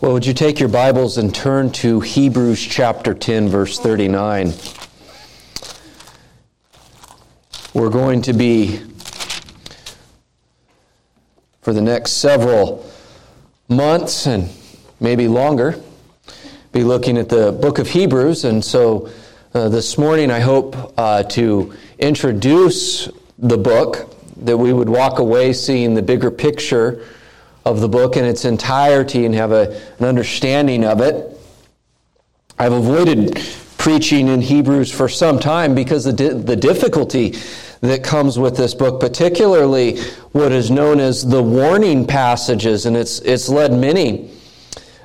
Well, 0.00 0.12
would 0.12 0.26
you 0.26 0.32
take 0.32 0.60
your 0.60 0.68
Bibles 0.68 1.18
and 1.18 1.34
turn 1.34 1.72
to 1.72 1.98
Hebrews 1.98 2.64
chapter 2.64 3.14
10, 3.14 3.48
verse 3.48 3.80
39? 3.80 4.52
We're 7.74 7.90
going 7.90 8.22
to 8.22 8.32
be, 8.32 8.80
for 11.62 11.72
the 11.72 11.80
next 11.80 12.12
several 12.12 12.88
months 13.68 14.28
and 14.28 14.48
maybe 15.00 15.26
longer, 15.26 15.74
be 16.70 16.84
looking 16.84 17.18
at 17.18 17.28
the 17.28 17.50
book 17.50 17.80
of 17.80 17.88
Hebrews. 17.88 18.44
And 18.44 18.64
so 18.64 19.10
uh, 19.52 19.68
this 19.68 19.98
morning, 19.98 20.30
I 20.30 20.38
hope 20.38 20.76
uh, 20.96 21.24
to 21.24 21.74
introduce 21.98 23.08
the 23.36 23.58
book, 23.58 24.14
that 24.36 24.58
we 24.58 24.72
would 24.72 24.88
walk 24.88 25.18
away 25.18 25.52
seeing 25.52 25.94
the 25.94 26.02
bigger 26.02 26.30
picture 26.30 27.04
of 27.68 27.80
the 27.80 27.88
book 27.88 28.16
in 28.16 28.24
its 28.24 28.44
entirety 28.44 29.26
and 29.26 29.34
have 29.34 29.52
a, 29.52 29.80
an 29.98 30.06
understanding 30.06 30.84
of 30.84 31.00
it. 31.00 31.38
I've 32.58 32.72
avoided 32.72 33.40
preaching 33.76 34.28
in 34.28 34.40
Hebrews 34.40 34.90
for 34.90 35.08
some 35.08 35.38
time 35.38 35.74
because 35.74 36.04
the, 36.04 36.12
the 36.12 36.56
difficulty 36.56 37.34
that 37.80 38.02
comes 38.02 38.38
with 38.38 38.56
this 38.56 38.74
book, 38.74 39.00
particularly 39.00 40.00
what 40.32 40.50
is 40.50 40.70
known 40.70 40.98
as 40.98 41.24
the 41.24 41.42
warning 41.42 42.06
passages, 42.06 42.86
and 42.86 42.96
it's, 42.96 43.20
it's 43.20 43.48
led 43.48 43.72
many 43.72 44.30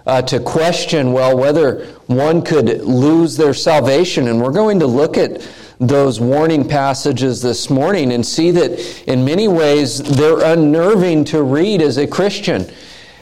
uh, 0.06 0.22
to 0.24 0.40
question, 0.40 1.14
well, 1.14 1.38
whether 1.38 1.86
one 2.08 2.42
could 2.42 2.82
lose 2.82 3.38
their 3.38 3.54
salvation. 3.54 4.28
And 4.28 4.42
we're 4.42 4.52
going 4.52 4.80
to 4.80 4.88
look 4.88 5.18
at 5.18 5.42
those 5.88 6.20
warning 6.20 6.68
passages 6.68 7.42
this 7.42 7.70
morning 7.70 8.14
and 8.14 8.26
see 8.26 8.52
that 8.52 9.04
in 9.08 9.24
many 9.26 9.48
ways 9.48 10.02
they're 10.02 10.44
unnerving 10.44 11.26
to 11.26 11.44
read 11.44 11.82
as 11.82 11.98
a 11.98 12.08
Christian. 12.08 12.70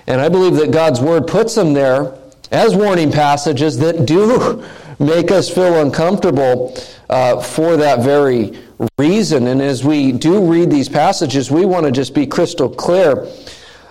And 0.08 0.22
I 0.22 0.30
believe 0.30 0.55
that 0.55 0.72
God's 0.72 1.00
Word 1.00 1.27
puts 1.27 1.55
them 1.55 1.74
there 1.74 2.18
as 2.52 2.76
warning 2.76 3.12
passages 3.12 3.77
that 3.80 4.05
do 4.05 4.63
make 5.00 5.32
us 5.32 5.50
feel 5.50 5.82
uncomfortable 5.82 6.77
uh, 7.10 7.41
for 7.41 7.77
that 7.77 8.00
very 8.00 8.60
reason. 8.98 9.48
And 9.48 9.62
as 9.62 9.84
we 9.84 10.12
do 10.12 10.52
read 10.52 10.70
these 10.70 10.90
passages, 10.90 11.52
we 11.52 11.66
want 11.66 11.85
to 11.85 11.91
just 11.91 12.13
be 12.13 12.26
crystal 12.26 12.70
clear 12.70 13.28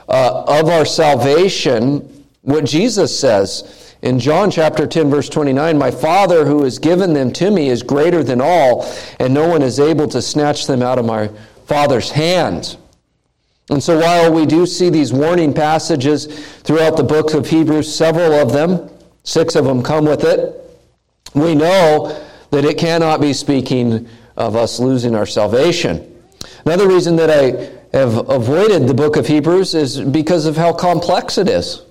uh, 0.08 0.44
of 0.46 0.68
our 0.68 0.84
salvation, 0.84 2.24
what 2.42 2.64
Jesus 2.64 3.16
says. 3.18 3.79
In 4.02 4.18
John 4.18 4.50
chapter 4.50 4.86
10, 4.86 5.10
verse 5.10 5.28
29, 5.28 5.76
my 5.76 5.90
Father 5.90 6.46
who 6.46 6.64
has 6.64 6.78
given 6.78 7.12
them 7.12 7.32
to 7.34 7.50
me 7.50 7.68
is 7.68 7.82
greater 7.82 8.22
than 8.22 8.40
all, 8.40 8.90
and 9.18 9.34
no 9.34 9.46
one 9.46 9.60
is 9.62 9.78
able 9.78 10.08
to 10.08 10.22
snatch 10.22 10.66
them 10.66 10.82
out 10.82 10.98
of 10.98 11.04
my 11.04 11.28
Father's 11.66 12.10
hand. 12.10 12.78
And 13.68 13.82
so 13.82 14.00
while 14.00 14.32
we 14.32 14.46
do 14.46 14.66
see 14.66 14.88
these 14.88 15.12
warning 15.12 15.52
passages 15.52 16.26
throughout 16.62 16.96
the 16.96 17.04
books 17.04 17.34
of 17.34 17.48
Hebrews, 17.48 17.94
several 17.94 18.32
of 18.32 18.52
them, 18.52 18.90
six 19.22 19.54
of 19.54 19.66
them 19.66 19.82
come 19.82 20.06
with 20.06 20.24
it, 20.24 20.56
we 21.34 21.54
know 21.54 22.18
that 22.50 22.64
it 22.64 22.78
cannot 22.78 23.20
be 23.20 23.32
speaking 23.34 24.08
of 24.36 24.56
us 24.56 24.80
losing 24.80 25.14
our 25.14 25.26
salvation. 25.26 26.22
Another 26.64 26.88
reason 26.88 27.16
that 27.16 27.30
I 27.30 27.96
have 27.96 28.28
avoided 28.30 28.88
the 28.88 28.94
book 28.94 29.16
of 29.16 29.26
Hebrews 29.26 29.74
is 29.74 30.00
because 30.00 30.46
of 30.46 30.56
how 30.56 30.72
complex 30.72 31.36
it 31.36 31.48
is. 31.48 31.82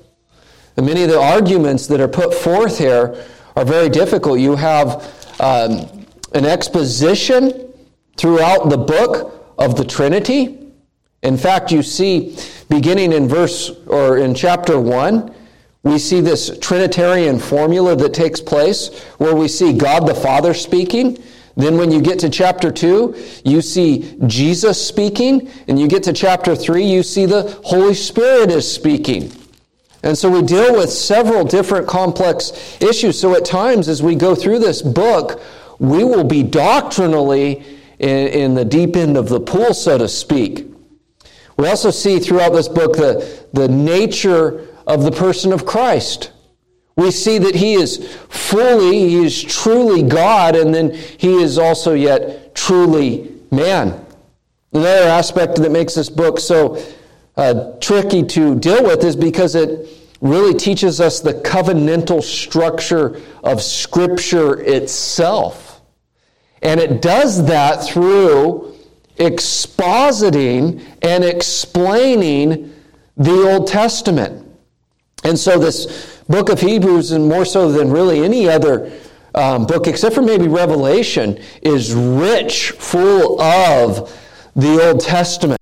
And 0.78 0.86
many 0.86 1.04
of 1.04 1.10
the 1.10 1.20
arguments 1.20 1.88
that 1.88 2.00
are 2.00 2.08
put 2.08 2.34
forth 2.34 2.78
here 2.78 3.26
are 3.56 3.66
very 3.66 3.90
difficult. 3.90 4.40
You 4.40 4.56
have 4.56 5.14
um, 5.40 6.06
an 6.34 6.46
exposition 6.46 7.74
throughout 8.18 8.70
the 8.70 8.78
book 8.78 9.54
of 9.58 9.76
the 9.76 9.84
Trinity. 9.84 10.60
In 11.24 11.38
fact, 11.38 11.72
you 11.72 11.84
see, 11.84 12.38
beginning 12.70 13.12
in 13.12 13.28
verse 13.28 13.72
or 13.88 14.18
in 14.18 14.34
chapter 14.34 14.80
1, 14.80 15.36
we 15.84 15.98
see 15.98 16.22
this 16.22 16.58
Trinitarian 16.60 17.40
formula 17.40 17.96
that 17.96 18.14
takes 18.14 18.42
place 18.42 19.04
where 19.18 19.36
we 19.36 19.48
see 19.48 19.74
God 19.74 20.08
the 20.08 20.16
Father 20.16 20.54
speaking. 20.54 21.18
Then, 21.56 21.78
when 21.78 21.92
you 21.92 22.02
get 22.02 22.20
to 22.20 22.30
chapter 22.30 22.72
2, 22.72 23.16
you 23.44 23.62
see 23.62 24.18
Jesus 24.28 24.86
speaking. 24.86 25.50
And 25.68 25.80
you 25.80 25.88
get 25.88 26.04
to 26.04 26.14
chapter 26.14 26.56
3, 26.56 26.84
you 26.84 27.04
see 27.04 27.26
the 27.26 27.60
Holy 27.66 27.94
Spirit 27.94 28.52
is 28.52 28.70
speaking. 28.70 29.32
And 30.04 30.18
so 30.18 30.30
we 30.30 30.42
deal 30.42 30.74
with 30.74 30.90
several 30.90 31.44
different 31.44 31.88
complex 31.88 32.78
issues. 32.82 33.20
So 33.20 33.36
at 33.36 33.46
times, 33.46 33.90
as 33.90 34.02
we 34.02 34.16
go 34.16 34.34
through 34.34 34.60
this 34.60 34.82
book, 34.82 35.42
we 35.78 36.04
will 36.04 36.24
be 36.24 36.44
doctrinally 36.44 37.64
in, 38.00 38.28
in, 38.28 38.54
the 38.56 38.64
deep 38.64 38.96
end 38.96 39.18
of 39.18 39.28
the 39.28 39.40
pool, 39.40 39.74
so 39.74 39.98
to 39.98 40.08
speak. 40.08 40.66
We 41.58 41.68
also 41.68 41.92
see 41.92 42.20
throughout 42.20 42.54
this 42.54 42.70
book 42.70 42.94
the, 42.94 43.46
the 43.52 43.68
nature 43.68 44.68
of 44.88 45.04
the 45.04 45.12
person 45.12 45.52
of 45.52 45.66
Christ. 45.66 46.32
We 46.96 47.12
see 47.12 47.38
that 47.38 47.56
he 47.56 47.74
is 47.74 48.14
fully, 48.30 49.10
he 49.10 49.26
is 49.26 49.42
truly 49.42 50.04
God, 50.04 50.56
and 50.56 50.74
then 50.74 50.92
he 50.92 51.42
is 51.42 51.58
also 51.58 51.94
yet 51.94 52.56
truly 52.56 53.34
man. 53.52 54.06
Another 54.72 55.08
aspect 55.08 55.56
that 55.58 55.72
makes 55.72 55.96
this 55.96 56.10
book 56.10 56.40
so 56.40 56.82
uh, 57.40 57.78
tricky 57.80 58.22
to 58.22 58.54
deal 58.56 58.84
with 58.84 59.02
is 59.02 59.16
because 59.16 59.56
it 59.56 59.88
really 60.20 60.54
teaches 60.54 61.00
us 61.00 61.22
the 61.22 61.34
covenantal 61.34 62.22
structure 62.22 63.22
of 63.46 63.62
Scripture 63.62 64.60
itself. 64.60 65.82
And 66.62 66.82
it 66.82 67.02
does 67.02 67.46
that 67.46 67.86
through 67.86 68.76
expositing 69.16 70.84
and 71.02 71.24
explaining 71.24 72.74
the 73.16 73.50
Old 73.50 73.68
Testament. 73.68 74.46
And 75.24 75.40
so, 75.40 75.58
this 75.58 76.22
book 76.28 76.50
of 76.50 76.60
Hebrews, 76.60 77.12
and 77.12 77.30
more 77.30 77.46
so 77.46 77.72
than 77.72 77.90
really 77.90 78.22
any 78.22 78.50
other 78.50 78.92
um, 79.34 79.66
book, 79.66 79.88
except 79.88 80.14
for 80.14 80.22
maybe 80.22 80.50
Revelation, 80.50 81.42
is 81.62 81.94
rich, 81.94 82.72
full 82.72 83.42
of 83.42 84.14
the 84.58 84.90
Old 84.90 85.00
Testament. 85.00 85.60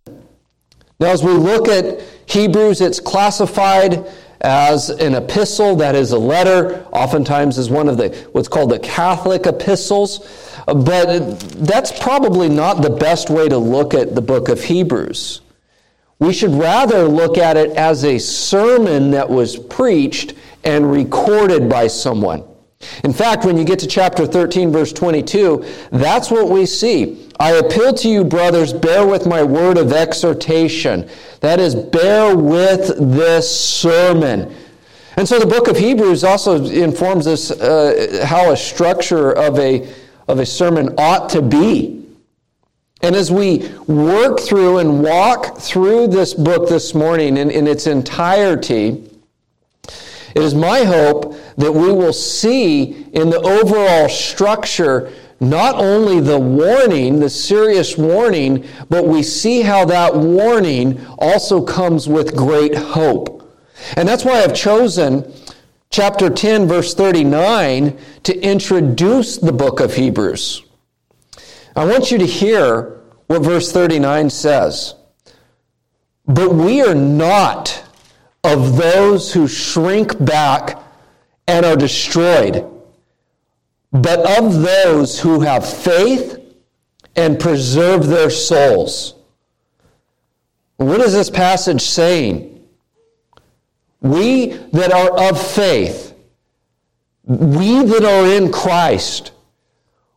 Now, 0.99 1.11
as 1.11 1.23
we 1.23 1.31
look 1.31 1.67
at 1.67 2.01
Hebrews, 2.25 2.81
it's 2.81 2.99
classified 2.99 4.07
as 4.41 4.89
an 4.89 5.13
epistle, 5.15 5.75
that 5.75 5.95
is 5.95 6.11
a 6.11 6.17
letter, 6.17 6.85
oftentimes 6.91 7.57
as 7.57 7.69
one 7.69 7.87
of 7.87 7.97
the 7.97 8.09
what's 8.31 8.47
called 8.47 8.71
the 8.71 8.79
Catholic 8.79 9.45
epistles. 9.45 10.63
But 10.65 11.39
that's 11.39 11.97
probably 11.99 12.49
not 12.49 12.81
the 12.81 12.89
best 12.89 13.29
way 13.29 13.47
to 13.47 13.57
look 13.57 13.93
at 13.93 14.15
the 14.15 14.21
book 14.21 14.49
of 14.49 14.63
Hebrews. 14.63 15.41
We 16.19 16.33
should 16.33 16.51
rather 16.51 17.03
look 17.03 17.37
at 17.37 17.57
it 17.57 17.71
as 17.71 18.03
a 18.03 18.17
sermon 18.17 19.11
that 19.11 19.29
was 19.29 19.55
preached 19.55 20.33
and 20.63 20.91
recorded 20.91 21.69
by 21.69 21.87
someone. 21.87 22.43
In 23.03 23.13
fact, 23.13 23.45
when 23.45 23.57
you 23.57 23.63
get 23.63 23.79
to 23.79 23.87
chapter 23.87 24.25
13, 24.25 24.71
verse 24.71 24.91
22, 24.93 25.63
that's 25.91 26.29
what 26.31 26.49
we 26.49 26.65
see. 26.65 27.26
I 27.39 27.51
appeal 27.51 27.93
to 27.93 28.09
you, 28.09 28.23
brothers, 28.23 28.73
bear 28.73 29.05
with 29.05 29.27
my 29.27 29.43
word 29.43 29.77
of 29.77 29.93
exhortation. 29.93 31.07
That 31.41 31.59
is, 31.59 31.75
bear 31.75 32.35
with 32.35 32.97
this 32.97 33.49
sermon. 33.49 34.55
And 35.17 35.27
so 35.27 35.39
the 35.39 35.45
book 35.45 35.67
of 35.67 35.77
Hebrews 35.77 36.23
also 36.23 36.65
informs 36.65 37.27
us 37.27 37.51
uh, 37.51 38.25
how 38.25 38.51
a 38.51 38.57
structure 38.57 39.31
of 39.31 39.59
a, 39.59 39.87
of 40.27 40.39
a 40.39 40.45
sermon 40.45 40.95
ought 40.97 41.29
to 41.29 41.41
be. 41.41 42.05
And 43.01 43.15
as 43.15 43.31
we 43.31 43.69
work 43.87 44.39
through 44.39 44.79
and 44.79 45.03
walk 45.03 45.59
through 45.59 46.07
this 46.07 46.33
book 46.33 46.67
this 46.67 46.95
morning 46.95 47.37
in, 47.37 47.51
in 47.51 47.67
its 47.67 47.85
entirety, 47.85 49.09
it 50.35 50.43
is 50.43 50.55
my 50.55 50.83
hope 50.83 51.35
that 51.57 51.71
we 51.71 51.91
will 51.91 52.13
see 52.13 53.05
in 53.13 53.29
the 53.29 53.39
overall 53.39 54.09
structure 54.09 55.11
not 55.39 55.75
only 55.75 56.19
the 56.19 56.39
warning, 56.39 57.19
the 57.19 57.29
serious 57.29 57.97
warning, 57.97 58.65
but 58.89 59.05
we 59.05 59.21
see 59.21 59.61
how 59.61 59.85
that 59.85 60.15
warning 60.15 61.05
also 61.19 61.61
comes 61.61 62.07
with 62.07 62.35
great 62.35 62.75
hope. 62.75 63.55
And 63.95 64.07
that's 64.07 64.25
why 64.25 64.43
I've 64.43 64.55
chosen 64.55 65.31
chapter 65.89 66.29
10, 66.29 66.67
verse 66.67 66.93
39, 66.93 67.97
to 68.23 68.39
introduce 68.39 69.37
the 69.37 69.53
book 69.53 69.79
of 69.79 69.93
Hebrews. 69.93 70.63
I 71.75 71.85
want 71.85 72.11
you 72.11 72.17
to 72.17 72.25
hear 72.25 73.01
what 73.27 73.43
verse 73.43 73.71
39 73.71 74.29
says. 74.29 74.95
But 76.25 76.53
we 76.53 76.81
are 76.81 76.95
not 76.95 77.83
of 78.43 78.77
those 78.77 79.33
who 79.33 79.47
shrink 79.47 80.23
back 80.23 80.81
and 81.47 81.65
are 81.65 81.75
destroyed, 81.75 82.65
but 84.01 84.19
of 84.37 84.61
those 84.61 85.19
who 85.19 85.41
have 85.41 85.67
faith 85.67 86.39
and 87.15 87.39
preserve 87.39 88.07
their 88.07 88.29
souls. 88.29 89.15
What 90.77 91.01
is 91.01 91.13
this 91.13 91.29
passage 91.29 91.81
saying? 91.81 92.65
We 94.01 94.47
that 94.73 94.91
are 94.91 95.29
of 95.29 95.41
faith, 95.41 96.13
we 97.23 97.83
that 97.83 98.05
are 98.05 98.27
in 98.27 98.51
Christ, 98.51 99.31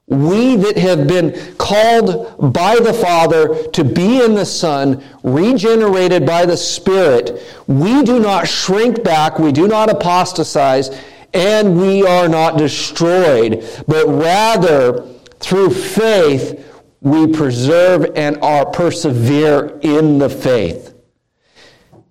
we 0.07 0.57
that 0.57 0.77
have 0.77 1.07
been 1.07 1.57
called 1.57 2.53
by 2.53 2.75
the 2.75 2.93
Father 2.93 3.69
to 3.69 3.85
be 3.85 4.23
in 4.23 4.35
the 4.35 4.45
Son, 4.45 5.03
regenerated 5.23 6.27
by 6.27 6.45
the 6.45 6.57
Spirit, 6.57 7.41
we 7.67 8.03
do 8.03 8.19
not 8.19 8.47
shrink 8.47 9.03
back, 9.03 9.39
we 9.39 9.53
do 9.53 9.67
not 9.67 9.89
apostatize, 9.89 10.91
and 11.33 11.81
we 11.81 12.07
are 12.07 12.29
not 12.29 12.59
destroyed, 12.59 13.65
but 13.87 14.07
rather 14.07 15.07
through 15.39 15.71
faith 15.71 16.67
we 17.01 17.27
preserve 17.33 18.13
and 18.17 18.39
are 18.43 18.67
persevere 18.67 19.79
in 19.83 20.19
the 20.19 20.29
faith. 20.29 20.95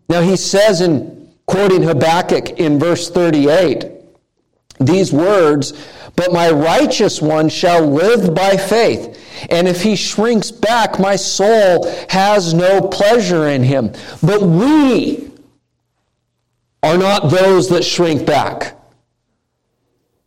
Now 0.07 0.21
he 0.21 0.35
says 0.35 0.81
in 0.81 1.33
quoting 1.45 1.83
Habakkuk 1.83 2.59
in 2.59 2.79
verse 2.79 3.09
38, 3.09 3.85
these 4.79 5.11
words, 5.11 5.73
but 6.15 6.33
my 6.33 6.49
righteous 6.49 7.21
one 7.21 7.49
shall 7.49 7.85
live 7.85 8.33
by 8.33 8.57
faith. 8.57 9.47
And 9.49 9.67
if 9.67 9.81
he 9.81 9.95
shrinks 9.95 10.51
back, 10.51 10.99
my 10.99 11.15
soul 11.15 11.89
has 12.09 12.53
no 12.53 12.81
pleasure 12.81 13.47
in 13.47 13.63
him. 13.63 13.93
But 14.21 14.41
we 14.41 15.31
are 16.83 16.97
not 16.97 17.29
those 17.29 17.69
that 17.69 17.83
shrink 17.83 18.25
back. 18.25 18.78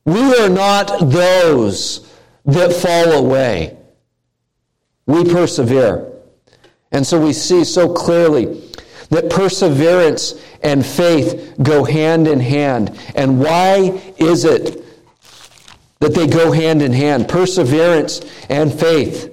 We 0.05 0.37
are 0.39 0.49
not 0.49 1.11
those 1.11 2.11
that 2.45 2.73
fall 2.73 3.13
away. 3.13 3.77
We 5.07 5.25
persevere. 5.25 6.13
And 6.91 7.07
so 7.07 7.21
we 7.21 7.33
see 7.33 7.65
so 7.65 7.93
clearly 7.93 8.63
that 9.11 9.31
perseverance 9.31 10.41
and 10.63 10.85
faith 10.85 11.55
go 11.63 11.85
hand 11.85 12.27
in 12.27 12.41
hand. 12.41 12.99
And 13.15 13.41
why 13.41 14.01
is 14.17 14.45
it 14.45 14.85
that 16.01 16.15
they 16.15 16.27
go 16.27 16.53
hand 16.53 16.83
in 16.83 16.93
hand? 16.93 17.29
Perseverance 17.29 18.21
and 18.49 18.73
faith. 18.73 19.33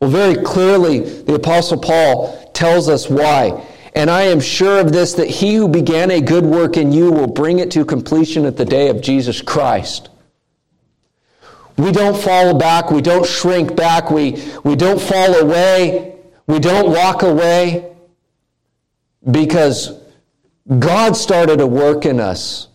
Well, 0.00 0.10
very 0.10 0.42
clearly, 0.42 1.00
the 1.00 1.34
Apostle 1.34 1.78
Paul 1.78 2.50
tells 2.52 2.88
us 2.88 3.08
why. 3.08 3.66
And 3.94 4.08
I 4.10 4.22
am 4.22 4.40
sure 4.40 4.80
of 4.80 4.92
this 4.92 5.14
that 5.14 5.28
he 5.28 5.54
who 5.54 5.68
began 5.68 6.10
a 6.10 6.20
good 6.20 6.44
work 6.44 6.76
in 6.76 6.92
you 6.92 7.10
will 7.10 7.26
bring 7.26 7.58
it 7.58 7.70
to 7.72 7.84
completion 7.84 8.44
at 8.44 8.56
the 8.56 8.64
day 8.64 8.88
of 8.88 9.00
Jesus 9.00 9.42
Christ. 9.42 10.08
We 11.76 11.92
don't 11.92 12.16
fall 12.16 12.56
back, 12.58 12.90
we 12.90 13.00
don't 13.00 13.26
shrink 13.26 13.74
back, 13.74 14.10
we, 14.10 14.42
we 14.64 14.76
don't 14.76 15.00
fall 15.00 15.34
away, 15.34 16.14
we 16.46 16.58
don't 16.58 16.90
walk 16.90 17.22
away 17.22 17.90
because 19.28 19.98
God 20.78 21.16
started 21.16 21.60
a 21.60 21.66
work 21.66 22.04
in 22.04 22.20
us. 22.20 22.68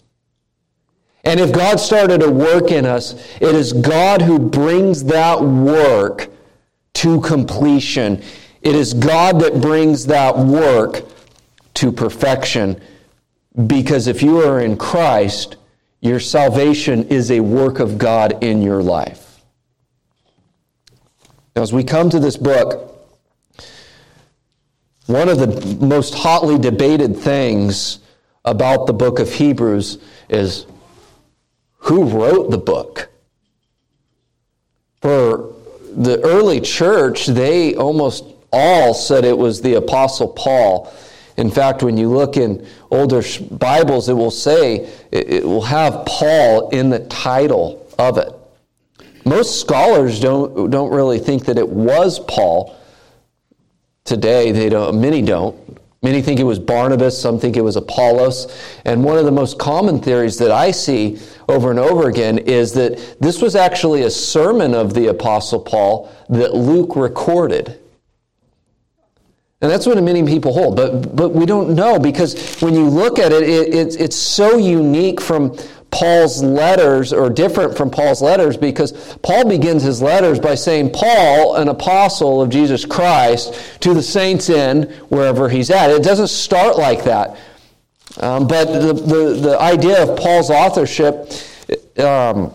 And 1.23 1.39
if 1.39 1.51
God 1.51 1.79
started 1.79 2.21
a 2.21 2.31
work 2.31 2.71
in 2.71 2.85
us, 2.85 3.13
it 3.41 3.55
is 3.55 3.73
God 3.73 4.21
who 4.21 4.37
brings 4.37 5.03
that 5.05 5.41
work 5.41 6.29
to 6.95 7.21
completion. 7.21 8.23
It 8.65 8.75
is 8.75 8.95
God 8.95 9.39
that 9.41 9.61
brings 9.61 10.07
that 10.07 10.35
work 10.35 11.03
to 11.75 11.91
perfection. 11.91 12.81
Because 13.67 14.07
if 14.07 14.23
you 14.23 14.41
are 14.41 14.59
in 14.59 14.75
Christ, 14.75 15.57
your 16.01 16.19
salvation 16.19 17.07
is 17.09 17.29
a 17.29 17.41
work 17.41 17.79
of 17.79 17.99
God 17.99 18.43
in 18.43 18.63
your 18.63 18.81
life. 18.81 19.39
Now, 21.55 21.61
as 21.61 21.71
we 21.71 21.83
come 21.83 22.09
to 22.09 22.19
this 22.19 22.37
book, 22.37 22.91
one 25.05 25.29
of 25.29 25.37
the 25.37 25.85
most 25.85 26.15
hotly 26.15 26.57
debated 26.57 27.15
things 27.15 27.99
about 28.45 28.87
the 28.87 28.93
book 28.93 29.19
of 29.19 29.31
Hebrews 29.31 29.99
is 30.27 30.65
who 31.77 32.05
wrote 32.05 32.49
the 32.49 32.57
book? 32.57 33.09
For 35.01 35.53
the 35.95 36.19
early 36.23 36.59
church, 36.59 37.27
they 37.27 37.75
almost 37.75 38.34
all 38.51 38.93
said 38.93 39.25
it 39.25 39.37
was 39.37 39.61
the 39.61 39.75
Apostle 39.75 40.29
Paul. 40.29 40.93
In 41.37 41.51
fact, 41.51 41.83
when 41.83 41.97
you 41.97 42.09
look 42.09 42.37
in 42.37 42.65
older 42.91 43.21
Bibles, 43.51 44.07
it 44.07 44.13
will 44.13 44.31
say, 44.31 44.89
it 45.11 45.43
will 45.43 45.63
have 45.63 46.05
Paul 46.05 46.69
in 46.69 46.89
the 46.89 46.99
title 46.99 47.85
of 47.99 48.17
it. 48.17 48.31
Most 49.25 49.59
scholars 49.59 50.19
don't, 50.19 50.69
don't 50.69 50.91
really 50.91 51.19
think 51.19 51.45
that 51.45 51.57
it 51.57 51.67
was 51.67 52.19
Paul 52.19 52.77
Today, 54.05 54.51
they 54.51 54.69
don't, 54.69 55.01
many 55.01 55.23
don't. 55.23 55.57
Many 56.03 56.21
think 56.21 56.39
it 56.39 56.43
was 56.43 56.59
Barnabas, 56.59 57.19
some 57.19 57.39
think 57.39 57.57
it 57.57 57.61
was 57.61 57.75
Apollos. 57.75 58.55
And 58.85 59.03
one 59.03 59.17
of 59.17 59.25
the 59.25 59.31
most 59.31 59.57
common 59.57 59.99
theories 59.99 60.37
that 60.37 60.51
I 60.51 60.69
see 60.69 61.17
over 61.49 61.71
and 61.71 61.79
over 61.79 62.07
again 62.07 62.37
is 62.37 62.71
that 62.73 63.19
this 63.19 63.41
was 63.41 63.55
actually 63.55 64.03
a 64.03 64.11
sermon 64.11 64.75
of 64.75 64.93
the 64.93 65.07
Apostle 65.07 65.59
Paul 65.59 66.11
that 66.29 66.53
Luke 66.53 66.95
recorded. 66.95 67.79
And 69.65 69.71
that's 69.71 69.87
what 69.87 69.99
many 70.03 70.23
people 70.23 70.53
hold, 70.53 70.75
but, 70.75 71.15
but 71.15 71.29
we 71.29 71.47
don't 71.47 71.73
know 71.73 71.97
because 71.97 72.59
when 72.59 72.75
you 72.75 72.87
look 72.87 73.17
at 73.17 73.31
it, 73.31 73.41
it 73.41 73.73
it's, 73.73 73.95
it's 73.95 74.15
so 74.15 74.57
unique 74.57 75.19
from 75.19 75.57
Paul's 75.89 76.43
letters 76.43 77.11
or 77.11 77.31
different 77.31 77.75
from 77.75 77.89
Paul's 77.89 78.21
letters 78.21 78.57
because 78.57 79.17
Paul 79.23 79.49
begins 79.49 79.81
his 79.81 80.03
letters 80.03 80.39
by 80.39 80.53
saying, 80.53 80.91
Paul, 80.91 81.55
an 81.55 81.67
apostle 81.69 82.43
of 82.43 82.51
Jesus 82.51 82.85
Christ, 82.85 83.79
to 83.81 83.95
the 83.95 84.03
saints 84.03 84.51
in 84.51 84.83
wherever 85.09 85.49
he's 85.49 85.71
at. 85.71 85.89
It 85.89 86.03
doesn't 86.03 86.27
start 86.27 86.77
like 86.77 87.03
that. 87.05 87.35
Um, 88.19 88.47
but 88.47 88.65
the, 88.65 88.93
the, 88.93 89.33
the, 89.41 89.59
idea 89.59 90.03
of 90.03 90.15
Paul's 90.15 90.51
authorship 90.51 91.31
um, 91.97 92.53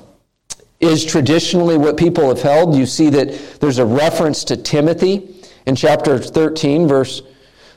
is 0.79 1.05
traditionally 1.05 1.77
what 1.77 1.97
people 1.97 2.29
have 2.29 2.41
held. 2.41 2.77
You 2.77 2.87
see 2.87 3.11
that 3.11 3.59
there's 3.59 3.79
a 3.79 3.85
reference 3.85 4.45
to 4.45 4.57
Timothy 4.57 5.40
in 5.71 5.77
chapter 5.77 6.19
13, 6.19 6.89
verse 6.89 7.23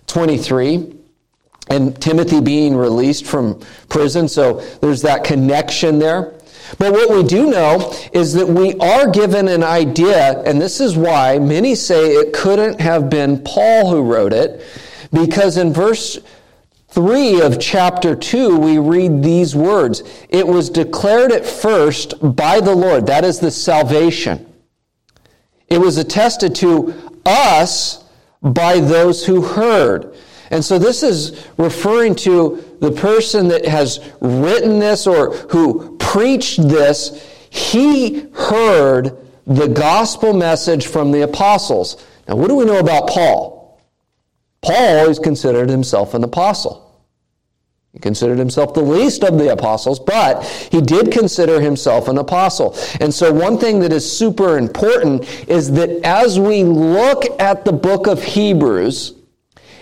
23 0.07 0.95
and 1.69 2.01
Timothy 2.01 2.41
being 2.41 2.75
released 2.75 3.23
from 3.23 3.61
prison. 3.87 4.27
So 4.27 4.61
there's 4.81 5.03
that 5.03 5.23
connection 5.23 5.99
there. 5.99 6.33
But 6.79 6.91
what 6.91 7.11
we 7.11 7.21
do 7.21 7.51
know 7.51 7.93
is 8.11 8.33
that 8.33 8.47
we 8.47 8.73
are 8.79 9.09
given 9.11 9.47
an 9.47 9.63
idea, 9.63 10.41
and 10.41 10.59
this 10.59 10.81
is 10.81 10.97
why 10.97 11.37
many 11.37 11.75
say 11.75 12.15
it 12.15 12.33
couldn't 12.33 12.81
have 12.81 13.11
been 13.11 13.43
Paul 13.43 13.91
who 13.91 14.01
wrote 14.01 14.33
it, 14.33 14.65
because 15.13 15.57
in 15.57 15.71
verse 15.71 16.17
3 16.89 17.41
of 17.41 17.59
chapter 17.59 18.15
2, 18.15 18.57
we 18.57 18.79
read 18.79 19.21
these 19.21 19.55
words 19.55 20.01
It 20.29 20.47
was 20.47 20.71
declared 20.71 21.31
at 21.31 21.45
first 21.45 22.15
by 22.35 22.59
the 22.59 22.75
Lord, 22.75 23.05
that 23.05 23.23
is 23.23 23.39
the 23.39 23.51
salvation. 23.51 24.49
It 25.73 25.79
was 25.79 25.97
attested 25.97 26.53
to 26.57 27.02
us 27.25 28.03
by 28.41 28.79
those 28.79 29.25
who 29.25 29.41
heard. 29.41 30.15
And 30.51 30.63
so 30.63 30.77
this 30.77 31.01
is 31.01 31.47
referring 31.57 32.15
to 32.15 32.63
the 32.79 32.91
person 32.91 33.47
that 33.47 33.65
has 33.65 34.11
written 34.21 34.79
this 34.79 35.07
or 35.07 35.35
who 35.49 35.97
preached 35.97 36.61
this. 36.61 37.27
He 37.49 38.27
heard 38.33 39.17
the 39.47 39.67
gospel 39.67 40.33
message 40.33 40.87
from 40.87 41.11
the 41.11 41.21
apostles. 41.21 42.05
Now, 42.27 42.35
what 42.35 42.49
do 42.49 42.55
we 42.55 42.65
know 42.65 42.79
about 42.79 43.07
Paul? 43.07 43.81
Paul 44.61 44.99
always 44.99 45.19
considered 45.19 45.69
himself 45.69 46.13
an 46.13 46.23
apostle. 46.23 46.82
He 47.93 47.99
considered 47.99 48.39
himself 48.39 48.73
the 48.73 48.81
least 48.81 49.23
of 49.23 49.37
the 49.37 49.51
apostles, 49.51 49.99
but 49.99 50.43
he 50.71 50.81
did 50.81 51.11
consider 51.11 51.61
himself 51.61 52.07
an 52.07 52.17
apostle. 52.17 52.75
And 52.99 53.13
so, 53.13 53.31
one 53.31 53.59
thing 53.59 53.79
that 53.81 53.93
is 53.93 54.17
super 54.17 54.57
important 54.57 55.47
is 55.47 55.71
that 55.73 55.89
as 56.03 56.39
we 56.39 56.63
look 56.63 57.25
at 57.39 57.65
the 57.65 57.71
book 57.71 58.07
of 58.07 58.23
Hebrews, 58.23 59.13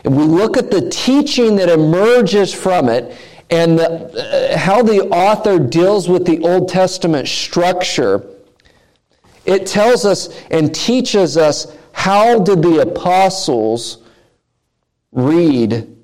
if 0.04 0.12
we 0.12 0.24
look 0.24 0.58
at 0.58 0.70
the 0.70 0.90
teaching 0.90 1.56
that 1.56 1.70
emerges 1.70 2.54
from 2.54 2.90
it 2.90 3.16
and 3.50 3.80
the, 3.80 3.90
uh, 3.90 4.58
how 4.58 4.84
the 4.84 5.08
author 5.10 5.58
deals 5.58 6.10
with 6.10 6.26
the 6.26 6.40
Old 6.42 6.68
Testament 6.68 7.30
structure, 7.30 8.26
it 9.46 9.66
tells 9.66 10.06
us 10.06 10.38
and 10.52 10.76
teaches 10.76 11.38
us 11.38 11.78
how 11.94 12.40
did 12.40 12.62
the 12.62 12.80
apostles 12.80 14.00
read 15.14 15.96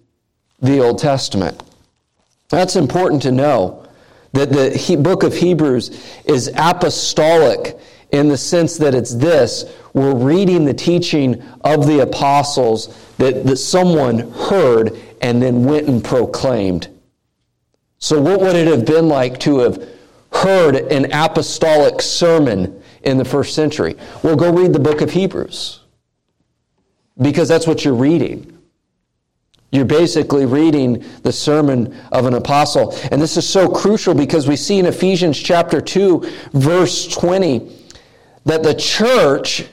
the 0.62 0.80
Old 0.80 1.00
Testament. 1.00 1.67
That's 2.50 2.76
important 2.76 3.22
to 3.24 3.32
know 3.32 3.86
that 4.34 4.52
the 4.52 4.96
book 4.98 5.24
of 5.24 5.34
Hebrews 5.34 6.06
is 6.26 6.52
apostolic 6.56 7.78
in 8.12 8.30
the 8.30 8.38
sense 8.38 8.78
that 8.78 8.96
it's 8.96 9.14
this 9.14 9.66
we're 9.94 10.16
reading 10.16 10.64
the 10.64 10.74
teaching 10.74 11.42
of 11.62 11.88
the 11.88 12.00
apostles 12.00 12.96
that, 13.18 13.46
that 13.46 13.58
someone 13.58 14.20
heard 14.32 14.98
and 15.22 15.42
then 15.42 15.66
went 15.66 15.88
and 15.88 16.04
proclaimed. 16.04 16.88
So, 18.00 18.22
what 18.22 18.40
would 18.40 18.56
it 18.56 18.68
have 18.68 18.86
been 18.86 19.08
like 19.10 19.40
to 19.42 19.60
have 19.60 19.90
heard 20.32 20.76
an 20.76 21.12
apostolic 21.12 22.02
sermon 22.02 22.82
in 23.02 23.18
the 23.18 23.26
first 23.26 23.56
century? 23.56 23.96
Well, 24.24 24.36
go 24.36 24.54
read 24.54 24.72
the 24.72 24.80
book 24.80 25.02
of 25.02 25.12
Hebrews 25.12 25.82
because 27.20 27.48
that's 27.48 27.66
what 27.66 27.84
you're 27.84 27.96
reading. 27.96 28.57
You're 29.72 29.86
basically 29.86 30.46
reading 30.46 31.04
the 31.24 31.32
sermon 31.34 31.94
of 32.12 32.26
an 32.26 32.34
apostle. 32.36 32.96
And 33.12 33.22
this 33.22 33.36
is 33.36 33.48
so 33.48 33.68
crucial 33.68 34.14
because 34.14 34.48
we 34.48 34.56
see 34.56 34.80
in 34.80 34.86
Ephesians 34.86 35.38
chapter 35.38 35.82
2, 35.82 36.26
verse 36.54 37.08
20, 37.08 37.70
that 38.46 38.64
the 38.64 38.74
church 38.74 39.66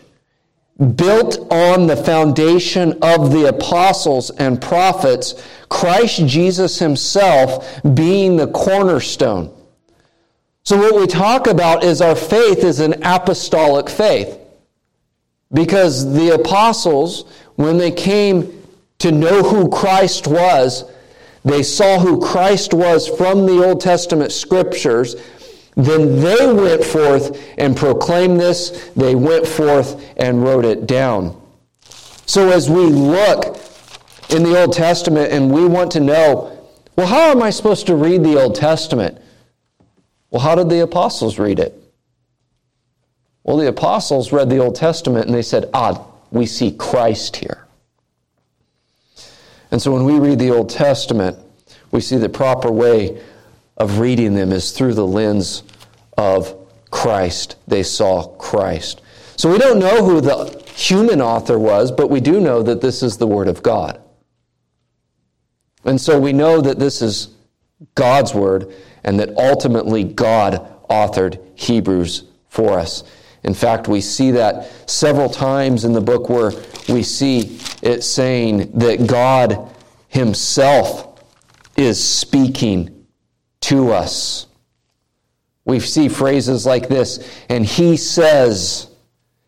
built 0.96 1.38
on 1.52 1.86
the 1.86 1.96
foundation 1.96 2.98
of 3.02 3.30
the 3.30 3.48
apostles 3.48 4.30
and 4.30 4.60
prophets, 4.60 5.40
Christ 5.68 6.26
Jesus 6.26 6.80
himself 6.80 7.80
being 7.94 8.36
the 8.36 8.48
cornerstone. 8.48 9.54
So, 10.64 10.76
what 10.78 10.96
we 10.96 11.06
talk 11.06 11.46
about 11.46 11.84
is 11.84 12.00
our 12.00 12.16
faith 12.16 12.64
is 12.64 12.80
an 12.80 12.94
apostolic 13.04 13.88
faith. 13.88 14.38
Because 15.52 16.12
the 16.12 16.34
apostles, 16.34 17.30
when 17.54 17.78
they 17.78 17.92
came 17.92 18.63
to 19.04 19.12
know 19.12 19.42
who 19.42 19.68
Christ 19.68 20.26
was, 20.26 20.90
they 21.44 21.62
saw 21.62 21.98
who 21.98 22.18
Christ 22.22 22.72
was 22.72 23.06
from 23.06 23.44
the 23.44 23.62
Old 23.62 23.82
Testament 23.82 24.32
scriptures. 24.32 25.14
Then 25.76 26.22
they 26.22 26.50
went 26.50 26.82
forth 26.82 27.38
and 27.58 27.76
proclaimed 27.76 28.40
this. 28.40 28.90
They 28.96 29.14
went 29.14 29.46
forth 29.46 30.02
and 30.16 30.42
wrote 30.42 30.64
it 30.64 30.86
down. 30.86 31.38
So 32.24 32.48
as 32.48 32.70
we 32.70 32.86
look 32.86 33.58
in 34.30 34.42
the 34.42 34.58
Old 34.58 34.72
Testament 34.72 35.30
and 35.30 35.52
we 35.52 35.66
want 35.66 35.92
to 35.92 36.00
know, 36.00 36.66
well, 36.96 37.06
how 37.06 37.30
am 37.30 37.42
I 37.42 37.50
supposed 37.50 37.86
to 37.88 37.96
read 37.96 38.24
the 38.24 38.40
Old 38.40 38.54
Testament? 38.54 39.20
Well, 40.30 40.40
how 40.40 40.54
did 40.54 40.70
the 40.70 40.82
apostles 40.82 41.38
read 41.38 41.58
it? 41.58 41.78
Well, 43.42 43.58
the 43.58 43.68
apostles 43.68 44.32
read 44.32 44.48
the 44.48 44.60
Old 44.60 44.76
Testament 44.76 45.26
and 45.26 45.34
they 45.34 45.42
said, 45.42 45.68
ah, 45.74 46.06
we 46.30 46.46
see 46.46 46.72
Christ 46.72 47.36
here. 47.36 47.63
And 49.74 49.82
so 49.82 49.90
when 49.90 50.04
we 50.04 50.20
read 50.20 50.38
the 50.38 50.52
Old 50.52 50.70
Testament, 50.70 51.36
we 51.90 52.00
see 52.00 52.16
the 52.16 52.28
proper 52.28 52.70
way 52.70 53.20
of 53.76 53.98
reading 53.98 54.32
them 54.32 54.52
is 54.52 54.70
through 54.70 54.94
the 54.94 55.04
lens 55.04 55.64
of 56.16 56.56
Christ. 56.92 57.56
They 57.66 57.82
saw 57.82 58.28
Christ. 58.36 59.02
So 59.34 59.50
we 59.50 59.58
don't 59.58 59.80
know 59.80 60.04
who 60.04 60.20
the 60.20 60.64
human 60.76 61.20
author 61.20 61.58
was, 61.58 61.90
but 61.90 62.08
we 62.08 62.20
do 62.20 62.38
know 62.38 62.62
that 62.62 62.82
this 62.82 63.02
is 63.02 63.16
the 63.16 63.26
Word 63.26 63.48
of 63.48 63.64
God. 63.64 64.00
And 65.84 66.00
so 66.00 66.20
we 66.20 66.32
know 66.32 66.60
that 66.60 66.78
this 66.78 67.02
is 67.02 67.34
God's 67.96 68.32
Word, 68.32 68.72
and 69.02 69.18
that 69.18 69.36
ultimately 69.36 70.04
God 70.04 70.70
authored 70.88 71.40
Hebrews 71.56 72.22
for 72.48 72.78
us. 72.78 73.02
In 73.44 73.54
fact, 73.54 73.88
we 73.88 74.00
see 74.00 74.30
that 74.32 74.90
several 74.90 75.28
times 75.28 75.84
in 75.84 75.92
the 75.92 76.00
book 76.00 76.28
where 76.28 76.52
we 76.88 77.02
see 77.02 77.58
it 77.82 78.02
saying 78.02 78.72
that 78.78 79.06
God 79.06 79.70
Himself 80.08 81.22
is 81.76 82.02
speaking 82.02 83.06
to 83.60 83.90
us. 83.90 84.46
We 85.66 85.80
see 85.80 86.08
phrases 86.08 86.66
like 86.66 86.88
this, 86.88 87.26
and 87.48 87.64
He 87.64 87.96
says, 87.96 88.90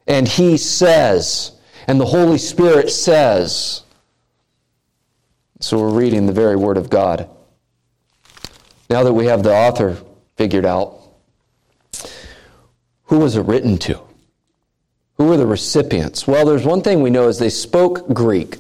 and 0.07 0.29
He 0.29 0.57
says, 0.57 1.53
and 1.87 1.99
the 2.01 2.07
Holy 2.07 2.39
Spirit 2.39 2.91
says. 2.91 3.83
So 5.61 5.79
we're 5.79 5.99
reading 5.99 6.27
the 6.27 6.33
very 6.33 6.57
Word 6.57 6.77
of 6.77 6.91
God. 6.91 7.31
Now 8.91 9.03
that 9.05 9.13
we 9.13 9.27
have 9.27 9.43
the 9.43 9.55
author 9.55 9.97
figured 10.37 10.67
out, 10.67 10.96
who 13.07 13.19
was 13.19 13.37
it 13.37 13.43
written 13.43 13.79
to? 13.79 14.01
Who 15.17 15.27
were 15.27 15.37
the 15.37 15.47
recipients? 15.47 16.27
Well, 16.27 16.45
there's 16.45 16.65
one 16.65 16.83
thing 16.83 17.03
we 17.03 17.11
know 17.11 17.29
is 17.29 17.39
they 17.39 17.51
spoke 17.51 18.07
Greek. 18.13 18.59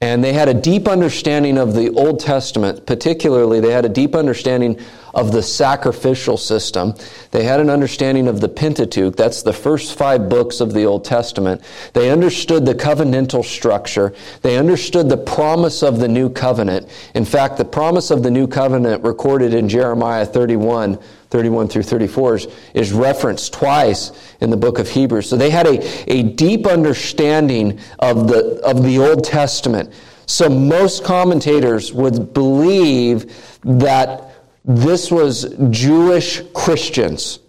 And 0.00 0.22
they 0.22 0.32
had 0.32 0.48
a 0.48 0.54
deep 0.54 0.86
understanding 0.86 1.56
of 1.56 1.74
the 1.74 1.90
Old 1.90 2.20
Testament, 2.20 2.86
particularly, 2.86 3.60
they 3.60 3.72
had 3.72 3.84
a 3.84 3.88
deep 3.88 4.14
understanding 4.14 4.78
of 5.14 5.32
the 5.32 5.42
sacrificial 5.42 6.36
system. 6.36 6.94
They 7.30 7.44
had 7.44 7.60
an 7.60 7.70
understanding 7.70 8.28
of 8.28 8.40
the 8.40 8.48
Pentateuch, 8.48 9.16
that's 9.16 9.42
the 9.42 9.52
first 9.52 9.96
five 9.96 10.28
books 10.28 10.60
of 10.60 10.72
the 10.72 10.84
Old 10.84 11.04
Testament. 11.04 11.62
They 11.92 12.10
understood 12.10 12.66
the 12.66 12.74
covenantal 12.74 13.44
structure. 13.44 14.12
They 14.42 14.58
understood 14.58 15.08
the 15.08 15.16
promise 15.16 15.82
of 15.82 16.00
the 16.00 16.08
new 16.08 16.28
covenant. 16.28 16.88
In 17.14 17.24
fact, 17.24 17.56
the 17.56 17.64
promise 17.64 18.10
of 18.10 18.22
the 18.22 18.30
new 18.30 18.46
covenant 18.46 19.04
recorded 19.04 19.54
in 19.54 19.68
Jeremiah 19.68 20.26
31 20.26 20.98
31 21.30 21.66
through 21.66 21.82
34 21.82 22.36
is, 22.36 22.46
is, 22.74 22.92
referenced 22.92 23.52
twice 23.52 24.12
in 24.40 24.50
the 24.50 24.56
book 24.56 24.78
of 24.78 24.88
Hebrews. 24.88 25.28
So 25.28 25.36
they 25.36 25.50
had 25.50 25.66
a, 25.66 26.12
a 26.12 26.22
deep 26.22 26.64
understanding 26.64 27.80
of 27.98 28.28
the, 28.28 28.60
of 28.64 28.84
the 28.84 29.00
Old 29.00 29.24
Testament. 29.24 29.92
So 30.26 30.48
most 30.48 31.02
commentators 31.02 31.92
would 31.92 32.32
believe 32.32 33.58
that 33.62 34.33
this 34.64 35.10
was 35.10 35.54
Jewish 35.70 36.42
Christians 36.52 37.40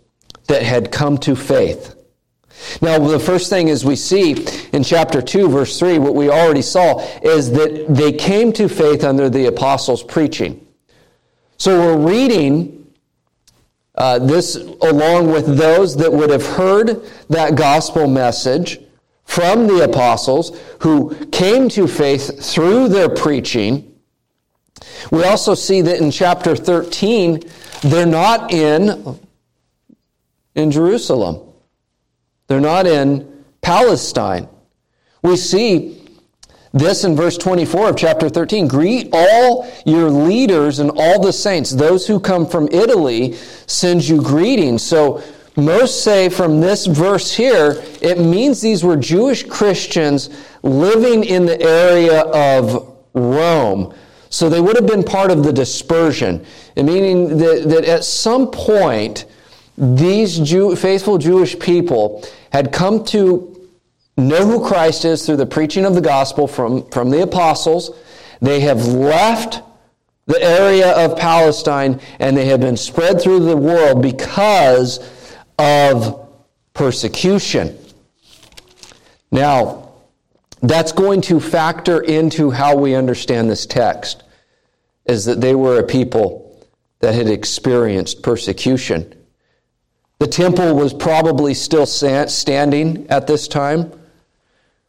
that 0.48 0.64
had 0.64 0.92
come 0.92 1.18
to 1.20 1.36
faith. 1.36 1.96
Now, 2.82 2.98
the 3.00 3.20
first 3.20 3.50
thing 3.50 3.68
is 3.68 3.86
we 3.86 3.96
see 3.96 4.46
in 4.74 4.84
chapter 4.84 5.22
2, 5.22 5.50
verse 5.50 5.78
3, 5.80 6.00
what 6.00 6.16
we 6.16 6.30
already 6.30 6.62
saw 6.62 7.00
is 7.22 7.52
that 7.52 7.86
they 7.90 8.12
came 8.12 8.52
to 8.54 8.68
faith 8.68 9.04
under 9.04 9.30
the 9.30 9.46
apostles' 9.48 10.04
preaching. 10.04 10.66
So 11.58 11.80
we're 11.80 12.10
reading 12.12 12.94
uh, 13.96 14.20
this 14.20 14.56
along 14.56 15.32
with 15.32 15.58
those 15.58 15.96
that 15.98 16.12
would 16.12 16.30
have 16.30 16.46
heard 16.46 17.02
that 17.30 17.56
gospel 17.56 18.08
message 18.08 18.80
from 19.24 19.68
the 19.68 19.84
apostles 19.84 20.60
who 20.80 21.16
came 21.28 21.70
to 21.70 21.88
faith 21.88 22.44
through 22.44 22.90
their 22.90 23.10
preaching. 23.10 23.95
We 25.12 25.24
also 25.24 25.56
see 25.56 25.82
that 25.82 26.00
in 26.00 26.12
chapter 26.12 26.56
13, 26.56 27.42
they're 27.82 28.06
not 28.06 28.52
in, 28.52 29.20
in 30.56 30.72
Jerusalem. 30.72 31.42
They're 32.48 32.62
not 32.62 32.88
in 32.88 33.44
Palestine. 33.62 34.48
We 35.22 35.36
see 35.38 36.02
this 36.74 37.04
in 37.06 37.16
verse 37.16 37.38
24 37.38 37.90
of 37.90 37.98
chapter 37.98 38.30
13. 38.30 38.68
Greet 38.68 39.10
all 39.14 39.72
your 39.86 40.10
leaders 40.10 40.80
and 40.80 40.92
all 40.96 41.22
the 41.22 41.32
saints. 41.32 41.72
Those 41.72 42.06
who 42.06 42.20
come 42.20 42.46
from 42.46 42.68
Italy 42.68 43.34
send 43.66 44.08
you 44.08 44.22
greetings. 44.22 44.84
So 44.84 45.24
most 45.56 46.04
say 46.04 46.28
from 46.28 46.60
this 46.60 46.86
verse 46.86 47.34
here, 47.34 47.82
it 48.02 48.20
means 48.20 48.62
these 48.62 48.84
were 48.84 48.98
Jewish 48.98 49.44
Christians 49.44 50.30
living 50.64 51.24
in 51.24 51.46
the 51.46 51.60
area 51.62 52.22
of 52.24 52.98
Rome. 53.14 53.94
So 54.30 54.50
they 54.50 54.60
would 54.60 54.76
have 54.76 54.88
been 54.88 55.04
part 55.04 55.32
of 55.32 55.44
the 55.44 55.54
dispersion, 55.54 56.46
meaning 56.76 57.38
that, 57.38 57.64
that 57.68 57.86
at 57.86 58.04
some 58.04 58.52
point, 58.52 59.26
these 59.78 60.40
Jew, 60.40 60.76
faithful 60.76 61.18
Jewish 61.18 61.58
people 61.60 62.24
had 62.52 62.72
come 62.72 63.04
to 63.06 63.70
know 64.18 64.46
who 64.46 64.66
Christ 64.66 65.06
is 65.06 65.26
through 65.26 65.38
the 65.38 65.46
preaching 65.46 65.86
of 65.86 65.96
the 65.96 66.02
gospel 66.02 66.48
from, 66.48 66.90
from 66.90 67.10
the 67.10 67.24
apostles. 67.24 67.92
They 68.42 68.62
have 68.62 68.86
left 68.88 69.62
the 70.28 70.42
area 70.42 70.92
of 70.92 71.18
Palestine 71.18 72.00
and 72.20 72.36
they 72.36 72.46
have 72.46 72.62
been 72.62 72.78
spread 72.78 73.22
through 73.22 73.42
the 73.42 73.58
world 73.58 74.02
because 74.02 75.00
of 75.60 76.28
persecution. 76.74 77.78
Now, 79.32 79.85
that's 80.62 80.92
going 80.92 81.22
to 81.22 81.40
factor 81.40 82.02
into 82.02 82.52
how 82.52 82.76
we 82.76 82.96
understand 82.96 83.50
this 83.50 83.66
text 83.66 84.24
is 85.06 85.26
that 85.26 85.42
they 85.42 85.54
were 85.54 85.80
a 85.80 85.84
people 85.84 86.66
that 87.00 87.14
had 87.14 87.28
experienced 87.28 88.24
persecution. 88.24 89.14
The 90.20 90.28
temple 90.28 90.76
was 90.76 90.94
probably 90.94 91.54
still 91.54 91.86
standing 91.86 93.08
at 93.10 93.28
this 93.28 93.48
time. 93.48 93.92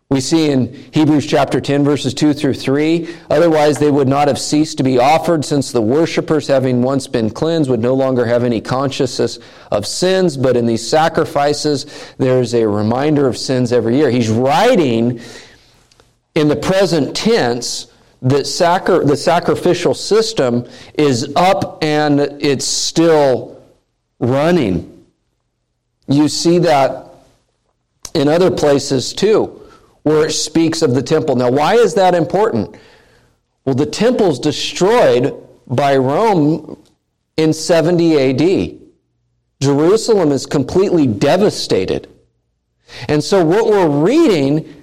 We 0.09 0.21
see 0.21 0.51
in 0.51 0.73
Hebrews 0.93 1.27
chapter 1.27 1.61
10, 1.61 1.85
verses 1.85 2.15
2 2.15 2.33
through 2.33 2.55
3, 2.55 3.13
otherwise 3.29 3.79
they 3.79 3.91
would 3.91 4.07
not 4.07 4.29
have 4.29 4.39
ceased 4.39 4.79
to 4.79 4.85
be 4.85 5.01
offered, 5.01 5.45
since 5.45 5.73
the 5.73 5.83
worshippers, 5.83 6.47
having 6.47 6.81
once 6.81 7.09
been 7.09 7.29
cleansed, 7.29 7.69
would 7.69 7.81
no 7.81 7.93
longer 7.93 8.25
have 8.25 8.45
any 8.45 8.61
consciousness 8.61 9.41
of 9.73 9.85
sins. 9.85 10.37
But 10.37 10.57
in 10.57 10.65
these 10.65 10.89
sacrifices, 10.89 11.87
there 12.19 12.41
is 12.41 12.55
a 12.55 12.69
reminder 12.69 13.27
of 13.27 13.37
sins 13.37 13.73
every 13.73 13.97
year. 13.97 14.09
He's 14.09 14.31
writing 14.31 15.21
in 16.37 16.49
the 16.49 16.55
present 16.55 17.17
tense 17.17 17.91
that 18.23 18.47
sacri- 18.47 19.05
the 19.05 19.17
sacrificial 19.17 19.95
system 19.95 20.69
is 20.95 21.33
up 21.35 21.83
and 21.83 22.21
it's 22.21 22.67
still 22.67 23.63
running. 24.21 25.07
You 26.07 26.29
see 26.29 26.59
that 26.61 27.09
in 28.15 28.29
other 28.29 28.51
places 28.51 29.13
too 29.13 29.63
where 30.03 30.27
it 30.27 30.33
speaks 30.33 30.83
of 30.83 30.95
the 30.95 31.03
temple. 31.03 31.35
Now, 31.35 31.51
why 31.51 31.75
is 31.75 31.95
that 31.95 32.15
important? 32.15 32.77
Well, 33.65 33.75
the 33.75 33.87
temple's 33.87 34.39
destroyed 34.39 35.35
by 35.67 35.97
Rome 35.97 36.81
in 37.37 37.53
70 37.53 38.17
AD. 38.31 38.81
Jerusalem 39.61 40.31
is 40.31 40.47
completely 40.47 41.07
devastated. 41.09 42.09
And 43.09 43.25
so, 43.25 43.45
what 43.45 43.67
we're 43.67 43.89
reading 43.89 44.76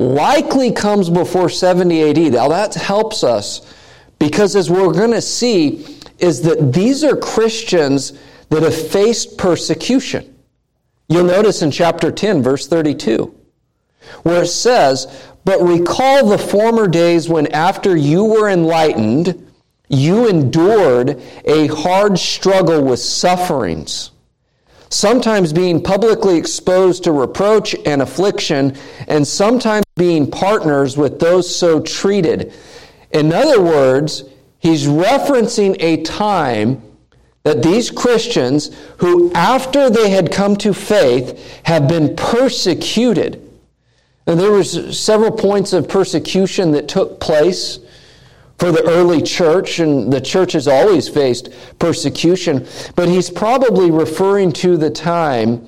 likely 0.00 0.72
comes 0.72 1.10
before 1.10 1.50
70 1.50 2.10
AD. 2.10 2.32
Now 2.32 2.48
that 2.48 2.74
helps 2.74 3.22
us 3.22 3.60
because 4.18 4.56
as 4.56 4.70
we're 4.70 4.92
going 4.94 5.10
to 5.10 5.20
see 5.20 5.86
is 6.18 6.40
that 6.42 6.72
these 6.72 7.04
are 7.04 7.14
Christians 7.14 8.14
that 8.48 8.62
have 8.62 8.90
faced 8.90 9.36
persecution. 9.36 10.34
You'll 11.08 11.24
notice 11.24 11.60
in 11.60 11.70
chapter 11.70 12.10
10 12.10 12.42
verse 12.42 12.66
32 12.66 13.34
where 14.22 14.42
it 14.44 14.48
says, 14.48 15.06
"But 15.44 15.62
recall 15.62 16.26
the 16.26 16.38
former 16.38 16.88
days 16.88 17.28
when 17.28 17.46
after 17.48 17.94
you 17.94 18.24
were 18.24 18.48
enlightened, 18.48 19.46
you 19.88 20.26
endured 20.26 21.20
a 21.44 21.66
hard 21.66 22.18
struggle 22.18 22.82
with 22.82 23.00
sufferings." 23.00 24.09
Sometimes 24.90 25.52
being 25.52 25.82
publicly 25.82 26.36
exposed 26.36 27.04
to 27.04 27.12
reproach 27.12 27.74
and 27.86 28.02
affliction, 28.02 28.76
and 29.08 29.26
sometimes 29.26 29.84
being 29.96 30.30
partners 30.30 30.96
with 30.96 31.18
those 31.20 31.54
so 31.54 31.80
treated. 31.80 32.52
In 33.12 33.32
other 33.32 33.60
words, 33.60 34.24
he's 34.58 34.86
referencing 34.86 35.76
a 35.80 36.02
time 36.02 36.82
that 37.44 37.62
these 37.62 37.90
Christians, 37.90 38.70
who 38.98 39.32
after 39.32 39.88
they 39.88 40.10
had 40.10 40.30
come 40.30 40.56
to 40.56 40.74
faith, 40.74 41.62
have 41.64 41.88
been 41.88 42.14
persecuted. 42.16 43.46
And 44.26 44.38
there 44.38 44.52
was 44.52 44.98
several 44.98 45.30
points 45.32 45.72
of 45.72 45.88
persecution 45.88 46.72
that 46.72 46.88
took 46.88 47.18
place 47.18 47.78
for 48.60 48.70
the 48.70 48.84
early 48.84 49.22
church, 49.22 49.78
and 49.78 50.12
the 50.12 50.20
church 50.20 50.52
has 50.52 50.68
always 50.68 51.08
faced 51.08 51.48
persecution, 51.78 52.66
but 52.94 53.08
he's 53.08 53.30
probably 53.30 53.90
referring 53.90 54.52
to 54.52 54.76
the 54.76 54.90
time 54.90 55.66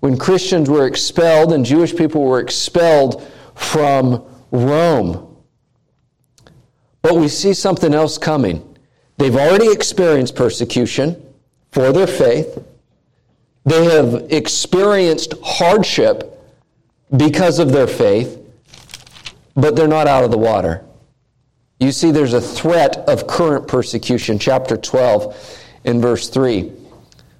when 0.00 0.18
Christians 0.18 0.68
were 0.68 0.86
expelled 0.86 1.54
and 1.54 1.64
Jewish 1.64 1.96
people 1.96 2.22
were 2.22 2.40
expelled 2.40 3.26
from 3.54 4.22
Rome. 4.50 5.38
But 7.00 7.16
we 7.16 7.28
see 7.28 7.54
something 7.54 7.94
else 7.94 8.18
coming. 8.18 8.76
They've 9.16 9.34
already 9.34 9.72
experienced 9.72 10.36
persecution 10.36 11.34
for 11.72 11.92
their 11.92 12.06
faith. 12.06 12.62
They 13.64 13.86
have 13.86 14.30
experienced 14.30 15.32
hardship 15.42 16.38
because 17.16 17.58
of 17.58 17.72
their 17.72 17.86
faith, 17.86 18.38
but 19.54 19.76
they're 19.76 19.88
not 19.88 20.06
out 20.06 20.24
of 20.24 20.30
the 20.30 20.38
water 20.38 20.84
you 21.78 21.92
see 21.92 22.10
there's 22.10 22.34
a 22.34 22.40
threat 22.40 22.96
of 23.08 23.26
current 23.26 23.66
persecution, 23.68 24.38
chapter 24.38 24.76
12, 24.76 25.60
in 25.84 26.00
verse 26.00 26.28
3, 26.28 26.72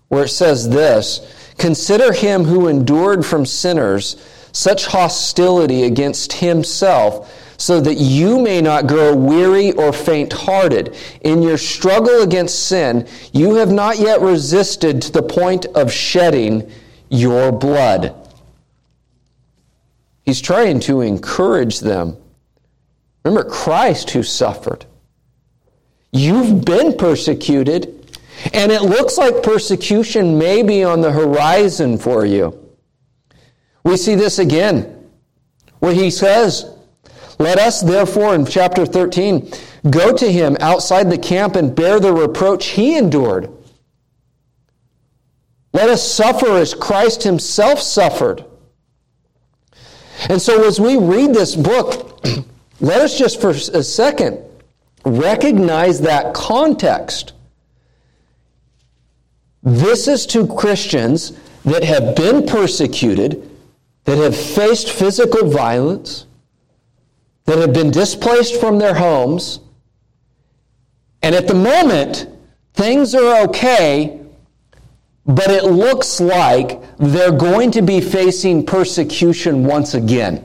where 0.09 0.25
it 0.25 0.29
says 0.29 0.69
this 0.69 1.55
Consider 1.59 2.13
him 2.13 2.45
who 2.45 2.69
endured 2.69 3.25
from 3.25 3.47
sinners 3.47 4.17
such 4.53 4.87
hostility 4.87 5.85
against 5.85 6.33
himself, 6.35 7.33
so 7.57 7.81
that 7.81 7.95
you 7.95 8.41
may 8.41 8.61
not 8.61 8.87
grow 8.87 9.15
weary 9.15 9.73
or 9.73 9.93
faint 9.93 10.33
hearted. 10.33 10.97
In 11.23 11.43
your 11.43 11.57
struggle 11.57 12.23
against 12.23 12.67
sin, 12.67 13.07
you 13.33 13.55
have 13.55 13.71
not 13.71 13.99
yet 13.99 14.21
resisted 14.21 15.01
to 15.03 15.13
the 15.13 15.23
point 15.23 15.67
of 15.67 15.93
shedding 15.93 16.71
your 17.09 17.53
blood. 17.53 18.15
He's 20.25 20.41
trying 20.41 20.81
to 20.81 21.01
encourage 21.01 21.81
them 21.81 22.17
Remember 23.25 23.49
Christ 23.49 24.11
who 24.11 24.23
suffered. 24.23 24.85
You've 26.13 26.65
been 26.65 26.97
persecuted, 26.97 28.19
and 28.53 28.71
it 28.71 28.83
looks 28.83 29.17
like 29.17 29.43
persecution 29.43 30.39
may 30.39 30.63
be 30.63 30.85
on 30.85 31.01
the 31.01 31.11
horizon 31.11 31.99
for 31.99 32.27
you. 32.27 32.61
We 33.83 33.97
see 33.97 34.15
this 34.15 34.39
again, 34.39 35.09
where 35.79 35.95
he 35.95 36.11
says, 36.11 36.71
Let 37.39 37.59
us 37.59 37.81
therefore, 37.81 38.35
in 38.35 38.47
chapter 38.47 38.87
13, 38.87 39.51
go 39.91 40.15
to 40.15 40.31
him 40.31 40.57
outside 40.61 41.11
the 41.11 41.19
camp 41.19 41.57
and 41.57 41.75
bear 41.75 41.99
the 41.99 42.13
reproach 42.13 42.67
he 42.67 42.97
endured. 42.97 43.51
Let 45.73 45.89
us 45.89 46.09
suffer 46.09 46.57
as 46.57 46.75
Christ 46.75 47.25
himself 47.25 47.81
suffered. 47.81 48.45
And 50.29 50.41
so, 50.41 50.65
as 50.65 50.79
we 50.79 50.97
read 50.97 51.35
this 51.35 51.57
book, 51.57 52.14
Let 52.81 53.01
us 53.01 53.19
just 53.19 53.41
for 53.41 53.51
a 53.51 53.83
second 53.83 54.39
recognize 55.05 56.01
that 56.01 56.35
context. 56.35 57.33
This 59.63 60.09
is 60.09 60.27
to 60.27 60.47
Christians 60.47 61.33
that 61.65 61.85
have 61.85 62.15
been 62.15 62.47
persecuted, 62.47 63.51
that 64.05 64.19
have 64.19 64.37
faced 64.37 64.91
physical 64.91 65.49
violence, 65.49 66.27
that 67.47 67.59
have 67.59 67.73
been 67.73 67.91
displaced 67.91 68.61
from 68.61 68.79
their 68.79 68.95
homes, 68.95 69.61
and 71.23 71.35
at 71.35 71.49
the 71.49 71.55
moment, 71.55 72.29
things 72.75 73.15
are 73.15 73.45
okay, 73.45 74.21
but 75.25 75.49
it 75.49 75.65
looks 75.65 76.21
like 76.21 76.83
they're 76.99 77.33
going 77.33 77.71
to 77.71 77.81
be 77.81 78.03
facing 78.03 78.67
persecution 78.67 79.65
once 79.65 79.95
again. 79.95 80.45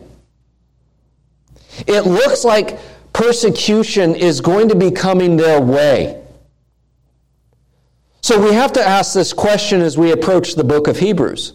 It 1.87 2.01
looks 2.01 2.43
like 2.43 2.79
persecution 3.13 4.15
is 4.15 4.41
going 4.41 4.69
to 4.69 4.75
be 4.75 4.91
coming 4.91 5.37
their 5.37 5.61
way. 5.61 6.23
So 8.21 8.39
we 8.41 8.53
have 8.53 8.73
to 8.73 8.81
ask 8.81 9.13
this 9.13 9.33
question 9.33 9.81
as 9.81 9.97
we 9.97 10.11
approach 10.11 10.55
the 10.55 10.63
book 10.63 10.87
of 10.87 10.97
Hebrews. 10.97 11.53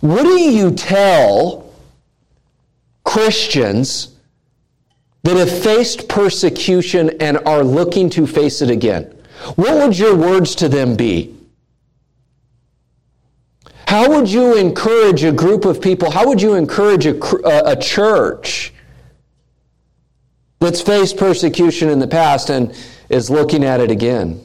What 0.00 0.22
do 0.22 0.40
you 0.40 0.70
tell 0.70 1.72
Christians 3.04 4.14
that 5.24 5.36
have 5.36 5.62
faced 5.62 6.08
persecution 6.08 7.10
and 7.20 7.38
are 7.46 7.64
looking 7.64 8.08
to 8.10 8.26
face 8.26 8.62
it 8.62 8.70
again? 8.70 9.04
What 9.56 9.74
would 9.76 9.98
your 9.98 10.16
words 10.16 10.54
to 10.56 10.68
them 10.68 10.96
be? 10.96 11.36
How 13.88 14.08
would 14.10 14.28
you 14.28 14.56
encourage 14.56 15.22
a 15.22 15.32
group 15.32 15.64
of 15.64 15.80
people? 15.80 16.10
How 16.10 16.26
would 16.26 16.42
you 16.42 16.54
encourage 16.54 17.06
a, 17.06 17.18
uh, 17.18 17.62
a 17.66 17.76
church 17.76 18.72
that's 20.60 20.80
faced 20.80 21.16
persecution 21.16 21.88
in 21.88 21.98
the 21.98 22.08
past 22.08 22.50
and 22.50 22.74
is 23.08 23.30
looking 23.30 23.64
at 23.64 23.80
it 23.80 23.90
again. 23.90 24.40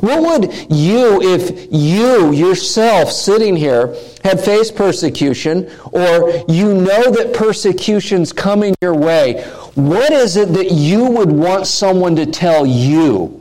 What 0.00 0.22
would 0.22 0.52
you, 0.70 1.20
if 1.20 1.66
you 1.72 2.32
yourself 2.32 3.10
sitting 3.10 3.56
here 3.56 3.96
had 4.22 4.40
faced 4.40 4.76
persecution, 4.76 5.68
or 5.90 6.30
you 6.48 6.74
know 6.74 7.10
that 7.10 7.34
persecution's 7.34 8.32
coming 8.32 8.74
your 8.80 8.94
way, 8.94 9.42
what 9.74 10.12
is 10.12 10.36
it 10.36 10.50
that 10.50 10.70
you 10.70 11.06
would 11.06 11.32
want 11.32 11.66
someone 11.66 12.14
to 12.16 12.26
tell 12.26 12.64
you? 12.64 13.36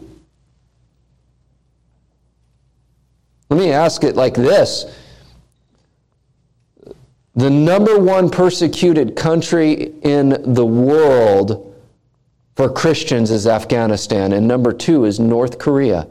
Let 3.50 3.60
me 3.60 3.72
ask 3.72 4.04
it 4.04 4.16
like 4.16 4.34
this 4.34 4.86
The 7.36 7.50
number 7.50 8.00
one 8.00 8.32
persecuted 8.32 9.16
country 9.16 9.94
in 10.02 10.54
the 10.54 10.66
world 10.66 11.69
for 12.60 12.70
Christians 12.70 13.32
is 13.32 13.48
Afghanistan, 13.48 14.34
and 14.34 14.46
number 14.46 14.74
two 14.74 15.06
is 15.06 15.18
North 15.18 15.60
Korea. 15.60 16.10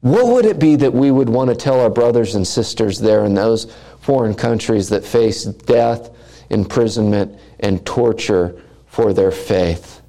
What 0.00 0.28
would 0.28 0.46
it 0.46 0.58
be 0.58 0.74
that 0.76 0.94
we 0.94 1.10
would 1.10 1.28
want 1.28 1.50
to 1.50 1.54
tell 1.54 1.78
our 1.78 1.90
brothers 1.90 2.34
and 2.34 2.46
sisters 2.46 2.98
there 2.98 3.26
in 3.26 3.34
those 3.34 3.70
foreign 4.00 4.32
countries 4.32 4.88
that 4.88 5.04
face 5.04 5.44
death, 5.44 6.16
imprisonment, 6.48 7.38
and 7.60 7.84
torture 7.84 8.58
for 8.86 9.12
their 9.12 9.30
faith? 9.30 10.00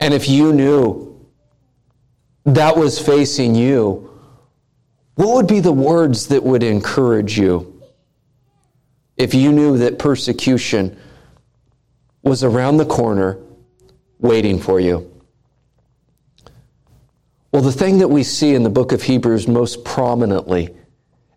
And 0.00 0.14
if 0.14 0.30
you 0.30 0.54
knew 0.54 1.28
that 2.46 2.74
was 2.74 2.98
facing 2.98 3.54
you, 3.54 4.18
what 5.16 5.34
would 5.34 5.46
be 5.46 5.60
the 5.60 5.72
words 5.72 6.28
that 6.28 6.42
would 6.42 6.62
encourage 6.62 7.38
you? 7.38 7.82
If 9.18 9.34
you 9.34 9.52
knew 9.52 9.76
that 9.76 9.98
persecution 9.98 10.98
was 12.26 12.42
around 12.42 12.76
the 12.76 12.84
corner 12.84 13.38
waiting 14.18 14.58
for 14.58 14.80
you. 14.80 15.10
Well, 17.52 17.62
the 17.62 17.72
thing 17.72 17.98
that 17.98 18.08
we 18.08 18.24
see 18.24 18.54
in 18.54 18.64
the 18.64 18.70
book 18.70 18.90
of 18.90 19.02
Hebrews 19.02 19.46
most 19.46 19.84
prominently 19.84 20.74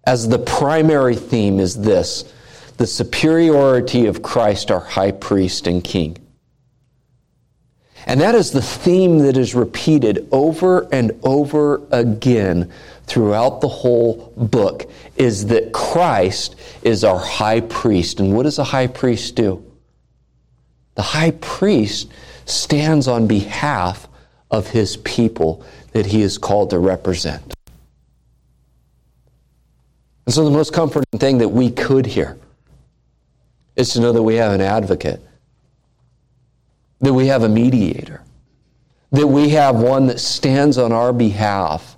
as 0.05 0.27
the 0.27 0.39
primary 0.39 1.15
theme 1.15 1.59
is 1.59 1.79
this 1.79 2.33
the 2.77 2.87
superiority 2.87 4.07
of 4.07 4.23
Christ, 4.23 4.71
our 4.71 4.79
high 4.79 5.11
priest 5.11 5.67
and 5.67 5.83
king. 5.83 6.17
And 8.07 8.21
that 8.21 8.33
is 8.33 8.51
the 8.51 8.61
theme 8.61 9.19
that 9.19 9.37
is 9.37 9.53
repeated 9.53 10.27
over 10.31 10.87
and 10.91 11.11
over 11.21 11.85
again 11.91 12.71
throughout 13.03 13.61
the 13.61 13.67
whole 13.67 14.33
book 14.35 14.89
is 15.17 15.47
that 15.47 15.73
Christ 15.73 16.55
is 16.81 17.03
our 17.03 17.19
high 17.19 17.59
priest. 17.59 18.19
And 18.19 18.35
what 18.35 18.43
does 18.43 18.57
a 18.57 18.63
high 18.63 18.87
priest 18.87 19.35
do? 19.35 19.68
The 20.99 21.03
high 21.03 21.31
priest 21.31 22.11
stands 22.43 23.07
on 23.07 23.25
behalf 23.25 24.09
of 24.51 24.67
his 24.67 24.97
people 24.97 25.63
that 25.93 26.05
he 26.05 26.21
is 26.21 26.37
called 26.37 26.71
to 26.71 26.79
represent. 26.79 27.53
And 30.25 30.35
so, 30.35 30.43
the 30.43 30.51
most 30.51 30.73
comforting 30.73 31.17
thing 31.17 31.37
that 31.37 31.47
we 31.47 31.71
could 31.71 32.05
hear 32.05 32.37
is 33.77 33.93
to 33.93 34.01
know 34.01 34.11
that 34.11 34.21
we 34.21 34.35
have 34.35 34.51
an 34.51 34.59
advocate, 34.59 35.21
that 36.99 37.13
we 37.13 37.27
have 37.27 37.43
a 37.43 37.49
mediator, 37.49 38.21
that 39.11 39.27
we 39.27 39.47
have 39.51 39.77
one 39.77 40.07
that 40.07 40.19
stands 40.19 40.77
on 40.77 40.91
our 40.91 41.13
behalf. 41.13 41.95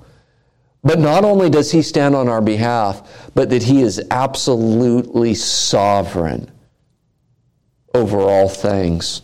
But 0.83 0.99
not 0.99 1.25
only 1.25 1.49
does 1.49 1.71
he 1.71 1.81
stand 1.81 2.15
on 2.15 2.29
our 2.29 2.39
behalf, 2.39 3.31
but 3.33 3.49
that 3.49 3.63
he 3.63 3.81
is 3.81 3.99
absolutely 4.11 5.33
sovereign 5.33 6.50
over 7.93 8.19
all 8.19 8.49
things. 8.49 9.21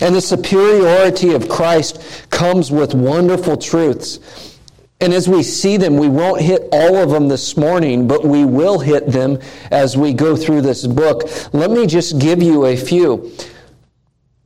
And 0.00 0.14
the 0.14 0.20
superiority 0.20 1.34
of 1.34 1.48
Christ 1.48 2.26
comes 2.30 2.70
with 2.70 2.94
wonderful 2.94 3.56
truths. 3.56 4.58
And 5.00 5.12
as 5.12 5.28
we 5.28 5.42
see 5.42 5.76
them, 5.76 5.98
we 5.98 6.08
won't 6.08 6.40
hit 6.40 6.68
all 6.72 6.96
of 6.96 7.10
them 7.10 7.28
this 7.28 7.56
morning, 7.56 8.08
but 8.08 8.24
we 8.24 8.44
will 8.44 8.78
hit 8.78 9.08
them 9.08 9.38
as 9.70 9.96
we 9.96 10.14
go 10.14 10.36
through 10.36 10.62
this 10.62 10.86
book. 10.86 11.24
Let 11.52 11.70
me 11.70 11.86
just 11.86 12.18
give 12.18 12.42
you 12.42 12.66
a 12.66 12.76
few. 12.76 13.32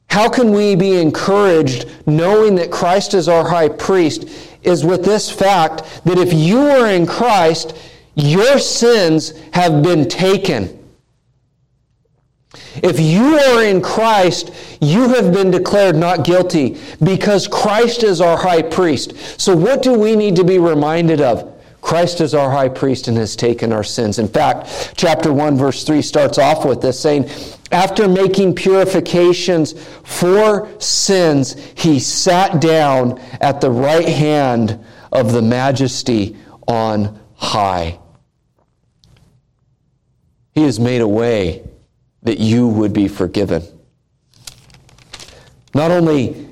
How 0.08 0.28
can 0.28 0.52
we 0.52 0.74
be 0.74 1.00
encouraged 1.00 1.86
knowing 2.06 2.56
that 2.56 2.72
Christ 2.72 3.14
is 3.14 3.28
our 3.28 3.46
high 3.48 3.68
priest? 3.68 4.28
Is 4.62 4.84
with 4.84 5.04
this 5.04 5.30
fact 5.30 6.02
that 6.04 6.18
if 6.18 6.32
you 6.32 6.58
are 6.58 6.88
in 6.88 7.06
Christ, 7.06 7.76
your 8.16 8.58
sins 8.58 9.32
have 9.52 9.82
been 9.82 10.08
taken. 10.08 10.77
If 12.82 13.00
you 13.00 13.38
are 13.38 13.64
in 13.64 13.80
Christ, 13.80 14.52
you 14.80 15.08
have 15.08 15.32
been 15.32 15.50
declared 15.50 15.96
not 15.96 16.24
guilty 16.24 16.78
because 17.02 17.48
Christ 17.48 18.02
is 18.02 18.20
our 18.20 18.36
high 18.36 18.62
priest. 18.62 19.40
So, 19.40 19.56
what 19.56 19.82
do 19.82 19.94
we 19.94 20.16
need 20.16 20.36
to 20.36 20.44
be 20.44 20.58
reminded 20.58 21.20
of? 21.20 21.54
Christ 21.80 22.20
is 22.20 22.34
our 22.34 22.50
high 22.50 22.68
priest 22.68 23.08
and 23.08 23.16
has 23.16 23.36
taken 23.36 23.72
our 23.72 23.84
sins. 23.84 24.18
In 24.18 24.28
fact, 24.28 24.94
chapter 24.96 25.32
1, 25.32 25.56
verse 25.56 25.84
3 25.84 26.02
starts 26.02 26.36
off 26.36 26.64
with 26.64 26.82
this 26.82 27.00
saying, 27.00 27.30
After 27.70 28.08
making 28.08 28.56
purifications 28.56 29.74
for 30.04 30.68
sins, 30.80 31.54
he 31.76 32.00
sat 32.00 32.60
down 32.60 33.18
at 33.40 33.60
the 33.60 33.70
right 33.70 34.08
hand 34.08 34.84
of 35.12 35.32
the 35.32 35.42
majesty 35.42 36.36
on 36.66 37.18
high. 37.36 37.98
He 40.54 40.64
has 40.64 40.80
made 40.80 41.00
a 41.00 41.08
way 41.08 41.62
that 42.28 42.38
you 42.38 42.68
would 42.68 42.92
be 42.92 43.08
forgiven. 43.08 43.62
Not 45.72 45.90
only 45.90 46.46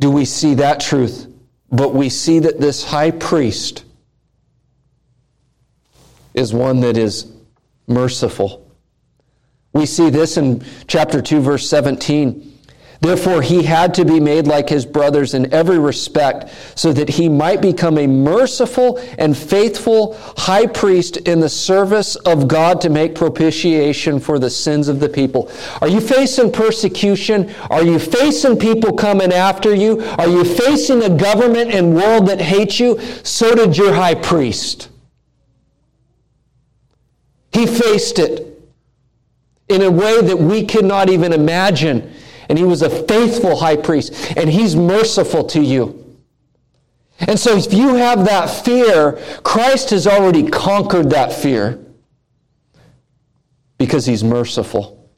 do 0.00 0.10
we 0.10 0.24
see 0.24 0.54
that 0.54 0.80
truth, 0.80 1.28
but 1.70 1.94
we 1.94 2.08
see 2.08 2.40
that 2.40 2.60
this 2.60 2.82
high 2.82 3.12
priest 3.12 3.84
is 6.34 6.52
one 6.52 6.80
that 6.80 6.96
is 6.96 7.32
merciful. 7.86 8.68
We 9.72 9.86
see 9.86 10.10
this 10.10 10.36
in 10.36 10.64
chapter 10.88 11.22
2, 11.22 11.40
verse 11.40 11.70
17. 11.70 12.53
Therefore, 13.04 13.42
he 13.42 13.62
had 13.62 13.92
to 13.96 14.04
be 14.06 14.18
made 14.18 14.46
like 14.46 14.66
his 14.66 14.86
brothers 14.86 15.34
in 15.34 15.52
every 15.52 15.78
respect, 15.78 16.50
so 16.74 16.90
that 16.94 17.10
he 17.10 17.28
might 17.28 17.60
become 17.60 17.98
a 17.98 18.06
merciful 18.06 18.98
and 19.18 19.36
faithful 19.36 20.16
high 20.38 20.66
priest 20.66 21.18
in 21.18 21.38
the 21.38 21.50
service 21.50 22.16
of 22.16 22.48
God 22.48 22.80
to 22.80 22.88
make 22.88 23.14
propitiation 23.14 24.18
for 24.18 24.38
the 24.38 24.48
sins 24.48 24.88
of 24.88 25.00
the 25.00 25.08
people. 25.10 25.50
Are 25.82 25.88
you 25.88 26.00
facing 26.00 26.50
persecution? 26.50 27.54
Are 27.68 27.84
you 27.84 27.98
facing 27.98 28.58
people 28.58 28.94
coming 28.94 29.34
after 29.34 29.74
you? 29.74 30.00
Are 30.16 30.28
you 30.28 30.42
facing 30.42 31.02
a 31.02 31.10
government 31.10 31.74
and 31.74 31.94
world 31.94 32.26
that 32.28 32.40
hates 32.40 32.80
you? 32.80 32.98
So 33.22 33.54
did 33.54 33.76
your 33.76 33.92
high 33.92 34.14
priest. 34.14 34.88
He 37.52 37.66
faced 37.66 38.18
it 38.18 38.58
in 39.68 39.82
a 39.82 39.90
way 39.90 40.22
that 40.22 40.38
we 40.38 40.64
cannot 40.64 41.10
even 41.10 41.34
imagine. 41.34 42.13
And 42.48 42.58
he 42.58 42.64
was 42.64 42.82
a 42.82 42.90
faithful 42.90 43.56
high 43.56 43.76
priest, 43.76 44.36
and 44.36 44.50
he's 44.50 44.76
merciful 44.76 45.44
to 45.44 45.60
you. 45.60 46.00
And 47.20 47.38
so, 47.38 47.56
if 47.56 47.72
you 47.72 47.94
have 47.94 48.24
that 48.24 48.46
fear, 48.46 49.12
Christ 49.44 49.90
has 49.90 50.06
already 50.06 50.48
conquered 50.48 51.10
that 51.10 51.32
fear 51.32 51.78
because 53.78 54.04
he's 54.06 54.24
merciful. 54.24 55.08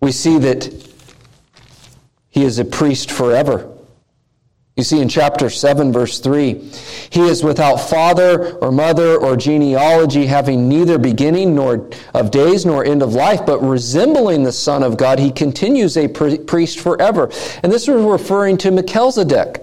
We 0.00 0.12
see 0.12 0.38
that 0.38 0.72
he 2.30 2.44
is 2.44 2.58
a 2.58 2.64
priest 2.64 3.10
forever. 3.10 3.69
You 4.80 4.84
see 4.84 5.02
in 5.02 5.10
chapter 5.10 5.50
7, 5.50 5.92
verse 5.92 6.20
3, 6.20 6.54
he 7.10 7.20
is 7.20 7.44
without 7.44 7.76
father 7.76 8.54
or 8.60 8.72
mother 8.72 9.14
or 9.18 9.36
genealogy, 9.36 10.24
having 10.24 10.70
neither 10.70 10.96
beginning 10.98 11.54
nor 11.54 11.90
of 12.14 12.30
days 12.30 12.64
nor 12.64 12.82
end 12.82 13.02
of 13.02 13.12
life, 13.12 13.44
but 13.44 13.60
resembling 13.60 14.42
the 14.42 14.52
Son 14.52 14.82
of 14.82 14.96
God, 14.96 15.18
he 15.18 15.32
continues 15.32 15.98
a 15.98 16.08
priest 16.08 16.80
forever. 16.80 17.30
And 17.62 17.70
this 17.70 17.88
is 17.88 17.90
referring 17.90 18.56
to 18.56 18.70
Melchizedek. 18.70 19.60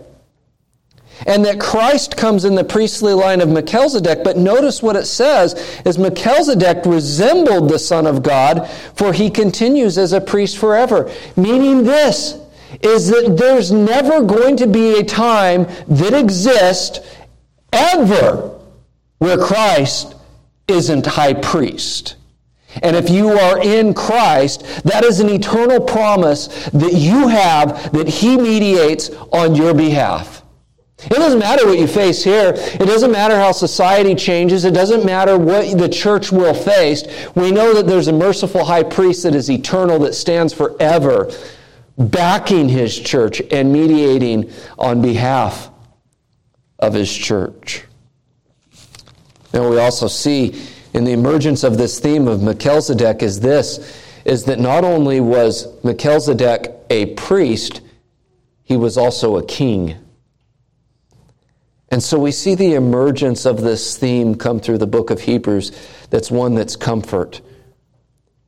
And 1.26 1.44
that 1.46 1.60
Christ 1.60 2.16
comes 2.16 2.46
in 2.46 2.54
the 2.54 2.64
priestly 2.64 3.14
line 3.14 3.42
of 3.42 3.50
Melchizedek, 3.50 4.24
but 4.24 4.38
notice 4.38 4.84
what 4.84 4.96
it 4.96 5.08
says 5.08 5.56
is 5.84 5.98
Melchizedek 5.98 6.86
resembled 6.86 7.70
the 7.70 7.80
Son 7.80 8.06
of 8.06 8.22
God, 8.22 8.70
for 8.94 9.14
he 9.14 9.32
continues 9.32 9.98
as 9.98 10.14
a 10.14 10.22
priest 10.22 10.60
forever. 10.60 11.12
Meaning 11.36 11.86
this, 11.86 12.38
is 12.82 13.08
that 13.08 13.36
there's 13.38 13.72
never 13.72 14.24
going 14.24 14.58
to 14.58 14.68
be 14.68 15.00
a 15.00 15.04
time 15.04 15.68
that 15.88 16.14
exists 16.14 17.00
ever 17.74 18.60
where 19.20 19.38
Christ 19.38 20.16
isn't 20.68 21.06
high 21.06 21.34
priest. 21.34 22.16
And 22.84 22.96
if 22.96 23.10
you 23.10 23.30
are 23.30 23.62
in 23.62 23.94
Christ, 23.94 24.84
that 24.84 25.04
is 25.04 25.20
an 25.20 25.30
eternal 25.30 25.80
promise 25.80 26.48
that 26.70 26.94
you 26.94 27.28
have 27.28 27.92
that 27.94 28.08
He 28.08 28.38
mediates 28.38 29.10
on 29.32 29.56
your 29.56 29.74
behalf. 29.74 30.44
It 31.06 31.14
doesn't 31.14 31.40
matter 31.40 31.66
what 31.68 31.78
you 31.78 31.88
face 31.88 32.24
here. 32.24 32.54
It 32.56 32.86
doesn't 32.86 33.12
matter 33.12 33.36
how 33.36 33.52
society 33.52 34.16
changes. 34.16 34.66
It 34.66 34.74
doesn't 34.74 35.06
matter 35.06 35.38
what 35.38 35.78
the 35.78 35.88
church 35.88 36.32
will 36.32 36.56
face. 36.56 37.04
We 37.36 37.52
know 37.52 37.74
that 37.76 37.86
there's 37.86 38.08
a 38.08 38.14
merciful 38.14 38.66
high 38.66 38.84
priest 38.84 39.24
that 39.24 39.36
is 39.36 39.50
eternal, 39.50 40.00
that 40.00 40.16
stands 40.16 40.54
forever 40.54 41.32
backing 41.98 42.70
his 42.70 42.98
church 43.00 43.42
and 43.52 43.72
mediating 43.72 44.52
on 44.78 45.02
behalf 45.02 45.70
of 46.80 46.94
his 46.94 47.12
church. 47.12 47.84
And 49.54 49.70
we 49.70 49.80
also 49.80 50.08
see 50.08 50.62
in 50.94 51.04
the 51.04 51.12
emergence 51.12 51.64
of 51.64 51.78
this 51.78 52.00
theme 52.00 52.28
of 52.28 52.42
Melchizedek 52.42 53.24
is 53.24 53.40
this 53.40 54.04
is 54.26 54.44
that 54.44 54.60
not 54.60 54.84
only 54.84 55.22
was 55.22 55.68
Melchizedek 55.84 56.74
a 56.90 57.08
priest, 57.16 57.82
he 58.64 58.76
was 58.76 58.98
also 58.98 59.38
a 59.38 59.46
king. 59.46 59.96
And 61.90 62.04
so 62.04 62.20
we 62.20 62.34
see 62.34 62.54
the 62.54 62.74
emergence 62.74 63.46
of 63.46 63.62
this 63.62 63.98
theme 63.98 64.36
come 64.36 64.60
through 64.60 64.80
the 64.80 64.88
book 64.88 65.10
of 65.10 65.22
Hebrews 65.22 65.72
that's 66.10 66.30
one 66.30 66.56
that's 66.56 66.76
comfort. 66.76 67.42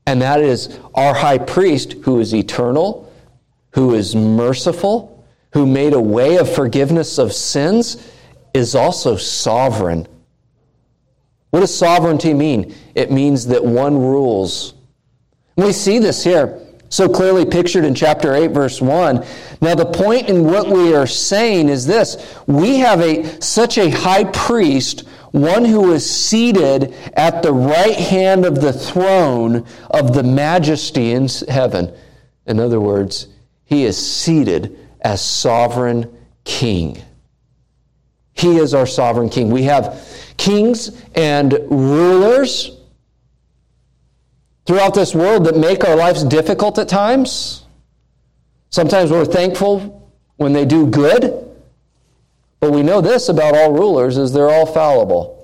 And 0.05 0.21
that 0.21 0.41
is 0.41 0.77
our 0.95 1.13
high 1.13 1.38
priest 1.38 1.93
who 2.03 2.19
is 2.19 2.35
eternal, 2.35 3.09
who 3.71 3.93
is 3.93 4.15
merciful, 4.15 5.25
who 5.53 5.65
made 5.65 5.93
a 5.93 6.01
way 6.01 6.38
of 6.38 6.53
forgiveness 6.53 7.17
of 7.17 7.34
sins, 7.34 8.12
is 8.53 8.75
also 8.75 9.15
sovereign. 9.15 10.08
What 11.51 11.62
does 11.62 11.75
sovereignty 11.75 12.34
mean? 12.34 12.75
It 12.95 13.12
means 13.12 13.47
that 13.47 13.63
one 13.63 13.97
rules. 13.97 14.75
We 15.55 15.73
see 15.73 15.99
this 15.99 16.23
here 16.23 16.60
so 16.89 17.08
clearly 17.08 17.45
pictured 17.45 17.86
in 17.86 17.93
chapter 17.93 18.34
8 18.34 18.47
verse 18.47 18.82
1 18.82 19.23
now 19.62 19.75
the 19.75 19.86
point 19.86 20.27
in 20.27 20.43
what 20.43 20.67
we 20.67 20.95
are 20.95 21.05
saying 21.05 21.69
is 21.69 21.86
this 21.86 22.36
we 22.47 22.79
have 22.79 22.99
a 22.99 23.39
such 23.41 23.77
a 23.77 23.91
high 23.91 24.23
priest 24.23 25.01
one 25.32 25.63
who 25.63 25.91
is 25.91 26.10
seated 26.10 26.93
at 27.13 27.43
the 27.43 27.53
right 27.53 27.95
hand 27.95 28.43
of 28.43 28.60
the 28.60 28.73
throne 28.73 29.65
of 29.91 30.15
the 30.15 30.23
majesty 30.23 31.12
in 31.12 31.27
heaven 31.47 31.93
in 32.47 32.60
other 32.60 32.82
words 32.82 33.27
he 33.69 33.86
is 33.86 33.95
seated 33.95 34.79
as 35.01 35.21
sovereign 35.21 36.12
king. 36.43 36.99
He 38.34 38.58
is 38.58 38.73
our 38.73 38.88
sovereign 38.88 39.29
king. 39.29 39.51
We 39.51 39.63
have 39.63 40.03
kings 40.38 40.99
and 41.13 41.53
rulers 41.69 42.75
throughout 44.65 44.95
this 44.95 45.13
world 45.13 45.45
that 45.45 45.55
make 45.55 45.86
our 45.86 45.95
lives 45.95 46.23
difficult 46.23 46.79
at 46.79 46.89
times. 46.89 47.63
Sometimes 48.71 49.12
we're 49.12 49.23
thankful 49.23 50.12
when 50.38 50.51
they 50.51 50.65
do 50.65 50.88
good, 50.88 51.47
but 52.60 52.71
we 52.71 52.82
know 52.82 53.01
this 53.01 53.29
about 53.29 53.55
all 53.55 53.71
rulers 53.71 54.17
is 54.17 54.34
they're 54.34 54.49
all 54.49 54.65
fallible. 54.65 55.36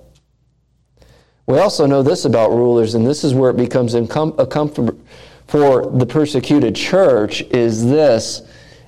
We 1.46 1.60
also 1.60 1.86
know 1.86 2.02
this 2.02 2.26
about 2.26 2.50
rulers, 2.50 2.96
and 2.96 3.06
this 3.06 3.24
is 3.24 3.36
where 3.36 3.52
it 3.52 3.58
becomes 3.58 3.94
a 3.94 4.08
comfort 4.08 4.96
for 5.48 5.90
the 5.92 6.06
persecuted 6.06 6.76
church 6.76 7.42
is 7.42 7.86
this 7.86 8.42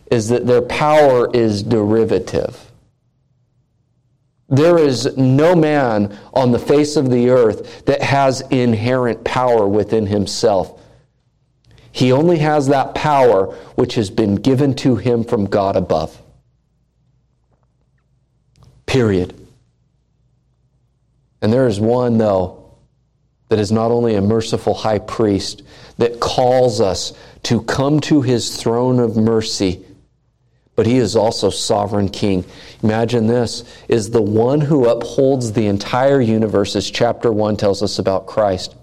is 0.10 0.30
that 0.30 0.48
their 0.48 0.62
power 0.62 1.30
is 1.34 1.63
derivative. 1.63 2.72
There 4.50 4.78
is 4.78 5.17
no 5.17 5.56
man 5.56 6.17
on 6.34 6.52
the 6.52 6.60
face 6.60 6.96
of 6.96 7.10
the 7.10 7.30
earth 7.30 7.86
that 7.86 8.02
has 8.02 8.41
inherent 8.50 9.26
power 9.26 9.67
within 9.67 10.06
himself. 10.06 10.82
He 11.91 12.12
only 12.12 12.38
has 12.38 12.67
that 12.67 12.96
power 12.96 13.48
which 13.76 13.96
has 13.96 14.10
been 14.10 14.36
given 14.36 14.74
to 14.76 14.96
him 14.96 15.24
from 15.24 15.46
God 15.46 15.76
above. 15.76 16.22
Period. 18.86 19.34
And 21.41 21.52
there 21.52 21.67
is 21.67 21.80
one, 21.80 22.17
though, 22.17 22.76
that 23.50 23.60
is 23.60 23.72
not 23.72 23.91
only 23.91 24.15
a 24.15 24.22
merciful 24.22 24.74
high 24.74 25.00
priest, 25.00 25.63
that 25.98 26.20
calls 26.20 26.80
us 26.80 27.14
to 27.44 27.62
come 27.62 28.00
to 28.02 28.22
his 28.22 28.58
throne 28.58 29.00
of 29.00 29.18
mercy, 29.18 29.84
but 30.76 30.86
he 30.86 30.98
is 30.98 31.16
also 31.16 31.50
sovereign 31.50 32.10
king. 32.10 32.46
Imagine 32.84 33.28
this 33.28 33.64
is 33.88 34.12
the 34.12 34.22
one 34.22 34.62
who 34.62 34.88
upholds 34.88 35.54
the 35.54 35.68
entire 35.68 36.22
universe, 36.22 36.76
as 36.76 36.90
chapter 36.90 37.32
1 37.32 37.58
tells 37.58 37.82
us 37.82 37.98
about 38.00 38.28
Christ. 38.28 38.76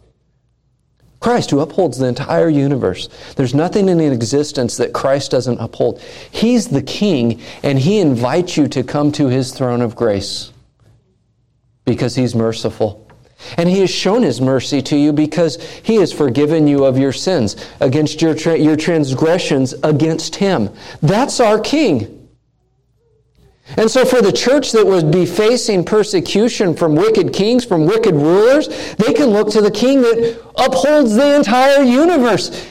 Christ, 1.20 1.50
who 1.50 1.60
upholds 1.60 1.96
the 1.96 2.06
entire 2.06 2.50
universe. 2.50 3.08
There's 3.36 3.54
nothing 3.54 3.88
in 3.88 3.98
existence 4.00 4.76
that 4.76 4.92
Christ 4.92 5.30
doesn't 5.30 5.58
uphold. 5.58 6.02
He's 6.30 6.68
the 6.68 6.82
king, 6.82 7.40
and 7.62 7.78
he 7.78 7.98
invites 7.98 8.58
you 8.58 8.68
to 8.68 8.82
come 8.82 9.10
to 9.12 9.28
his 9.28 9.52
throne 9.52 9.80
of 9.80 9.96
grace 9.96 10.52
because 11.86 12.14
he's 12.14 12.34
merciful. 12.34 13.03
And 13.56 13.68
he 13.68 13.80
has 13.80 13.90
shown 13.90 14.22
his 14.22 14.40
mercy 14.40 14.82
to 14.82 14.96
you 14.96 15.12
because 15.12 15.62
he 15.82 15.96
has 15.96 16.12
forgiven 16.12 16.66
you 16.66 16.84
of 16.84 16.98
your 16.98 17.12
sins, 17.12 17.56
against 17.80 18.22
your, 18.22 18.34
tra- 18.34 18.58
your 18.58 18.76
transgressions 18.76 19.74
against 19.82 20.36
him. 20.36 20.70
That's 21.02 21.40
our 21.40 21.58
king. 21.58 22.28
And 23.76 23.90
so, 23.90 24.04
for 24.04 24.20
the 24.20 24.32
church 24.32 24.72
that 24.72 24.86
would 24.86 25.10
be 25.10 25.24
facing 25.24 25.84
persecution 25.84 26.76
from 26.76 26.94
wicked 26.94 27.32
kings, 27.32 27.64
from 27.64 27.86
wicked 27.86 28.14
rulers, 28.14 28.68
they 28.96 29.14
can 29.14 29.30
look 29.30 29.50
to 29.52 29.62
the 29.62 29.70
king 29.70 30.02
that 30.02 30.38
upholds 30.56 31.14
the 31.14 31.34
entire 31.34 31.82
universe. 31.82 32.68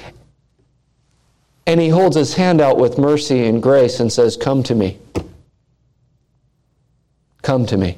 And 1.65 1.81
he 1.81 1.89
holds 1.89 2.15
his 2.15 2.35
hand 2.35 2.61
out 2.61 2.77
with 2.77 2.99
mercy 2.99 3.47
and 3.47 3.63
grace 3.63 3.99
and 3.99 4.11
says, 4.11 4.37
Come 4.37 4.61
to 4.63 4.75
me. 4.75 4.99
Come 7.41 7.65
to 7.65 7.77
me 7.77 7.97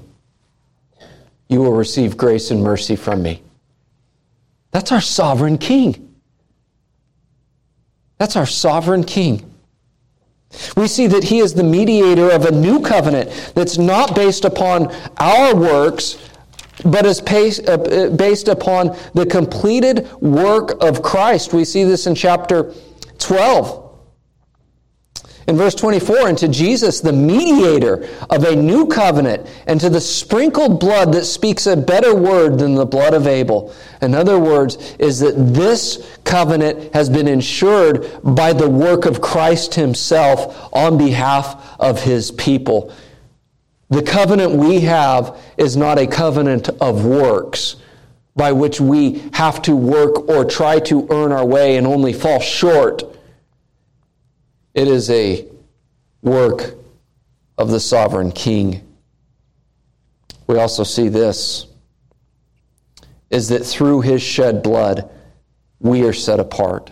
you 1.48 1.60
will 1.60 1.74
receive 1.74 2.18
grace 2.18 2.52
and 2.52 2.64
mercy 2.64 2.96
from 2.96 3.22
me. 3.22 3.42
That's 4.72 4.92
our 4.92 5.02
sovereign 5.02 5.58
king. 5.58 6.16
That's 8.18 8.36
our 8.36 8.46
sovereign 8.46 9.04
king. 9.04 9.52
We 10.78 10.88
see 10.88 11.08
that 11.08 11.24
he 11.24 11.40
is 11.40 11.54
the 11.54 11.64
mediator 11.64 12.32
of 12.32 12.46
a 12.46 12.52
new 12.52 12.82
covenant 12.82 13.52
that's 13.56 13.78
not 13.78 14.16
based 14.16 14.46
upon 14.46 14.94
our 15.18 15.56
works, 15.56 16.18
but 16.84 17.06
is 17.06 17.20
uh, 17.22 18.16
based 18.18 18.48
upon 18.48 18.98
the 19.14 19.26
completed 19.26 20.12
work 20.22 20.82
of 20.82 21.02
Christ. 21.02 21.54
We 21.54 21.66
see 21.66 21.84
this 21.84 22.08
in 22.08 22.16
chapter 22.16 22.74
12. 23.20 23.85
In 25.48 25.58
verse 25.58 25.76
24, 25.76 26.30
and 26.30 26.38
to 26.40 26.48
Jesus, 26.48 27.02
the 27.02 27.14
mediator 27.14 28.10
of 28.32 28.44
a 28.44 28.56
new 28.56 28.88
covenant, 28.88 29.48
and 29.68 29.80
to 29.80 29.92
the 29.92 30.02
sprinkled 30.02 30.80
blood 30.80 31.14
that 31.14 31.26
speaks 31.26 31.68
a 31.68 31.78
better 31.78 32.16
word 32.16 32.58
than 32.58 32.74
the 32.74 32.86
blood 32.86 33.14
of 33.14 33.28
Abel. 33.28 33.72
In 34.02 34.16
other 34.16 34.40
words, 34.40 34.96
is 34.98 35.20
that 35.20 35.36
this 35.54 36.18
covenant 36.24 36.92
has 36.96 37.10
been 37.10 37.28
ensured 37.28 38.10
by 38.24 38.54
the 38.54 38.70
work 38.70 39.06
of 39.06 39.22
Christ 39.22 39.76
himself 39.76 40.68
on 40.74 40.98
behalf 40.98 41.76
of 41.80 42.02
his 42.02 42.32
people. 42.32 42.92
The 43.90 44.02
covenant 44.02 44.54
we 44.54 44.82
have 44.82 45.40
is 45.58 45.78
not 45.78 46.00
a 46.00 46.08
covenant 46.08 46.70
of 46.82 47.06
works 47.06 47.76
by 48.36 48.52
which 48.52 48.82
we 48.82 49.24
have 49.34 49.62
to 49.62 49.76
work 49.76 50.28
or 50.28 50.44
try 50.44 50.80
to 50.80 51.08
earn 51.12 51.32
our 51.32 51.46
way 51.46 51.78
and 51.78 51.86
only 51.86 52.14
fall 52.14 52.40
short 52.40 53.15
it 54.76 54.90
is 54.90 55.10
a 55.10 55.48
work 56.22 56.76
of 57.58 57.70
the 57.70 57.80
sovereign 57.80 58.32
king. 58.32 58.86
We 60.48 60.60
also 60.60 60.84
see 60.84 61.08
this 61.08 61.68
is 63.32 63.50
that 63.50 63.66
through 63.66 64.02
his 64.02 64.22
shed 64.22 64.62
blood, 64.62 65.10
we 65.80 66.04
are 66.04 66.14
set 66.14 66.40
apart. 66.40 66.92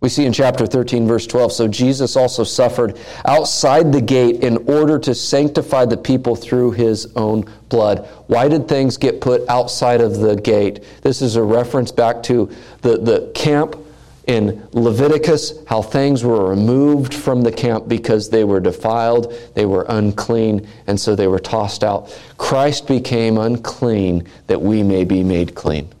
We 0.00 0.08
see 0.08 0.24
in 0.24 0.32
chapter 0.32 0.66
13, 0.66 1.06
verse 1.06 1.26
12 1.26 1.52
so 1.52 1.68
Jesus 1.68 2.16
also 2.16 2.42
suffered 2.42 2.98
outside 3.24 3.92
the 3.92 4.00
gate 4.00 4.42
in 4.42 4.56
order 4.68 4.98
to 5.00 5.14
sanctify 5.14 5.84
the 5.84 5.96
people 5.96 6.34
through 6.34 6.72
his 6.72 7.12
own 7.14 7.44
blood. 7.68 8.08
Why 8.26 8.48
did 8.48 8.66
things 8.66 8.96
get 8.96 9.20
put 9.20 9.48
outside 9.48 10.00
of 10.00 10.18
the 10.18 10.34
gate? 10.34 10.82
This 11.02 11.22
is 11.22 11.36
a 11.36 11.42
reference 11.42 11.92
back 11.92 12.22
to 12.24 12.50
the, 12.80 12.98
the 12.98 13.30
camp 13.34 13.76
in 14.26 14.68
Leviticus 14.72 15.52
how 15.66 15.82
things 15.82 16.24
were 16.24 16.48
removed 16.48 17.12
from 17.12 17.42
the 17.42 17.52
camp 17.52 17.88
because 17.88 18.30
they 18.30 18.44
were 18.44 18.60
defiled, 18.60 19.34
they 19.54 19.66
were 19.66 19.84
unclean, 19.88 20.66
and 20.86 20.98
so 20.98 21.16
they 21.16 21.26
were 21.26 21.38
tossed 21.38 21.82
out. 21.82 22.16
Christ 22.38 22.86
became 22.86 23.38
unclean 23.38 24.28
that 24.46 24.62
we 24.62 24.82
may 24.82 25.04
be 25.04 25.24
made 25.24 25.54
clean. 25.54 25.92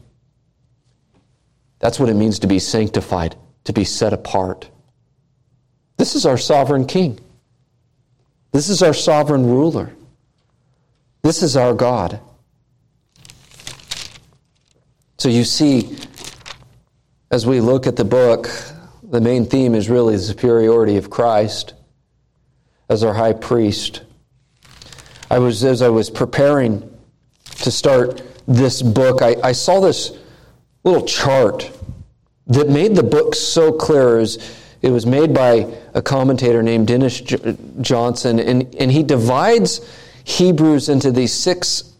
That's 1.80 1.98
what 1.98 2.08
it 2.08 2.14
means 2.14 2.38
to 2.40 2.46
be 2.46 2.60
sanctified, 2.60 3.34
to 3.64 3.72
be 3.72 3.84
set 3.84 4.12
apart. 4.12 4.68
This 5.96 6.14
is 6.14 6.24
our 6.24 6.38
sovereign 6.38 6.86
king. 6.86 7.18
This 8.52 8.68
is 8.68 8.82
our 8.82 8.94
sovereign 8.94 9.46
ruler. 9.46 9.92
This 11.22 11.42
is 11.42 11.56
our 11.56 11.74
God. 11.74 12.20
So 15.18 15.28
you 15.28 15.44
see, 15.44 15.96
as 17.32 17.46
we 17.46 17.60
look 17.60 17.86
at 17.86 17.96
the 17.96 18.04
book, 18.04 18.50
the 19.02 19.20
main 19.20 19.46
theme 19.46 19.74
is 19.74 19.88
really 19.88 20.14
the 20.16 20.22
superiority 20.22 20.98
of 20.98 21.08
Christ 21.08 21.72
as 22.90 23.02
our 23.02 23.14
high 23.14 23.32
priest. 23.32 24.02
I 25.30 25.38
was, 25.38 25.64
as 25.64 25.80
I 25.80 25.88
was 25.88 26.10
preparing 26.10 26.94
to 27.62 27.70
start 27.70 28.20
this 28.46 28.82
book, 28.82 29.22
I, 29.22 29.36
I 29.42 29.52
saw 29.52 29.80
this 29.80 30.14
little 30.84 31.06
chart 31.06 31.70
that 32.48 32.68
made 32.68 32.94
the 32.94 33.02
book 33.02 33.34
so 33.34 33.72
clear. 33.72 34.18
Was, 34.18 34.36
it 34.82 34.90
was 34.90 35.06
made 35.06 35.32
by 35.32 35.74
a 35.94 36.02
commentator 36.02 36.62
named 36.62 36.88
Dennis 36.88 37.18
J- 37.18 37.56
Johnson, 37.80 38.40
and, 38.40 38.74
and 38.74 38.92
he 38.92 39.02
divides 39.02 39.80
Hebrews 40.24 40.90
into 40.90 41.10
these 41.10 41.32
six 41.32 41.94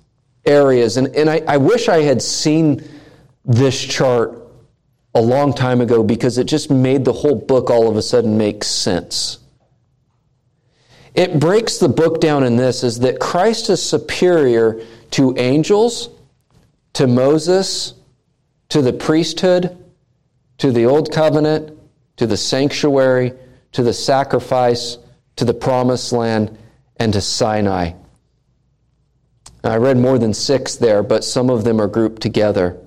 areas. 0.45 0.99
And, 0.99 1.09
and 1.17 1.31
I, 1.31 1.43
I 1.49 1.57
wish 1.57 1.89
I 1.89 2.03
had 2.03 2.21
seen 2.21 2.87
this 3.47 3.81
chart 3.83 4.42
a 5.15 5.21
long 5.21 5.53
time 5.53 5.81
ago 5.81 6.03
because 6.03 6.39
it 6.39 6.45
just 6.45 6.71
made 6.71 7.05
the 7.05 7.13
whole 7.13 7.35
book 7.35 7.71
all 7.71 7.89
of 7.89 7.97
a 7.97 8.03
sudden 8.03 8.39
make 8.39 8.65
sense. 8.65 9.39
It 11.15 11.39
breaks 11.39 11.79
the 11.79 11.89
book 11.89 12.21
down 12.21 12.43
in 12.45 12.57
this 12.57 12.83
is 12.83 13.01
that 13.01 13.21
Christ 13.21 13.69
is 13.69 13.83
superior 13.83 14.83
to 15.11 15.37
angels, 15.37 16.09
to 16.95 17.07
Moses, 17.07 17.95
to 18.71 18.81
the 18.81 18.95
priesthood, 18.95 19.77
to 20.59 20.73
the 20.73 20.87
old 20.87 21.13
covenant, 21.13 21.79
to 22.17 22.27
the 22.27 22.37
sanctuary, 22.37 23.35
to 23.73 23.83
the 23.83 23.93
sacrifice, 23.93 24.97
to 25.37 25.45
the 25.45 25.53
promised 25.55 26.13
land, 26.13 26.57
and 26.97 27.13
to 27.13 27.21
Sinai. 27.21 27.93
I 29.65 29.77
read 29.77 29.99
more 29.99 30.19
than 30.19 30.35
six 30.35 30.77
there, 30.77 31.03
but 31.03 31.25
some 31.25 31.51
of 31.51 31.65
them 31.65 31.81
are 31.81 31.87
grouped 31.87 32.23
together. 32.23 32.79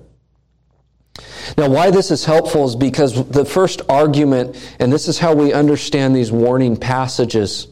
Now, 1.56 1.70
why 1.70 1.90
this 1.90 2.10
is 2.10 2.24
helpful 2.24 2.66
is 2.66 2.76
because 2.76 3.28
the 3.30 3.44
first 3.44 3.80
argument, 3.88 4.56
and 4.78 4.92
this 4.92 5.08
is 5.08 5.18
how 5.18 5.34
we 5.34 5.54
understand 5.54 6.14
these 6.14 6.30
warning 6.30 6.76
passages. 6.76 7.68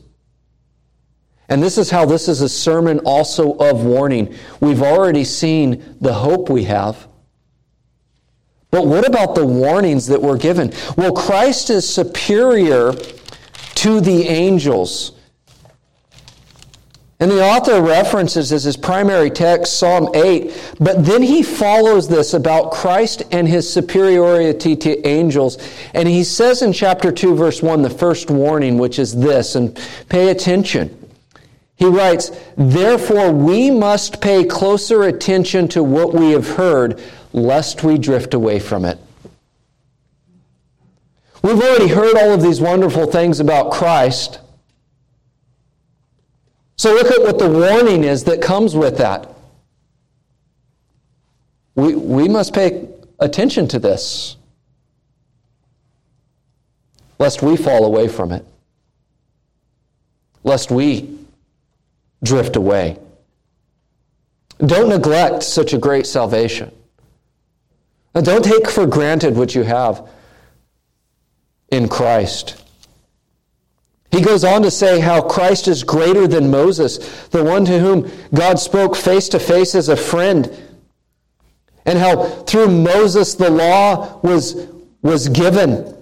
And 1.51 1.63
this 1.63 1.77
is 1.77 1.91
how 1.91 2.07
this 2.07 2.27
is 2.27 2.41
a 2.41 2.49
sermon 2.49 3.01
also 3.01 3.53
of 3.59 3.85
warning. 3.85 4.35
We've 4.61 4.83
already 4.83 5.25
seen 5.25 5.97
the 6.01 6.15
hope 6.15 6.49
we 6.49 6.65
have. 6.65 7.07
But 8.71 8.87
what 8.87 9.07
about 9.07 9.35
the 9.35 9.47
warnings 9.47 10.07
that 10.07 10.21
we're 10.21 10.39
given? 10.39 10.73
Well, 10.97 11.13
Christ 11.13 11.69
is 11.69 11.89
superior 11.89 12.93
to 12.93 14.01
the 14.01 14.27
angels. 14.27 15.13
And 17.21 17.31
the 17.31 17.43
author 17.43 17.81
references 17.81 18.53
as 18.53 18.65
his 18.65 18.77
primary 18.77 19.31
text 19.31 19.79
Psalm 19.79 20.09
8, 20.15 20.75
but 20.81 21.05
then 21.05 21.23
he 21.23 21.43
follows 21.43 22.09
this 22.09 22.35
about 22.35 22.73
Christ 22.73 23.23
and 23.31 23.49
his 23.49 23.73
superiority 23.73 24.75
to 24.77 25.07
angels. 25.07 25.59
And 25.95 26.09
he 26.09 26.25
says 26.25 26.63
in 26.63 26.73
chapter 26.73 27.13
2, 27.13 27.37
verse 27.37 27.63
1, 27.63 27.83
the 27.83 27.91
first 27.91 28.31
warning, 28.31 28.79
which 28.79 28.99
is 28.99 29.15
this, 29.15 29.55
and 29.55 29.81
pay 30.09 30.31
attention. 30.31 31.01
He 31.77 31.87
writes, 31.87 32.31
Therefore 32.57 33.31
we 33.31 33.71
must 33.71 34.21
pay 34.21 34.45
closer 34.45 35.05
attention 35.05 35.69
to 35.69 35.83
what 35.83 36.15
we 36.15 36.33
have 36.33 36.49
heard, 36.49 37.01
lest 37.33 37.85
we 37.85 37.97
drift 37.97 38.35
away 38.35 38.59
from 38.59 38.85
it. 38.85 38.99
We've 41.43 41.61
already 41.61 41.89
heard 41.89 42.17
all 42.17 42.33
of 42.33 42.43
these 42.43 42.61
wonderful 42.61 43.07
things 43.07 43.39
about 43.39 43.71
Christ. 43.71 44.41
So 46.77 46.93
look 46.93 47.11
at 47.11 47.23
what 47.23 47.39
the 47.39 47.49
warning 47.49 48.05
is 48.05 48.25
that 48.25 48.43
comes 48.43 48.75
with 48.75 48.99
that. 48.99 49.29
We, 51.75 51.95
we 51.95 52.29
must 52.29 52.55
pay 52.55 52.89
attention 53.19 53.69
to 53.69 53.79
this. 53.79 54.37
lest 57.19 57.43
we 57.43 57.57
fall 57.57 57.85
away 57.85 58.09
from 58.09 58.33
it, 58.33 58.45
lest 60.43 60.71
we 60.71 61.19
drift 62.23 62.57
away. 62.57 62.99
Don't 64.59 64.89
neglect 64.89 65.43
such 65.43 65.73
a 65.73 65.79
great 65.79 66.07
salvation. 66.07 66.71
And 68.15 68.25
don't 68.25 68.45
take 68.45 68.69
for 68.69 68.87
granted 68.87 69.37
what 69.37 69.55
you 69.55 69.63
have 69.63 70.09
in 71.69 71.89
Christ. 71.89 72.63
He 74.15 74.21
goes 74.21 74.45
on 74.45 74.63
to 74.63 74.71
say 74.71 75.01
how 75.01 75.23
Christ 75.23 75.67
is 75.67 75.83
greater 75.83 76.29
than 76.29 76.49
Moses, 76.49 76.99
the 77.31 77.43
one 77.43 77.65
to 77.65 77.81
whom 77.81 78.09
God 78.33 78.61
spoke 78.61 78.95
face 78.95 79.29
to 79.31 79.41
face 79.41 79.75
as 79.75 79.89
a 79.89 79.97
friend, 79.97 80.49
and 81.85 81.99
how 81.99 82.27
through 82.45 82.69
Moses 82.69 83.35
the 83.35 83.51
law 83.51 84.21
was, 84.21 84.69
was 85.03 85.29
given. 85.31 85.97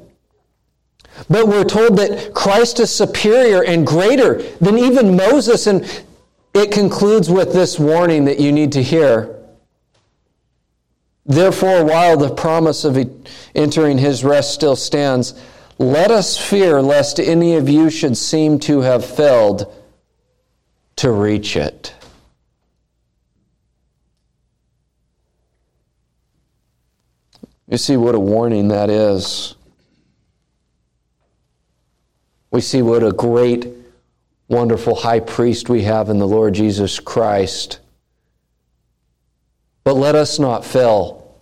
But 1.30 1.48
we're 1.48 1.64
told 1.64 1.96
that 1.96 2.34
Christ 2.34 2.80
is 2.80 2.94
superior 2.94 3.64
and 3.64 3.86
greater 3.86 4.42
than 4.60 4.76
even 4.76 5.16
Moses, 5.16 5.66
and 5.66 5.82
it 6.52 6.70
concludes 6.70 7.30
with 7.30 7.54
this 7.54 7.78
warning 7.78 8.26
that 8.26 8.38
you 8.38 8.52
need 8.52 8.72
to 8.72 8.82
hear. 8.82 9.42
Therefore, 11.24 11.82
while 11.82 12.18
the 12.18 12.34
promise 12.34 12.84
of 12.84 12.98
entering 13.54 13.96
his 13.96 14.22
rest 14.22 14.52
still 14.52 14.76
stands, 14.76 15.32
let 15.82 16.12
us 16.12 16.38
fear 16.38 16.80
lest 16.80 17.18
any 17.18 17.56
of 17.56 17.68
you 17.68 17.90
should 17.90 18.16
seem 18.16 18.58
to 18.60 18.80
have 18.80 19.04
failed 19.04 19.72
to 20.96 21.10
reach 21.10 21.56
it. 21.56 21.92
You 27.68 27.78
see 27.78 27.96
what 27.96 28.14
a 28.14 28.20
warning 28.20 28.68
that 28.68 28.90
is. 28.90 29.56
We 32.52 32.60
see 32.60 32.82
what 32.82 33.02
a 33.02 33.12
great, 33.12 33.66
wonderful 34.46 34.94
high 34.94 35.20
priest 35.20 35.68
we 35.68 35.82
have 35.82 36.10
in 36.10 36.18
the 36.18 36.28
Lord 36.28 36.54
Jesus 36.54 37.00
Christ. 37.00 37.80
But 39.82 39.94
let 39.94 40.14
us 40.14 40.38
not 40.38 40.64
fail 40.64 41.40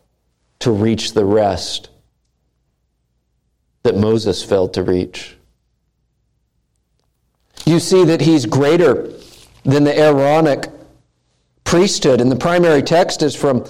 to 0.61 0.71
reach 0.71 1.13
the 1.13 1.25
rest 1.25 1.90
that 3.83 3.97
Moses 3.97 4.43
failed 4.43 4.75
to 4.75 4.83
reach. 4.83 5.37
You 7.65 7.79
see 7.79 8.05
that 8.05 8.21
he's 8.21 8.47
greater 8.47 9.13
than 9.65 9.85
the 9.85 9.97
Aaronic 9.99 10.71
priesthood, 11.65 12.21
and 12.21 12.31
the 12.31 12.37
primary 12.37 12.83
text 12.83 13.23
is 13.23 13.35
from 13.35 13.65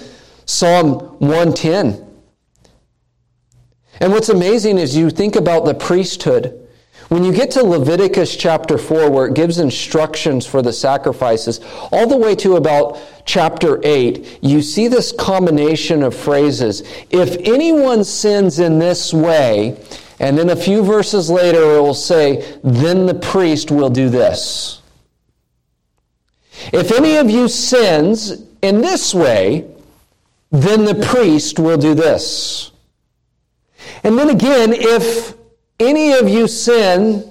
Psalm 0.46 0.94
110. 1.18 2.06
And 4.00 4.12
what's 4.12 4.30
amazing 4.30 4.78
is 4.78 4.96
you 4.96 5.10
think 5.10 5.36
about 5.36 5.64
the 5.64 5.74
priesthood. 5.74 6.68
When 7.10 7.24
you 7.24 7.32
get 7.32 7.50
to 7.52 7.64
Leviticus 7.64 8.36
chapter 8.36 8.78
4, 8.78 9.10
where 9.10 9.26
it 9.26 9.34
gives 9.34 9.58
instructions 9.58 10.46
for 10.46 10.62
the 10.62 10.72
sacrifices, 10.72 11.58
all 11.90 12.06
the 12.06 12.16
way 12.16 12.36
to 12.36 12.54
about 12.54 13.00
chapter 13.24 13.80
8, 13.82 14.38
you 14.42 14.62
see 14.62 14.86
this 14.86 15.10
combination 15.10 16.04
of 16.04 16.14
phrases. 16.14 16.82
If 17.10 17.36
anyone 17.38 18.04
sins 18.04 18.60
in 18.60 18.78
this 18.78 19.12
way, 19.12 19.76
and 20.20 20.38
then 20.38 20.50
a 20.50 20.56
few 20.56 20.84
verses 20.84 21.28
later 21.28 21.78
it 21.78 21.80
will 21.80 21.94
say, 21.94 22.58
then 22.62 23.06
the 23.06 23.14
priest 23.14 23.72
will 23.72 23.90
do 23.90 24.08
this. 24.08 24.80
If 26.72 26.92
any 26.92 27.16
of 27.16 27.28
you 27.28 27.48
sins 27.48 28.40
in 28.62 28.82
this 28.82 29.12
way, 29.12 29.68
then 30.52 30.84
the 30.84 30.94
priest 30.94 31.58
will 31.58 31.76
do 31.76 31.92
this. 31.92 32.70
And 34.04 34.16
then 34.16 34.28
again, 34.28 34.72
if 34.72 35.39
any 35.80 36.12
of 36.12 36.28
you 36.28 36.46
sin, 36.46 37.26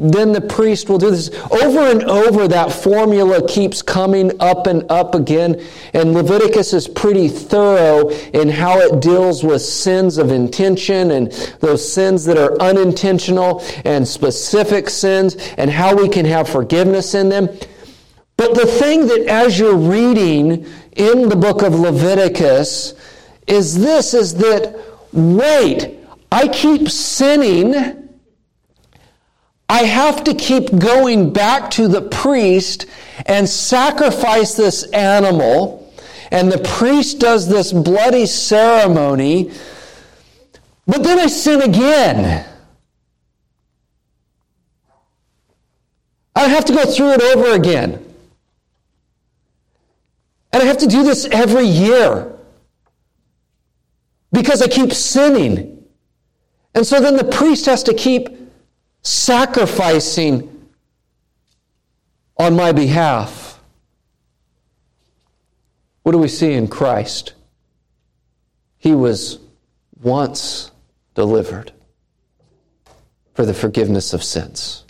then 0.00 0.32
the 0.32 0.40
priest 0.40 0.88
will 0.88 0.98
do 0.98 1.10
this. 1.10 1.28
Over 1.50 1.80
and 1.80 2.02
over, 2.04 2.48
that 2.48 2.72
formula 2.72 3.46
keeps 3.46 3.82
coming 3.82 4.32
up 4.40 4.66
and 4.66 4.90
up 4.90 5.14
again. 5.14 5.62
And 5.92 6.14
Leviticus 6.14 6.72
is 6.72 6.88
pretty 6.88 7.28
thorough 7.28 8.08
in 8.08 8.48
how 8.48 8.78
it 8.78 9.02
deals 9.02 9.44
with 9.44 9.60
sins 9.60 10.16
of 10.16 10.30
intention 10.30 11.10
and 11.10 11.30
those 11.60 11.86
sins 11.92 12.24
that 12.24 12.38
are 12.38 12.58
unintentional 12.62 13.62
and 13.84 14.08
specific 14.08 14.88
sins 14.88 15.36
and 15.58 15.70
how 15.70 15.94
we 15.94 16.08
can 16.08 16.24
have 16.24 16.48
forgiveness 16.48 17.14
in 17.14 17.28
them. 17.28 17.48
But 18.38 18.54
the 18.54 18.66
thing 18.66 19.06
that 19.06 19.26
as 19.26 19.58
you're 19.58 19.76
reading 19.76 20.64
in 20.96 21.28
the 21.28 21.36
book 21.36 21.60
of 21.60 21.74
Leviticus 21.74 22.94
is 23.46 23.78
this 23.78 24.14
is 24.14 24.34
that 24.36 24.80
wait, 25.12 25.99
I 26.32 26.48
keep 26.48 26.88
sinning. 26.88 28.08
I 29.68 29.84
have 29.84 30.24
to 30.24 30.34
keep 30.34 30.76
going 30.78 31.32
back 31.32 31.70
to 31.72 31.88
the 31.88 32.02
priest 32.02 32.86
and 33.26 33.48
sacrifice 33.48 34.54
this 34.54 34.84
animal. 34.90 35.92
And 36.30 36.50
the 36.50 36.58
priest 36.58 37.18
does 37.18 37.48
this 37.48 37.72
bloody 37.72 38.26
ceremony. 38.26 39.52
But 40.86 41.02
then 41.02 41.18
I 41.18 41.26
sin 41.26 41.62
again. 41.62 42.46
I 46.34 46.48
have 46.48 46.64
to 46.66 46.72
go 46.72 46.84
through 46.84 47.12
it 47.12 47.22
over 47.22 47.54
again. 47.54 48.04
And 50.52 50.62
I 50.62 50.66
have 50.66 50.78
to 50.78 50.86
do 50.86 51.02
this 51.02 51.26
every 51.26 51.66
year 51.66 52.32
because 54.32 54.62
I 54.62 54.68
keep 54.68 54.92
sinning. 54.92 55.79
And 56.74 56.86
so 56.86 57.00
then 57.00 57.16
the 57.16 57.24
priest 57.24 57.66
has 57.66 57.82
to 57.84 57.94
keep 57.94 58.28
sacrificing 59.02 60.68
on 62.36 62.54
my 62.54 62.72
behalf. 62.72 63.60
What 66.02 66.12
do 66.12 66.18
we 66.18 66.28
see 66.28 66.52
in 66.52 66.68
Christ? 66.68 67.34
He 68.78 68.94
was 68.94 69.38
once 70.00 70.70
delivered 71.14 71.72
for 73.34 73.44
the 73.44 73.54
forgiveness 73.54 74.12
of 74.12 74.22
sins. 74.22 74.84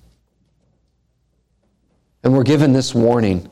And 2.23 2.35
we're 2.35 2.43
given 2.43 2.73
this 2.73 2.95
warning 2.95 3.49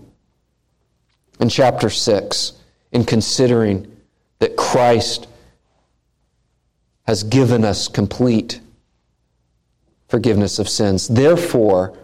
in 1.41 1.49
chapter 1.49 1.89
6 1.89 2.53
in 2.93 3.05
considering 3.05 3.97
that 4.41 4.57
Christ 4.57 5.28
has 7.09 7.23
given 7.23 7.65
us 7.65 7.89
complete 7.89 8.61
forgiveness 10.09 10.59
of 10.59 10.69
sins. 10.69 11.09
Therefore, 11.09 11.97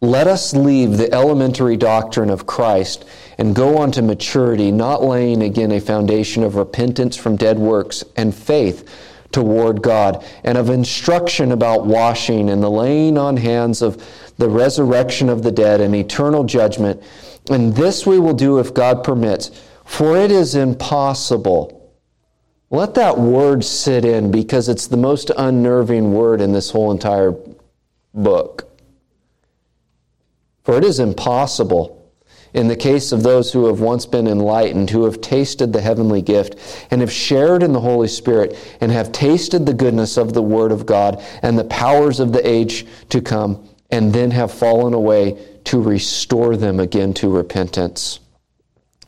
let 0.00 0.26
us 0.26 0.54
leave 0.54 0.96
the 0.96 1.12
elementary 1.12 1.76
doctrine 1.76 2.30
of 2.30 2.46
Christ 2.46 3.04
and 3.36 3.54
go 3.54 3.76
on 3.76 3.92
to 3.92 4.00
maturity, 4.00 4.72
not 4.72 5.02
laying 5.02 5.42
again 5.42 5.70
a 5.70 5.82
foundation 5.82 6.42
of 6.44 6.54
repentance 6.54 7.14
from 7.14 7.36
dead 7.36 7.58
works 7.58 8.02
and 8.16 8.34
faith 8.34 8.88
toward 9.32 9.82
God, 9.82 10.24
and 10.44 10.56
of 10.56 10.70
instruction 10.70 11.52
about 11.52 11.84
washing 11.84 12.48
and 12.48 12.62
the 12.62 12.70
laying 12.70 13.18
on 13.18 13.36
hands 13.36 13.82
of 13.82 14.02
the 14.38 14.48
resurrection 14.48 15.28
of 15.28 15.42
the 15.42 15.52
dead 15.52 15.82
and 15.82 15.94
eternal 15.94 16.44
judgment. 16.44 17.02
And 17.50 17.76
this 17.76 18.06
we 18.06 18.18
will 18.18 18.32
do 18.32 18.60
if 18.60 18.72
God 18.72 19.04
permits, 19.04 19.50
for 19.84 20.16
it 20.16 20.30
is 20.30 20.54
impossible 20.54 21.77
let 22.70 22.94
that 22.94 23.18
word 23.18 23.64
sit 23.64 24.04
in 24.04 24.30
because 24.30 24.68
it's 24.68 24.86
the 24.86 24.96
most 24.96 25.30
unnerving 25.36 26.12
word 26.12 26.40
in 26.40 26.52
this 26.52 26.70
whole 26.70 26.90
entire 26.90 27.34
book. 28.12 28.68
For 30.62 30.76
it 30.76 30.84
is 30.84 30.98
impossible, 30.98 31.94
in 32.52 32.68
the 32.68 32.76
case 32.76 33.12
of 33.12 33.22
those 33.22 33.52
who 33.52 33.66
have 33.66 33.80
once 33.80 34.04
been 34.04 34.26
enlightened, 34.26 34.90
who 34.90 35.04
have 35.04 35.20
tasted 35.20 35.72
the 35.72 35.80
heavenly 35.80 36.20
gift, 36.20 36.86
and 36.90 37.00
have 37.00 37.12
shared 37.12 37.62
in 37.62 37.72
the 37.72 37.80
Holy 37.80 38.08
Spirit, 38.08 38.56
and 38.80 38.92
have 38.92 39.12
tasted 39.12 39.64
the 39.64 39.72
goodness 39.72 40.16
of 40.16 40.34
the 40.34 40.42
Word 40.42 40.72
of 40.72 40.84
God 40.84 41.22
and 41.42 41.58
the 41.58 41.64
powers 41.64 42.20
of 42.20 42.32
the 42.32 42.46
age 42.46 42.86
to 43.08 43.20
come, 43.22 43.66
and 43.90 44.12
then 44.12 44.30
have 44.30 44.52
fallen 44.52 44.92
away 44.92 45.38
to 45.64 45.80
restore 45.80 46.56
them 46.56 46.80
again 46.80 47.14
to 47.14 47.34
repentance. 47.34 48.20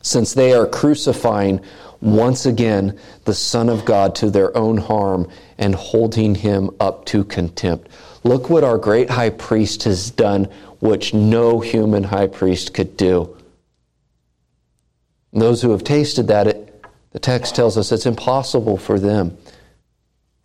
Since 0.01 0.33
they 0.33 0.53
are 0.53 0.65
crucifying 0.65 1.61
once 2.01 2.45
again 2.45 2.99
the 3.25 3.33
Son 3.33 3.69
of 3.69 3.85
God 3.85 4.15
to 4.15 4.29
their 4.29 4.55
own 4.57 4.77
harm 4.77 5.29
and 5.57 5.75
holding 5.75 6.35
him 6.35 6.71
up 6.79 7.05
to 7.05 7.23
contempt. 7.23 7.87
Look 8.23 8.49
what 8.49 8.63
our 8.63 8.77
great 8.77 9.09
high 9.09 9.29
priest 9.29 9.83
has 9.83 10.11
done, 10.11 10.45
which 10.79 11.13
no 11.13 11.59
human 11.59 12.03
high 12.03 12.27
priest 12.27 12.73
could 12.73 12.97
do. 12.97 13.37
And 15.31 15.41
those 15.41 15.61
who 15.61 15.71
have 15.71 15.83
tasted 15.83 16.27
that, 16.27 16.47
it, 16.47 16.85
the 17.11 17.19
text 17.19 17.55
tells 17.55 17.77
us 17.77 17.91
it's 17.91 18.05
impossible 18.05 18.77
for 18.77 18.99
them, 18.99 19.37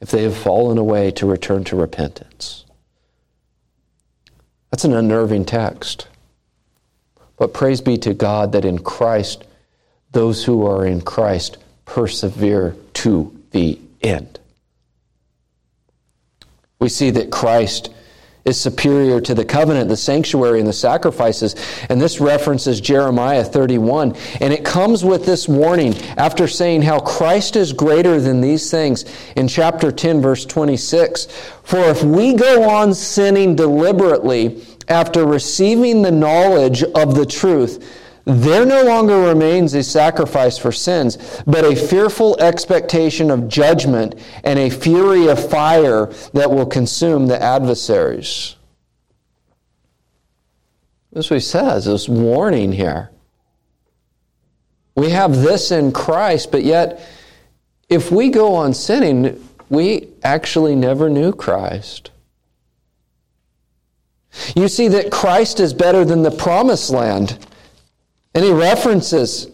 if 0.01 0.11
they 0.11 0.23
have 0.23 0.37
fallen 0.37 0.79
away, 0.79 1.11
to 1.13 1.27
return 1.27 1.65
to 1.65 1.77
repentance. 1.77 2.65
That's 4.71 4.85
an 4.85 4.93
unnerving 4.93 5.47
text. 5.47 6.09
But 7.37 7.55
praise 7.55 7.81
be 7.81 7.99
to 7.99 8.15
God 8.15 8.53
that 8.53 8.65
in 8.65 8.79
Christ, 8.79 9.45
those 10.17 10.43
who 10.43 10.65
are 10.67 10.87
in 10.87 11.03
Christ 11.03 11.59
persevere 11.85 12.75
to 12.95 13.39
the 13.51 13.79
end. 14.01 14.41
We 16.81 16.89
see 16.89 17.11
that 17.11 17.31
Christ 17.31 17.93
is 18.47 18.59
superior 18.59 19.21
to 19.21 19.35
the 19.35 19.45
covenant, 19.45 19.91
the 19.91 19.97
sanctuary, 19.97 20.59
and 20.59 20.67
the 20.67 20.73
sacrifices. 20.73 21.55
And 21.91 22.01
this 22.01 22.19
references 22.19 22.81
Jeremiah 22.81 23.45
31. 23.45 24.17
And 24.41 24.55
it 24.55 24.65
comes 24.65 25.05
with 25.05 25.27
this 25.27 25.51
warning 25.51 25.95
after 26.17 26.49
saying 26.49 26.81
how 26.81 26.99
Christ 27.01 27.55
is 27.55 27.75
greater 27.75 28.19
than 28.19 28.41
these 28.41 28.71
things 28.71 29.05
in 29.37 29.49
chapter 29.49 29.93
10, 29.93 30.23
verse 30.23 30.47
26. 30.47 31.27
For 31.63 31.81
if 31.81 32.03
we 32.03 32.33
go 32.33 32.71
on 32.71 32.95
sinning 32.95 33.55
deliberately 33.55 34.65
after 34.89 35.27
receiving 35.27 36.01
the 36.01 36.11
knowledge 36.11 36.85
of 36.85 37.15
the 37.15 37.27
truth, 37.27 38.06
there 38.27 38.67
no 38.67 38.83
longer 38.83 39.21
remains 39.21 39.73
a 39.75 39.85
sacrifice 39.85 40.59
for 40.59 40.73
sins, 40.73 41.43
but 41.47 41.65
a 41.65 41.77
fearful 41.77 42.37
expectation 42.41 43.31
of 43.31 43.49
judgment 43.49 44.17
and 44.43 44.59
a 44.59 44.69
fury 44.69 45.29
of 45.29 45.49
fire 45.49 46.07
that 46.35 46.51
will 46.51 46.67
consume 46.67 47.29
the 47.29 47.41
adversaries. 47.41 48.57
That's 51.13 51.31
what 51.31 51.37
he 51.37 51.41
says, 51.41 51.85
this 51.85 52.09
warning 52.09 52.73
here. 52.73 53.11
We 54.97 55.11
have 55.11 55.37
this 55.37 55.71
in 55.71 55.93
Christ, 55.93 56.51
but 56.51 56.65
yet, 56.65 57.01
if 57.89 58.11
we 58.11 58.31
go 58.31 58.57
on 58.57 58.75
sinning, 58.75 59.49
we 59.69 60.09
actually 60.25 60.75
never 60.75 61.09
knew 61.09 61.33
Christ. 61.33 62.11
You 64.57 64.67
see 64.67 64.89
that 64.89 65.13
Christ 65.13 65.61
is 65.61 65.73
better 65.73 66.05
than 66.05 66.23
the 66.23 66.33
promised 66.33 66.91
land. 66.91 67.39
He 68.45 68.53
references 68.53 69.49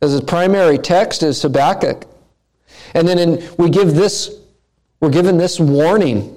as 0.00 0.12
his 0.12 0.20
primary 0.20 0.78
text 0.78 1.22
is 1.22 1.42
Habakkuk. 1.42 2.06
And 2.94 3.06
then 3.06 3.18
in, 3.18 3.48
we 3.58 3.68
give 3.70 3.94
this, 3.94 4.30
we're 5.00 5.10
given 5.10 5.36
this 5.36 5.58
warning 5.58 6.32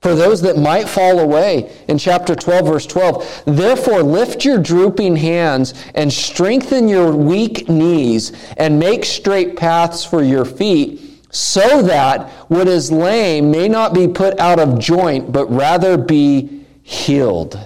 for 0.00 0.14
those 0.14 0.40
that 0.42 0.56
might 0.56 0.88
fall 0.88 1.20
away 1.20 1.70
in 1.88 1.98
chapter 1.98 2.34
12, 2.34 2.66
verse 2.66 2.86
12. 2.86 3.42
Therefore, 3.46 4.02
lift 4.02 4.44
your 4.44 4.58
drooping 4.58 5.16
hands 5.16 5.74
and 5.94 6.12
strengthen 6.12 6.88
your 6.88 7.14
weak 7.14 7.68
knees 7.68 8.32
and 8.56 8.78
make 8.78 9.04
straight 9.04 9.56
paths 9.56 10.04
for 10.04 10.22
your 10.22 10.44
feet, 10.44 11.22
so 11.30 11.82
that 11.82 12.28
what 12.48 12.66
is 12.66 12.90
lame 12.90 13.50
may 13.50 13.68
not 13.68 13.94
be 13.94 14.08
put 14.08 14.38
out 14.40 14.58
of 14.58 14.78
joint, 14.78 15.30
but 15.30 15.46
rather 15.46 15.96
be 15.96 16.64
healed. 16.82 17.58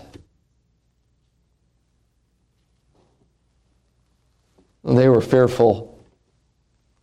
They 4.84 5.08
were 5.08 5.22
fearful 5.22 5.98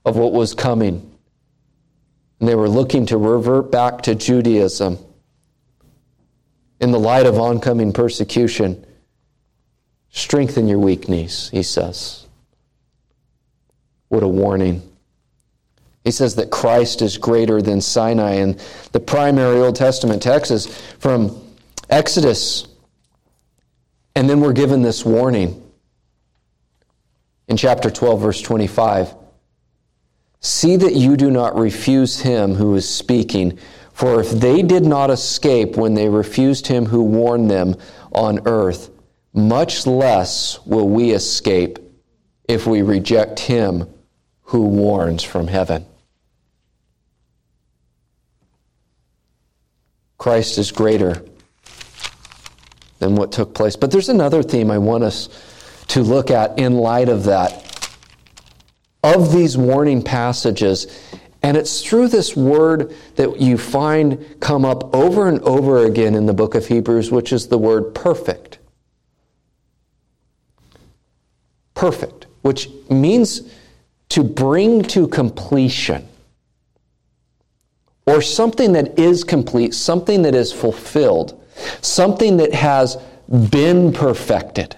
of 0.05 0.15
what 0.15 0.33
was 0.33 0.53
coming. 0.53 1.11
And 2.39 2.47
they 2.47 2.55
were 2.55 2.69
looking 2.69 3.05
to 3.07 3.17
revert 3.17 3.71
back 3.71 4.01
to 4.03 4.15
Judaism 4.15 4.99
in 6.79 6.91
the 6.91 6.99
light 6.99 7.25
of 7.25 7.39
oncoming 7.39 7.93
persecution. 7.93 8.85
Strengthen 10.09 10.67
your 10.67 10.79
weak 10.79 11.07
knees, 11.07 11.49
he 11.51 11.63
says. 11.63 12.27
What 14.09 14.23
a 14.23 14.27
warning. 14.27 14.81
He 16.03 16.11
says 16.11 16.35
that 16.35 16.49
Christ 16.49 17.01
is 17.01 17.17
greater 17.17 17.61
than 17.61 17.79
Sinai. 17.79 18.33
And 18.33 18.59
the 18.91 18.99
primary 18.99 19.59
Old 19.59 19.75
Testament 19.75 20.21
text 20.21 20.51
is 20.51 20.67
from 20.99 21.39
Exodus. 21.89 22.67
And 24.15 24.29
then 24.29 24.39
we're 24.39 24.53
given 24.53 24.81
this 24.81 25.05
warning 25.05 25.60
in 27.51 27.57
chapter 27.57 27.91
12, 27.91 28.21
verse 28.21 28.41
25. 28.41 29.13
See 30.39 30.77
that 30.77 30.95
you 30.95 31.17
do 31.17 31.29
not 31.29 31.59
refuse 31.59 32.21
him 32.21 32.55
who 32.55 32.73
is 32.75 32.89
speaking, 32.89 33.59
for 33.91 34.21
if 34.21 34.31
they 34.31 34.61
did 34.61 34.85
not 34.85 35.11
escape 35.11 35.75
when 35.75 35.93
they 35.93 36.07
refused 36.07 36.67
him 36.67 36.85
who 36.85 37.03
warned 37.03 37.51
them 37.51 37.75
on 38.13 38.47
earth, 38.47 38.89
much 39.33 39.85
less 39.85 40.65
will 40.65 40.87
we 40.87 41.11
escape 41.11 41.77
if 42.47 42.65
we 42.65 42.81
reject 42.83 43.41
him 43.41 43.85
who 44.43 44.61
warns 44.61 45.21
from 45.21 45.47
heaven. 45.47 45.85
Christ 50.17 50.57
is 50.57 50.71
greater 50.71 51.21
than 52.99 53.15
what 53.15 53.33
took 53.33 53.53
place. 53.53 53.75
But 53.75 53.91
there's 53.91 54.07
another 54.07 54.41
theme 54.41 54.71
I 54.71 54.77
want 54.77 55.03
us 55.03 55.27
to 55.91 56.01
look 56.01 56.31
at 56.31 56.57
in 56.57 56.75
light 56.75 57.09
of 57.09 57.25
that, 57.25 57.93
of 59.03 59.33
these 59.33 59.57
warning 59.57 60.01
passages. 60.01 60.87
And 61.43 61.57
it's 61.57 61.83
through 61.83 62.07
this 62.07 62.33
word 62.33 62.95
that 63.17 63.41
you 63.41 63.57
find 63.57 64.37
come 64.39 64.63
up 64.63 64.95
over 64.95 65.27
and 65.27 65.41
over 65.41 65.85
again 65.85 66.15
in 66.15 66.27
the 66.27 66.33
book 66.33 66.55
of 66.55 66.65
Hebrews, 66.65 67.11
which 67.11 67.33
is 67.33 67.49
the 67.49 67.57
word 67.57 67.93
perfect. 67.93 68.59
Perfect, 71.73 72.27
which 72.41 72.69
means 72.89 73.51
to 74.09 74.23
bring 74.23 74.83
to 74.83 75.09
completion. 75.09 76.07
Or 78.05 78.21
something 78.21 78.71
that 78.73 78.97
is 78.97 79.25
complete, 79.25 79.73
something 79.73 80.21
that 80.21 80.35
is 80.35 80.53
fulfilled, 80.53 81.43
something 81.81 82.37
that 82.37 82.53
has 82.53 82.95
been 83.49 83.91
perfected. 83.91 84.77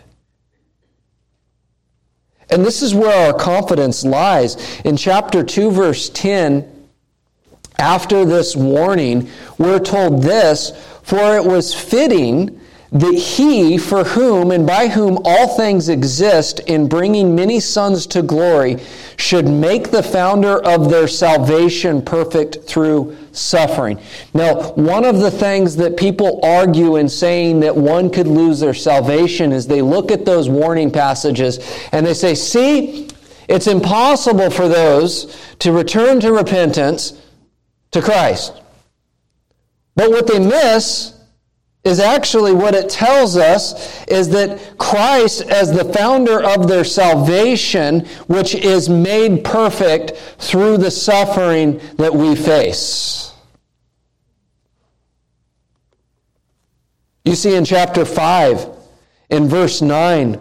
And 2.53 2.63
this 2.63 2.83
is 2.83 2.93
where 2.93 3.27
our 3.27 3.33
confidence 3.33 4.05
lies. 4.05 4.79
In 4.81 4.95
chapter 4.95 5.43
2, 5.43 5.71
verse 5.71 6.09
10, 6.09 6.69
after 7.79 8.25
this 8.25 8.55
warning, 8.55 9.27
we're 9.57 9.79
told 9.79 10.21
this 10.21 10.71
For 11.01 11.35
it 11.35 11.43
was 11.43 11.73
fitting 11.73 12.61
that 12.91 13.15
he, 13.15 13.79
for 13.79 14.03
whom 14.03 14.51
and 14.51 14.67
by 14.67 14.87
whom 14.87 15.17
all 15.25 15.57
things 15.57 15.89
exist, 15.89 16.59
in 16.59 16.87
bringing 16.87 17.35
many 17.35 17.59
sons 17.59 18.05
to 18.05 18.21
glory, 18.21 18.77
should 19.17 19.47
make 19.47 19.89
the 19.89 20.03
founder 20.03 20.63
of 20.63 20.91
their 20.91 21.07
salvation 21.07 22.03
perfect 22.03 22.65
through 22.67 23.17
suffering. 23.33 23.99
Now, 24.33 24.71
one 24.73 25.03
of 25.03 25.19
the 25.19 25.31
things 25.31 25.75
that 25.77 25.97
people 25.97 26.39
argue 26.43 26.95
in 26.95 27.09
saying 27.09 27.59
that 27.61 27.75
one 27.75 28.09
could 28.09 28.27
lose 28.27 28.59
their 28.59 28.73
salvation 28.73 29.51
is 29.51 29.67
they 29.67 29.81
look 29.81 30.11
at 30.11 30.23
those 30.23 30.47
warning 30.47 30.91
passages 30.91 31.59
and 31.91 32.05
they 32.05 32.13
say, 32.13 32.35
see, 32.35 33.09
it's 33.49 33.67
impossible 33.67 34.49
for 34.49 34.67
those 34.67 35.35
to 35.59 35.71
return 35.71 36.19
to 36.21 36.31
repentance 36.31 37.19
to 37.91 38.01
Christ. 38.01 38.61
But 39.95 40.11
what 40.11 40.27
they 40.27 40.39
miss 40.39 41.13
is 41.83 41.99
actually 41.99 42.53
what 42.53 42.73
it 42.73 42.89
tells 42.89 43.35
us 43.35 44.05
is 44.05 44.29
that 44.29 44.77
Christ, 44.77 45.41
as 45.43 45.71
the 45.71 45.91
founder 45.93 46.41
of 46.41 46.67
their 46.67 46.85
salvation, 46.85 48.01
which 48.27 48.55
is 48.55 48.87
made 48.87 49.43
perfect 49.43 50.13
through 50.39 50.77
the 50.77 50.91
suffering 50.91 51.81
that 51.97 52.13
we 52.13 52.35
face. 52.35 53.33
You 57.25 57.35
see 57.35 57.55
in 57.55 57.65
chapter 57.65 58.05
5, 58.05 58.67
in 59.29 59.47
verse 59.47 59.81
9, 59.81 60.39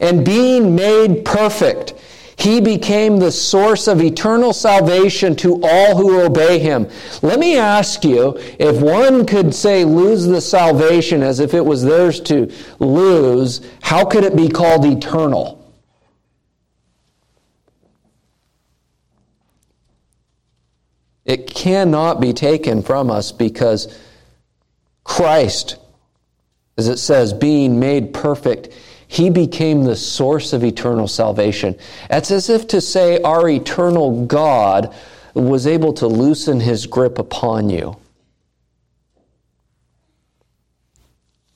and 0.00 0.24
being 0.24 0.74
made 0.74 1.24
perfect, 1.24 1.94
he 2.38 2.60
became 2.60 3.18
the 3.18 3.32
source 3.32 3.88
of 3.88 4.00
eternal 4.00 4.52
salvation 4.52 5.34
to 5.36 5.60
all 5.60 5.96
who 5.96 6.20
obey 6.20 6.60
him. 6.60 6.88
Let 7.20 7.40
me 7.40 7.56
ask 7.56 8.04
you 8.04 8.38
if 8.60 8.80
one 8.80 9.26
could 9.26 9.52
say 9.52 9.84
lose 9.84 10.24
the 10.24 10.40
salvation 10.40 11.24
as 11.24 11.40
if 11.40 11.52
it 11.52 11.64
was 11.64 11.82
theirs 11.82 12.20
to 12.22 12.52
lose, 12.78 13.60
how 13.82 14.04
could 14.04 14.22
it 14.22 14.36
be 14.36 14.48
called 14.48 14.84
eternal? 14.84 15.58
It 21.24 21.52
cannot 21.52 22.20
be 22.20 22.32
taken 22.32 22.82
from 22.82 23.10
us 23.10 23.32
because 23.32 23.98
Christ, 25.02 25.76
as 26.76 26.86
it 26.86 26.98
says, 26.98 27.32
being 27.32 27.80
made 27.80 28.14
perfect, 28.14 28.72
he 29.08 29.30
became 29.30 29.84
the 29.84 29.96
source 29.96 30.52
of 30.52 30.62
eternal 30.62 31.08
salvation. 31.08 31.74
It's 32.10 32.30
as 32.30 32.50
if 32.50 32.68
to 32.68 32.80
say 32.80 33.20
our 33.22 33.48
eternal 33.48 34.26
God 34.26 34.94
was 35.34 35.66
able 35.66 35.94
to 35.94 36.06
loosen 36.06 36.60
his 36.60 36.86
grip 36.86 37.18
upon 37.18 37.70
you. 37.70 37.96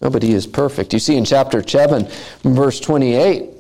No, 0.01 0.11
but 0.11 0.23
he 0.23 0.33
is 0.33 0.47
perfect. 0.47 0.93
You 0.93 0.99
see 0.99 1.17
in 1.17 1.25
chapter 1.25 1.67
7, 1.67 2.09
verse 2.43 2.81
28, 2.81 3.51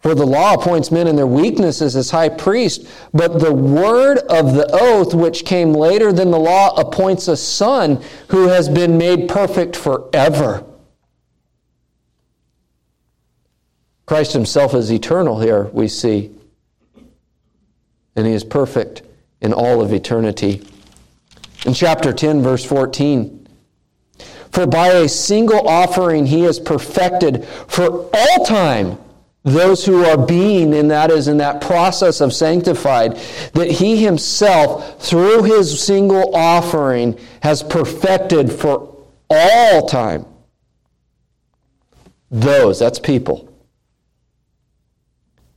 for 0.00 0.14
the 0.14 0.26
law 0.26 0.54
appoints 0.54 0.90
men 0.90 1.06
in 1.06 1.16
their 1.16 1.26
weaknesses 1.26 1.96
as 1.96 2.10
high 2.10 2.28
priest, 2.28 2.86
but 3.12 3.40
the 3.40 3.52
word 3.52 4.18
of 4.18 4.54
the 4.54 4.68
oath, 4.72 5.14
which 5.14 5.44
came 5.44 5.72
later 5.72 6.12
than 6.12 6.30
the 6.30 6.38
law, 6.38 6.74
appoints 6.78 7.28
a 7.28 7.36
son 7.36 8.02
who 8.28 8.48
has 8.48 8.68
been 8.68 8.98
made 8.98 9.28
perfect 9.28 9.76
forever. 9.76 10.64
Christ 14.06 14.32
himself 14.32 14.74
is 14.74 14.92
eternal 14.92 15.40
here, 15.40 15.64
we 15.72 15.88
see. 15.88 16.30
And 18.16 18.26
he 18.26 18.32
is 18.32 18.44
perfect 18.44 19.02
in 19.40 19.52
all 19.52 19.80
of 19.80 19.92
eternity. 19.92 20.62
In 21.66 21.74
chapter 21.74 22.12
10, 22.12 22.42
verse 22.42 22.64
14, 22.64 23.48
for 24.50 24.66
by 24.66 24.88
a 24.88 25.08
single 25.08 25.66
offering 25.66 26.26
he 26.26 26.42
has 26.42 26.60
perfected 26.60 27.44
for 27.44 28.10
all 28.14 28.44
time 28.44 28.98
those 29.44 29.84
who 29.84 30.04
are 30.04 30.26
being, 30.26 30.74
and 30.74 30.90
that 30.90 31.10
is 31.10 31.28
in 31.28 31.36
that 31.36 31.60
process 31.60 32.22
of 32.22 32.32
sanctified, 32.32 33.16
that 33.52 33.70
he 33.70 34.02
himself, 34.02 35.02
through 35.02 35.42
his 35.42 35.84
single 35.84 36.34
offering, 36.34 37.18
has 37.42 37.62
perfected 37.62 38.50
for 38.50 39.04
all 39.28 39.86
time. 39.86 40.24
Those, 42.30 42.78
that's 42.78 42.98
people. 42.98 43.53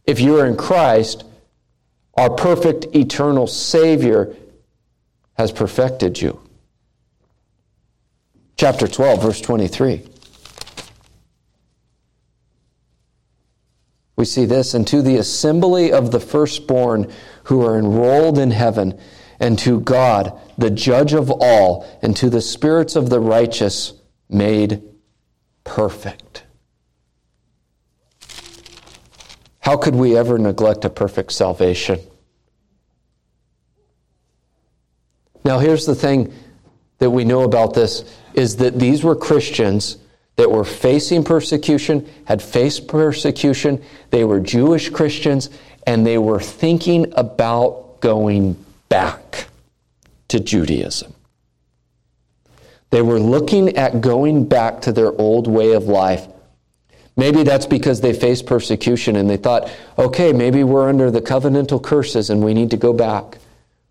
If 0.07 0.21
you 0.21 0.39
are 0.39 0.45
in 0.45 0.55
Christ, 0.55 1.25
our 2.15 2.29
perfect 2.29 2.95
eternal 2.95 3.45
Savior 3.45 4.35
has 5.37 5.51
perfected 5.51 6.19
you. 6.19 6.41
Chapter 8.55 8.87
12, 8.87 9.21
verse 9.21 9.41
23. 9.41 10.03
We 14.15 14.25
see 14.25 14.45
this, 14.45 14.73
and 14.73 14.87
to 14.87 15.03
the 15.03 15.17
assembly 15.17 15.91
of 15.91 16.11
the 16.11 16.19
firstborn 16.19 17.11
who 17.43 17.63
are 17.63 17.77
enrolled 17.77 18.39
in 18.39 18.49
heaven, 18.49 18.99
and 19.39 19.59
to 19.59 19.79
God, 19.81 20.39
the 20.57 20.71
judge 20.71 21.13
of 21.13 21.29
all, 21.29 21.85
and 22.01 22.17
to 22.17 22.29
the 22.29 22.41
spirits 22.41 22.95
of 22.95 23.11
the 23.11 23.19
righteous 23.19 23.93
made 24.27 24.81
perfect. 25.63 26.46
How 29.67 29.75
could 29.75 29.95
we 29.95 30.15
ever 30.15 30.37
neglect 30.37 30.85
a 30.85 30.89
perfect 30.89 31.33
salvation? 31.33 31.99
Now, 35.43 35.59
here's 35.59 35.85
the 35.85 35.93
thing 35.93 36.33
that 36.99 37.09
we 37.09 37.25
know 37.25 37.41
about 37.41 37.73
this 37.73 38.09
is 38.33 38.55
that 38.55 38.79
these 38.79 39.03
were 39.03 39.13
Christians 39.13 39.97
that 40.37 40.49
were 40.49 40.63
facing 40.63 41.21
persecution, 41.21 42.07
had 42.23 42.41
faced 42.41 42.87
persecution. 42.87 43.83
They 44.09 44.23
were 44.23 44.39
Jewish 44.39 44.89
Christians, 44.89 45.49
and 45.85 46.07
they 46.07 46.17
were 46.17 46.39
thinking 46.39 47.11
about 47.17 47.99
going 47.99 48.55
back 48.87 49.49
to 50.29 50.39
Judaism. 50.39 51.13
They 52.91 53.01
were 53.01 53.19
looking 53.19 53.75
at 53.75 53.99
going 53.99 54.47
back 54.47 54.79
to 54.83 54.93
their 54.93 55.11
old 55.19 55.45
way 55.45 55.73
of 55.73 55.89
life. 55.89 56.25
Maybe 57.17 57.41
that's 57.41 57.65
because 57.65 57.99
they 57.99 58.13
faced 58.13 58.45
persecution 58.45 59.15
and 59.15 59.27
they 59.27 59.37
thought, 59.37 59.69
okay, 59.97 60.31
maybe 60.31 60.63
we're 60.63 60.87
under 60.87 61.09
the 61.09 61.21
covenantal 61.21 61.81
curses 61.81 62.29
and 62.29 62.43
we 62.43 62.53
need 62.53 62.69
to 62.69 62.77
go 62.77 62.93
back. 62.93 63.39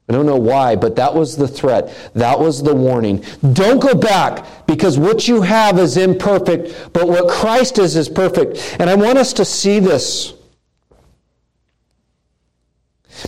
I 0.08 0.12
don't 0.12 0.26
know 0.26 0.36
why, 0.36 0.76
but 0.76 0.94
that 0.96 1.12
was 1.12 1.36
the 1.36 1.48
threat. 1.48 1.92
That 2.14 2.38
was 2.38 2.62
the 2.62 2.74
warning. 2.74 3.24
Don't 3.52 3.80
go 3.80 3.94
back 3.94 4.66
because 4.68 4.96
what 4.96 5.26
you 5.26 5.42
have 5.42 5.80
is 5.80 5.96
imperfect, 5.96 6.92
but 6.92 7.08
what 7.08 7.28
Christ 7.28 7.80
is 7.80 7.96
is 7.96 8.08
perfect. 8.08 8.76
And 8.78 8.88
I 8.88 8.94
want 8.94 9.18
us 9.18 9.32
to 9.34 9.44
see 9.44 9.80
this. 9.80 10.32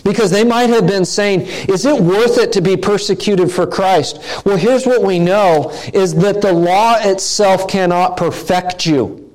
Because 0.05 0.31
they 0.31 0.45
might 0.45 0.69
have 0.69 0.87
been 0.87 1.03
saying, 1.03 1.41
is 1.67 1.85
it 1.85 2.01
worth 2.01 2.37
it 2.37 2.53
to 2.53 2.61
be 2.61 2.77
persecuted 2.77 3.51
for 3.51 3.67
Christ? 3.67 4.21
Well, 4.45 4.55
here's 4.55 4.85
what 4.85 5.03
we 5.03 5.19
know 5.19 5.71
is 5.93 6.15
that 6.15 6.41
the 6.41 6.53
law 6.53 6.95
itself 6.99 7.67
cannot 7.67 8.15
perfect 8.15 8.85
you. 8.85 9.28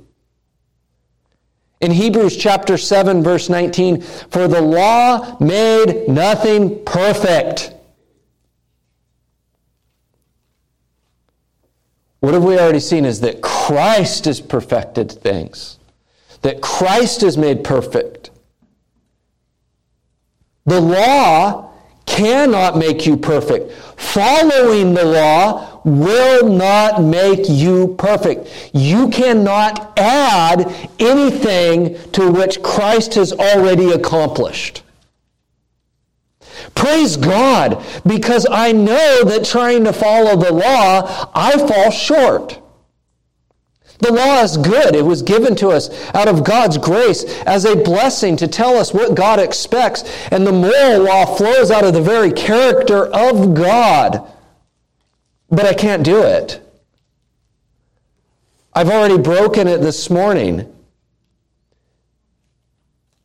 In 1.81 1.91
Hebrews 1.91 2.37
chapter 2.37 2.79
7, 2.79 3.22
verse 3.22 3.49
19, 3.49 4.01
for 4.01 4.49
the 4.49 4.62
law 4.62 5.37
made 5.41 6.09
nothing 6.09 6.83
perfect. 6.85 7.72
What 12.20 12.33
have 12.33 12.45
we 12.45 12.59
already 12.59 12.81
seen 12.81 13.05
is 13.05 13.20
that 13.20 13.43
Christ 13.43 14.25
has 14.25 14.41
perfected 14.41 15.12
things, 15.12 15.79
that 16.41 16.62
Christ 16.62 17.22
is 17.22 17.37
made 17.37 17.64
perfect. 17.64 18.31
The 20.64 20.81
law 20.81 21.74
cannot 22.07 22.76
make 22.76 23.07
you 23.07 23.16
perfect. 23.16 23.72
Following 23.98 24.94
the 24.94 25.05
law 25.05 25.80
will 25.84 26.48
not 26.48 27.02
make 27.02 27.48
you 27.48 27.94
perfect. 27.98 28.70
You 28.72 29.09
cannot 29.09 29.98
add 29.98 30.90
anything 30.98 31.96
to 32.12 32.30
which 32.30 32.62
Christ 32.62 33.14
has 33.14 33.32
already 33.32 33.92
accomplished. 33.92 34.82
Praise 36.74 37.16
God, 37.16 37.84
because 38.07 38.46
I 38.50 38.72
know 38.72 39.24
that 39.24 39.44
trying 39.44 39.84
to 39.84 39.92
follow 39.92 40.36
the 40.36 40.52
law, 40.52 41.30
I 41.34 41.59
fall 41.59 41.90
short. 41.90 42.61
The 44.05 44.12
law 44.12 44.42
is 44.42 44.59
good. 44.59 44.94
It 44.94 45.07
was 45.07 45.22
given 45.22 45.57
to 45.57 45.70
us 45.70 45.88
out 46.14 46.28
of 46.28 46.44
God's 46.44 46.76
grace 46.76 47.24
as 47.44 47.64
a 47.64 47.74
blessing 47.74 48.36
to 48.36 48.46
tell 48.46 48.76
us 48.76 48.92
what 48.92 49.14
God 49.14 49.40
expects. 49.40 50.02
And 50.30 50.46
the 50.46 50.52
moral 50.52 51.05
law 51.05 51.24
flows 51.24 51.70
out 51.70 51.84
of 51.84 51.94
the 51.94 52.02
very 52.02 52.30
character 52.30 53.07
of 53.07 53.55
God. 53.55 54.30
But 55.48 55.64
I 55.64 55.72
can't 55.72 56.05
do 56.05 56.20
it. 56.20 56.61
I've 58.74 58.90
already 58.90 59.16
broken 59.16 59.68
it 59.68 59.78
this 59.78 60.11
morning. 60.11 60.70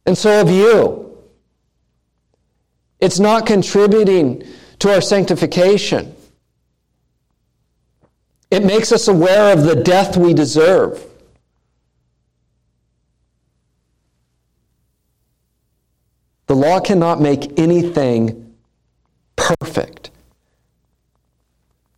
And 0.06 0.18
so 0.18 0.30
have 0.30 0.50
you. 0.50 1.18
It's 3.02 3.20
not 3.20 3.46
contributing 3.46 4.48
to 4.80 4.94
our 4.94 5.02
sanctification. 5.02 6.16
It 8.52 8.66
makes 8.66 8.92
us 8.92 9.08
aware 9.08 9.54
of 9.54 9.64
the 9.64 9.76
death 9.76 10.18
we 10.18 10.34
deserve. 10.34 11.06
The 16.48 16.56
law 16.56 16.80
cannot 16.80 17.22
make 17.22 17.60
anything 17.60 18.56
perfect. 19.36 20.10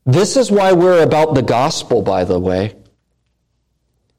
This 0.06 0.36
is 0.36 0.52
why 0.52 0.74
we're 0.74 1.04
about 1.04 1.36
the 1.36 1.42
gospel, 1.42 2.02
by 2.02 2.26
the 2.26 2.38
way. 2.38 2.76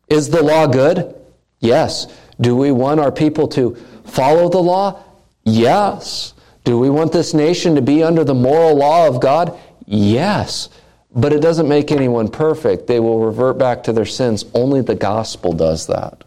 Is 0.08 0.30
the 0.30 0.42
law 0.42 0.66
good? 0.66 1.14
Yes. 1.60 2.06
Do 2.40 2.56
we 2.56 2.72
want 2.72 3.00
our 3.00 3.12
people 3.12 3.46
to 3.48 3.74
follow 4.04 4.48
the 4.48 4.62
law? 4.62 5.02
Yes. 5.44 6.32
Do 6.64 6.78
we 6.78 6.88
want 6.88 7.12
this 7.12 7.34
nation 7.34 7.74
to 7.74 7.82
be 7.82 8.02
under 8.02 8.24
the 8.24 8.34
moral 8.34 8.76
law 8.76 9.06
of 9.06 9.20
God? 9.20 9.58
Yes. 9.84 10.70
But 11.14 11.32
it 11.32 11.40
doesn't 11.40 11.68
make 11.68 11.92
anyone 11.92 12.28
perfect. 12.28 12.86
They 12.86 13.00
will 13.00 13.20
revert 13.20 13.58
back 13.58 13.82
to 13.84 13.92
their 13.92 14.06
sins. 14.06 14.44
Only 14.54 14.80
the 14.80 14.94
gospel 14.94 15.52
does 15.52 15.86
that. 15.86 16.24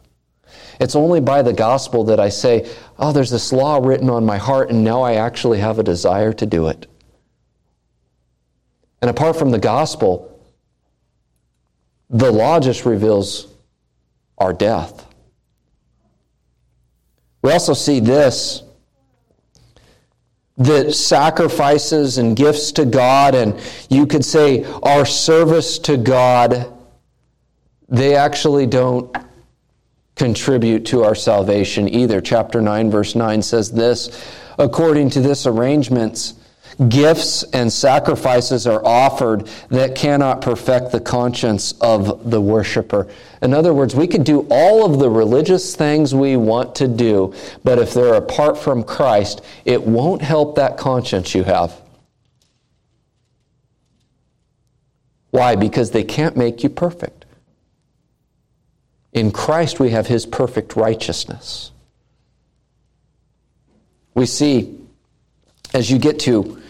It's 0.79 0.95
only 0.95 1.21
by 1.21 1.41
the 1.41 1.53
gospel 1.53 2.03
that 2.05 2.19
I 2.19 2.29
say, 2.29 2.69
oh, 2.99 3.11
there's 3.11 3.31
this 3.31 3.51
law 3.51 3.79
written 3.81 4.09
on 4.09 4.25
my 4.25 4.37
heart, 4.37 4.69
and 4.69 4.83
now 4.83 5.01
I 5.01 5.15
actually 5.15 5.59
have 5.59 5.79
a 5.79 5.83
desire 5.83 6.33
to 6.33 6.45
do 6.45 6.67
it. 6.67 6.87
And 9.01 9.09
apart 9.09 9.37
from 9.37 9.51
the 9.51 9.59
gospel, 9.59 10.31
the 12.09 12.31
law 12.31 12.59
just 12.59 12.85
reveals 12.85 13.47
our 14.37 14.53
death. 14.53 15.07
We 17.41 17.51
also 17.51 17.73
see 17.73 17.99
this 17.99 18.63
that 20.57 20.93
sacrifices 20.93 22.17
and 22.17 22.35
gifts 22.35 22.71
to 22.73 22.85
God, 22.85 23.35
and 23.35 23.59
you 23.89 24.07
could 24.07 24.23
say 24.23 24.63
our 24.83 25.05
service 25.05 25.79
to 25.79 25.97
God, 25.97 26.71
they 27.89 28.15
actually 28.15 28.65
don't 28.65 29.15
contribute 30.15 30.85
to 30.85 31.03
our 31.03 31.15
salvation 31.15 31.89
either. 31.89 32.21
Chapter 32.21 32.61
9, 32.61 32.89
verse 32.89 33.15
9 33.15 33.41
says 33.41 33.71
this 33.71 34.23
according 34.57 35.09
to 35.09 35.19
this 35.19 35.45
arrangements, 35.45 36.35
Gifts 36.89 37.43
and 37.53 37.71
sacrifices 37.71 38.67
are 38.67 38.85
offered 38.85 39.47
that 39.69 39.95
cannot 39.95 40.41
perfect 40.41 40.91
the 40.91 40.99
conscience 40.99 41.71
of 41.79 42.29
the 42.29 42.41
worshiper. 42.41 43.07
In 43.41 43.53
other 43.53 43.73
words, 43.73 43.95
we 43.95 44.07
could 44.07 44.25
do 44.25 44.45
all 44.49 44.85
of 44.85 44.99
the 44.99 45.09
religious 45.09 45.73
things 45.73 46.13
we 46.13 46.35
want 46.35 46.75
to 46.75 46.87
do, 46.89 47.33
but 47.63 47.79
if 47.79 47.93
they're 47.93 48.15
apart 48.15 48.57
from 48.57 48.83
Christ, 48.83 49.41
it 49.63 49.81
won't 49.83 50.21
help 50.21 50.55
that 50.55 50.75
conscience 50.77 51.33
you 51.33 51.43
have. 51.43 51.79
Why? 55.31 55.55
Because 55.55 55.91
they 55.91 56.03
can't 56.03 56.35
make 56.35 56.61
you 56.61 56.69
perfect. 56.69 57.25
In 59.13 59.31
Christ, 59.31 59.79
we 59.79 59.91
have 59.91 60.07
His 60.07 60.25
perfect 60.25 60.75
righteousness. 60.75 61.71
We 64.13 64.25
see, 64.25 64.77
as 65.73 65.89
you 65.89 65.99
get 65.99 66.19
to 66.21 66.61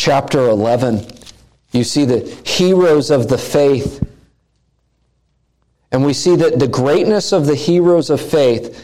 chapter 0.00 0.48
11, 0.48 1.06
you 1.72 1.84
see 1.84 2.06
the 2.06 2.20
heroes 2.46 3.10
of 3.10 3.28
the 3.28 3.36
faith. 3.36 4.02
And 5.92 6.06
we 6.06 6.14
see 6.14 6.36
that 6.36 6.58
the 6.58 6.68
greatness 6.68 7.32
of 7.32 7.44
the 7.44 7.54
heroes 7.54 8.08
of 8.08 8.18
faith 8.18 8.82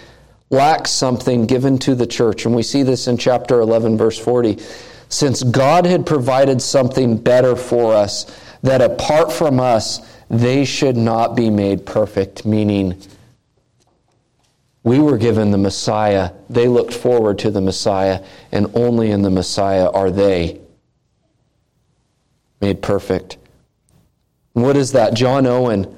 lacks 0.51 0.91
something 0.91 1.47
given 1.47 1.79
to 1.79 1.95
the 1.95 2.07
church. 2.07 2.45
And 2.45 2.55
we 2.55 2.63
see 2.63 2.83
this 2.83 3.09
in 3.09 3.17
chapter 3.17 3.61
11, 3.61 3.97
verse 3.97 4.19
40. 4.19 4.59
since 5.09 5.43
God 5.43 5.87
had 5.87 6.05
provided 6.05 6.61
something 6.61 7.17
better 7.17 7.57
for 7.57 7.95
us, 7.95 8.27
that 8.63 8.83
apart 8.83 9.33
from 9.33 9.59
us, 9.59 10.01
they 10.29 10.67
should 10.67 10.99
not 10.99 11.35
be 11.35 11.49
made 11.49 11.87
perfect, 11.87 12.45
meaning 12.45 13.01
we 14.83 14.99
were 14.99 15.17
given 15.17 15.51
the 15.51 15.59
Messiah. 15.59 16.33
They 16.51 16.69
looked 16.69 16.93
forward 16.93 17.39
to 17.39 17.51
the 17.51 17.61
Messiah, 17.63 18.23
and 18.53 18.71
only 18.75 19.13
in 19.13 19.23
the 19.23 19.31
Messiah 19.31 19.89
are 19.91 20.11
they 20.11 20.61
made 22.61 22.83
perfect. 22.83 23.39
what 24.53 24.77
is 24.77 24.93
that? 24.93 25.15
John 25.15 25.47
Owen 25.47 25.97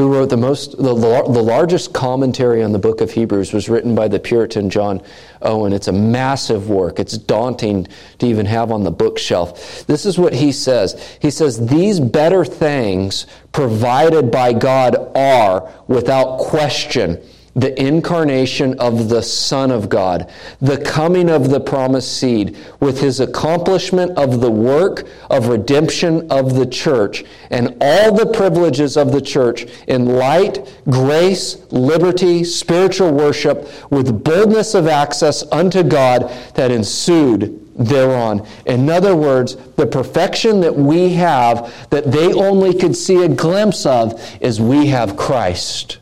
who 0.00 0.10
wrote 0.10 0.30
the 0.30 0.36
most 0.36 0.78
the, 0.78 0.94
the 0.94 1.42
largest 1.42 1.92
commentary 1.92 2.62
on 2.62 2.72
the 2.72 2.78
book 2.78 3.02
of 3.02 3.10
Hebrews 3.10 3.52
was 3.52 3.68
written 3.68 3.94
by 3.94 4.08
the 4.08 4.18
Puritan 4.18 4.70
John 4.70 5.02
Owen. 5.42 5.74
It's 5.74 5.88
a 5.88 5.92
massive 5.92 6.70
work. 6.70 6.98
It's 6.98 7.18
daunting 7.18 7.86
to 8.18 8.26
even 8.26 8.46
have 8.46 8.70
on 8.70 8.84
the 8.84 8.90
bookshelf. 8.90 9.84
This 9.86 10.06
is 10.06 10.16
what 10.16 10.32
he 10.32 10.52
says. 10.52 11.18
He 11.20 11.30
says 11.30 11.66
these 11.66 12.00
better 12.00 12.46
things 12.46 13.26
provided 13.52 14.30
by 14.30 14.54
God 14.54 14.96
are 15.14 15.70
without 15.86 16.38
question 16.38 17.20
the 17.56 17.80
incarnation 17.82 18.78
of 18.78 19.08
the 19.08 19.22
Son 19.22 19.70
of 19.70 19.88
God, 19.88 20.30
the 20.60 20.78
coming 20.78 21.28
of 21.28 21.50
the 21.50 21.60
promised 21.60 22.18
seed, 22.18 22.56
with 22.78 23.00
his 23.00 23.18
accomplishment 23.18 24.16
of 24.16 24.40
the 24.40 24.50
work 24.50 25.06
of 25.30 25.48
redemption 25.48 26.30
of 26.30 26.54
the 26.54 26.66
church, 26.66 27.24
and 27.50 27.76
all 27.80 28.14
the 28.14 28.26
privileges 28.32 28.96
of 28.96 29.10
the 29.10 29.20
church 29.20 29.66
in 29.88 30.06
light, 30.06 30.80
grace, 30.88 31.70
liberty, 31.72 32.44
spiritual 32.44 33.12
worship, 33.12 33.68
with 33.90 34.22
boldness 34.22 34.74
of 34.74 34.86
access 34.86 35.42
unto 35.50 35.82
God 35.82 36.30
that 36.54 36.70
ensued 36.70 37.56
thereon. 37.76 38.46
In 38.66 38.88
other 38.90 39.16
words, 39.16 39.56
the 39.76 39.86
perfection 39.86 40.60
that 40.60 40.76
we 40.76 41.14
have, 41.14 41.88
that 41.90 42.12
they 42.12 42.32
only 42.32 42.74
could 42.74 42.94
see 42.94 43.24
a 43.24 43.28
glimpse 43.28 43.86
of, 43.86 44.20
is 44.40 44.60
we 44.60 44.86
have 44.88 45.16
Christ 45.16 45.99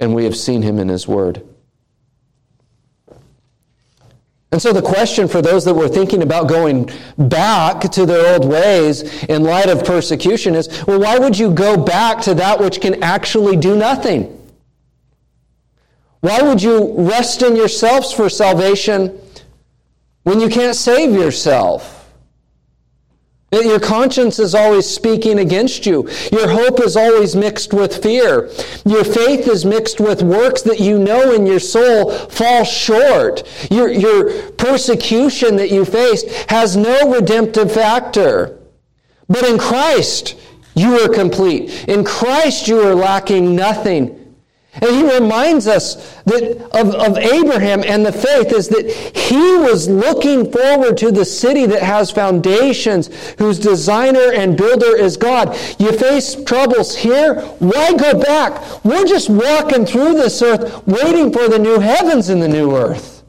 and 0.00 0.14
we 0.14 0.24
have 0.24 0.36
seen 0.36 0.62
him 0.62 0.78
in 0.78 0.88
his 0.88 1.06
word. 1.06 1.42
And 4.50 4.62
so, 4.62 4.72
the 4.72 4.82
question 4.82 5.28
for 5.28 5.42
those 5.42 5.64
that 5.66 5.74
were 5.74 5.88
thinking 5.88 6.22
about 6.22 6.48
going 6.48 6.90
back 7.18 7.82
to 7.92 8.06
their 8.06 8.34
old 8.34 8.48
ways 8.48 9.24
in 9.24 9.42
light 9.42 9.68
of 9.68 9.84
persecution 9.84 10.54
is 10.54 10.86
well, 10.86 11.00
why 11.00 11.18
would 11.18 11.38
you 11.38 11.50
go 11.50 11.76
back 11.76 12.22
to 12.22 12.34
that 12.34 12.58
which 12.58 12.80
can 12.80 13.02
actually 13.02 13.56
do 13.56 13.76
nothing? 13.76 14.34
Why 16.20 16.42
would 16.42 16.62
you 16.62 16.94
rest 16.96 17.42
in 17.42 17.56
yourselves 17.56 18.12
for 18.12 18.28
salvation 18.30 19.20
when 20.22 20.40
you 20.40 20.48
can't 20.48 20.74
save 20.74 21.12
yourself? 21.12 21.97
Your 23.50 23.80
conscience 23.80 24.38
is 24.38 24.54
always 24.54 24.86
speaking 24.86 25.38
against 25.38 25.86
you. 25.86 26.08
Your 26.30 26.48
hope 26.48 26.80
is 26.80 26.98
always 26.98 27.34
mixed 27.34 27.72
with 27.72 28.02
fear. 28.02 28.50
Your 28.84 29.04
faith 29.04 29.48
is 29.48 29.64
mixed 29.64 30.00
with 30.00 30.22
works 30.22 30.60
that 30.62 30.80
you 30.80 30.98
know 30.98 31.32
in 31.32 31.46
your 31.46 31.60
soul 31.60 32.10
fall 32.10 32.64
short. 32.64 33.48
Your, 33.70 33.88
your 33.88 34.50
persecution 34.52 35.56
that 35.56 35.70
you 35.70 35.86
faced 35.86 36.28
has 36.50 36.76
no 36.76 37.10
redemptive 37.10 37.72
factor. 37.72 38.58
But 39.28 39.44
in 39.44 39.58
Christ, 39.58 40.36
you 40.74 40.98
are 41.00 41.08
complete. 41.08 41.88
In 41.88 42.04
Christ, 42.04 42.68
you 42.68 42.80
are 42.80 42.94
lacking 42.94 43.56
nothing. 43.56 44.17
And 44.80 44.90
he 44.90 45.14
reminds 45.18 45.66
us 45.66 46.14
that 46.24 46.60
of, 46.72 46.94
of 46.94 47.18
Abraham 47.18 47.82
and 47.84 48.04
the 48.04 48.12
faith 48.12 48.52
is 48.52 48.68
that 48.68 48.90
he 49.16 49.36
was 49.36 49.88
looking 49.88 50.50
forward 50.50 50.96
to 50.98 51.10
the 51.10 51.24
city 51.24 51.66
that 51.66 51.82
has 51.82 52.10
foundations, 52.10 53.08
whose 53.38 53.58
designer 53.58 54.32
and 54.32 54.56
builder 54.56 54.96
is 54.96 55.16
God. 55.16 55.56
You 55.78 55.92
face 55.92 56.42
troubles 56.44 56.96
here, 56.96 57.40
why 57.58 57.94
go 57.94 58.18
back? 58.20 58.84
We're 58.84 59.06
just 59.06 59.30
walking 59.30 59.86
through 59.86 60.14
this 60.14 60.40
earth 60.42 60.86
waiting 60.86 61.32
for 61.32 61.48
the 61.48 61.58
new 61.58 61.78
heavens 61.78 62.28
and 62.28 62.42
the 62.42 62.48
new 62.48 62.76
earth. 62.76 63.22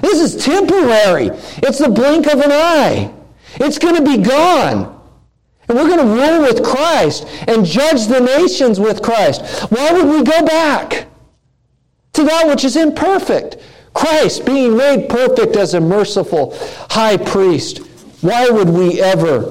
This 0.00 0.20
is 0.20 0.44
temporary. 0.44 1.26
It's 1.58 1.78
the 1.78 1.88
blink 1.88 2.26
of 2.26 2.40
an 2.40 2.52
eye. 2.52 3.12
It's 3.56 3.78
going 3.78 3.96
to 3.96 4.02
be 4.02 4.22
gone. 4.22 4.99
We're 5.74 5.88
going 5.88 5.98
to 5.98 6.04
rule 6.04 6.42
with 6.42 6.64
Christ 6.64 7.26
and 7.46 7.64
judge 7.64 8.06
the 8.06 8.20
nations 8.20 8.80
with 8.80 9.02
Christ. 9.02 9.70
Why 9.70 9.92
would 9.92 10.06
we 10.06 10.22
go 10.22 10.44
back 10.44 11.06
to 12.14 12.24
that 12.24 12.48
which 12.48 12.64
is 12.64 12.76
imperfect? 12.76 13.56
Christ 13.94 14.44
being 14.44 14.76
made 14.76 15.08
perfect 15.08 15.56
as 15.56 15.74
a 15.74 15.80
merciful 15.80 16.56
high 16.90 17.16
priest. 17.16 17.78
Why 18.20 18.50
would 18.50 18.68
we 18.68 19.00
ever 19.00 19.48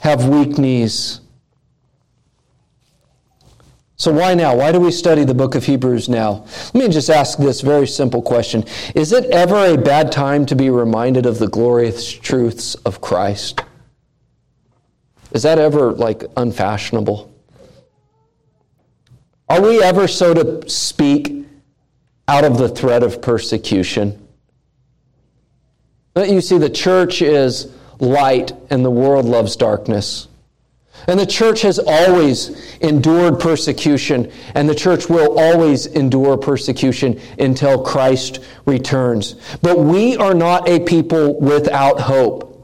have 0.00 0.28
weak 0.28 0.58
knees? 0.58 1.20
So, 3.98 4.12
why 4.12 4.34
now? 4.34 4.54
Why 4.54 4.72
do 4.72 4.80
we 4.80 4.92
study 4.92 5.24
the 5.24 5.34
book 5.34 5.54
of 5.54 5.64
Hebrews 5.64 6.08
now? 6.08 6.44
Let 6.74 6.74
me 6.74 6.88
just 6.88 7.08
ask 7.08 7.38
this 7.38 7.62
very 7.62 7.86
simple 7.86 8.20
question 8.20 8.64
Is 8.94 9.12
it 9.12 9.24
ever 9.26 9.56
a 9.56 9.78
bad 9.78 10.12
time 10.12 10.44
to 10.46 10.54
be 10.54 10.68
reminded 10.68 11.24
of 11.24 11.38
the 11.38 11.48
glorious 11.48 12.12
truths 12.12 12.74
of 12.84 13.00
Christ? 13.00 13.62
Is 15.36 15.42
that 15.42 15.58
ever 15.58 15.92
like 15.92 16.24
unfashionable? 16.34 17.30
Are 19.50 19.60
we 19.60 19.82
ever, 19.82 20.08
so 20.08 20.32
to 20.32 20.66
speak, 20.66 21.44
out 22.26 22.44
of 22.44 22.56
the 22.56 22.70
threat 22.70 23.02
of 23.02 23.20
persecution? 23.20 24.26
You 26.16 26.40
see, 26.40 26.56
the 26.56 26.70
church 26.70 27.20
is 27.20 27.70
light 27.98 28.52
and 28.70 28.82
the 28.82 28.90
world 28.90 29.26
loves 29.26 29.56
darkness. 29.56 30.28
And 31.06 31.20
the 31.20 31.26
church 31.26 31.60
has 31.60 31.78
always 31.78 32.78
endured 32.78 33.38
persecution, 33.38 34.32
and 34.54 34.66
the 34.66 34.74
church 34.74 35.10
will 35.10 35.38
always 35.38 35.84
endure 35.84 36.38
persecution 36.38 37.20
until 37.38 37.84
Christ 37.84 38.42
returns. 38.64 39.34
But 39.60 39.80
we 39.80 40.16
are 40.16 40.32
not 40.32 40.66
a 40.66 40.80
people 40.80 41.38
without 41.38 42.00
hope. 42.00 42.55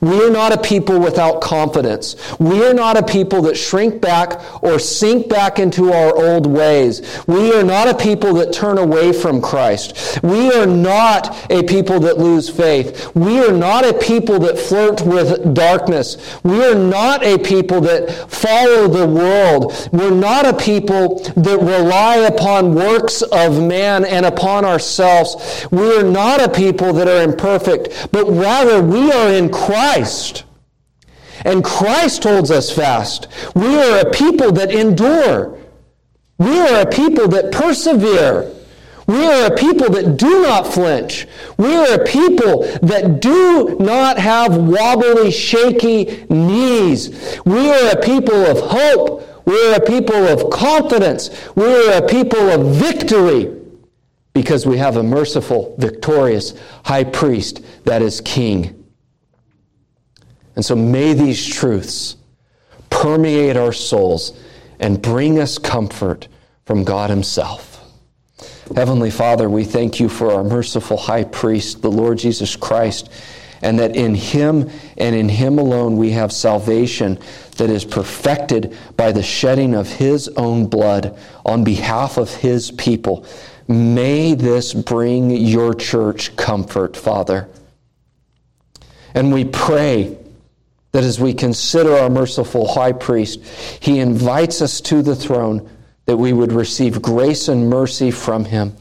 We 0.00 0.24
are 0.24 0.30
not 0.30 0.52
a 0.52 0.58
people 0.58 1.00
without 1.00 1.40
confidence. 1.40 2.16
We 2.38 2.64
are 2.64 2.74
not 2.74 2.96
a 2.96 3.02
people 3.02 3.42
that 3.42 3.56
shrink 3.56 4.00
back 4.00 4.62
or 4.62 4.78
sink 4.78 5.28
back 5.28 5.58
into 5.58 5.92
our 5.92 6.14
old 6.14 6.46
ways. 6.46 7.24
We 7.26 7.52
are 7.54 7.64
not 7.64 7.88
a 7.88 7.94
people 7.94 8.34
that 8.34 8.52
turn 8.52 8.78
away 8.78 9.12
from 9.12 9.42
Christ. 9.42 10.20
We 10.22 10.52
are 10.52 10.66
not 10.66 11.50
a 11.50 11.62
people 11.64 11.98
that 12.00 12.18
lose 12.18 12.48
faith. 12.48 13.10
We 13.14 13.44
are 13.44 13.52
not 13.52 13.84
a 13.84 13.94
people 13.94 14.38
that 14.40 14.58
flirt 14.58 15.02
with 15.02 15.54
darkness. 15.54 16.38
We 16.44 16.64
are 16.64 16.74
not 16.74 17.24
a 17.24 17.38
people 17.38 17.80
that 17.82 18.10
follow 18.30 18.86
the 18.86 19.06
world. 19.06 19.88
We're 19.92 20.10
not 20.10 20.46
a 20.46 20.56
people 20.56 21.18
that 21.36 21.58
rely 21.58 22.16
upon 22.16 22.74
works 22.74 23.22
of 23.22 23.60
man 23.62 24.04
and 24.04 24.26
upon 24.26 24.64
ourselves. 24.64 25.66
We 25.70 25.96
are 25.96 26.04
not 26.04 26.40
a 26.40 26.48
people 26.48 26.92
that 26.92 27.08
are 27.08 27.22
imperfect, 27.22 28.08
but 28.12 28.26
rather 28.26 28.82
we 28.82 29.10
are 29.10 29.30
in 29.30 29.50
Christ. 29.50 29.87
Christ. 29.88 30.44
And 31.44 31.64
Christ 31.64 32.24
holds 32.24 32.50
us 32.50 32.70
fast. 32.70 33.28
We 33.54 33.78
are 33.78 34.00
a 34.00 34.10
people 34.10 34.52
that 34.52 34.70
endure. 34.70 35.58
We 36.36 36.58
are 36.58 36.82
a 36.82 36.86
people 36.86 37.28
that 37.28 37.52
persevere. 37.52 38.52
We 39.06 39.24
are 39.24 39.46
a 39.46 39.56
people 39.56 39.88
that 39.90 40.18
do 40.18 40.42
not 40.42 40.66
flinch. 40.66 41.26
We 41.56 41.74
are 41.74 41.94
a 41.94 42.04
people 42.04 42.64
that 42.82 43.20
do 43.20 43.76
not 43.80 44.18
have 44.18 44.56
wobbly, 44.56 45.30
shaky 45.30 46.26
knees. 46.28 47.40
We 47.46 47.70
are 47.70 47.92
a 47.92 48.00
people 48.02 48.44
of 48.44 48.58
hope. 48.60 49.46
We 49.46 49.54
are 49.68 49.76
a 49.76 49.80
people 49.80 50.26
of 50.26 50.50
confidence. 50.50 51.30
We 51.54 51.64
are 51.64 52.04
a 52.04 52.06
people 52.06 52.50
of 52.50 52.76
victory 52.76 53.54
because 54.34 54.66
we 54.66 54.76
have 54.76 54.98
a 54.98 55.02
merciful, 55.02 55.74
victorious 55.78 56.52
high 56.84 57.04
priest 57.04 57.62
that 57.84 58.02
is 58.02 58.20
king. 58.20 58.77
And 60.58 60.64
so 60.64 60.74
may 60.74 61.12
these 61.12 61.46
truths 61.46 62.16
permeate 62.90 63.56
our 63.56 63.72
souls 63.72 64.36
and 64.80 65.00
bring 65.00 65.38
us 65.38 65.56
comfort 65.56 66.26
from 66.66 66.82
God 66.82 67.10
Himself. 67.10 67.80
Heavenly 68.74 69.12
Father, 69.12 69.48
we 69.48 69.62
thank 69.62 70.00
you 70.00 70.08
for 70.08 70.32
our 70.32 70.42
merciful 70.42 70.96
high 70.96 71.22
priest, 71.22 71.80
the 71.80 71.92
Lord 71.92 72.18
Jesus 72.18 72.56
Christ, 72.56 73.08
and 73.62 73.78
that 73.78 73.94
in 73.94 74.16
Him 74.16 74.68
and 74.96 75.14
in 75.14 75.28
Him 75.28 75.60
alone 75.60 75.96
we 75.96 76.10
have 76.10 76.32
salvation 76.32 77.20
that 77.56 77.70
is 77.70 77.84
perfected 77.84 78.76
by 78.96 79.12
the 79.12 79.22
shedding 79.22 79.76
of 79.76 79.88
His 79.88 80.26
own 80.30 80.66
blood 80.66 81.16
on 81.46 81.62
behalf 81.62 82.16
of 82.16 82.34
His 82.34 82.72
people. 82.72 83.24
May 83.68 84.34
this 84.34 84.74
bring 84.74 85.30
your 85.30 85.72
church 85.72 86.34
comfort, 86.34 86.96
Father. 86.96 87.48
And 89.14 89.32
we 89.32 89.44
pray 89.44 90.18
that 90.92 91.04
as 91.04 91.20
we 91.20 91.34
consider 91.34 91.94
our 91.94 92.08
merciful 92.08 92.66
high 92.68 92.92
priest, 92.92 93.44
he 93.80 93.98
invites 93.98 94.62
us 94.62 94.80
to 94.80 95.02
the 95.02 95.16
throne 95.16 95.68
that 96.06 96.16
we 96.16 96.32
would 96.32 96.52
receive 96.52 97.02
grace 97.02 97.48
and 97.48 97.68
mercy 97.68 98.10
from 98.10 98.46
him. 98.46 98.74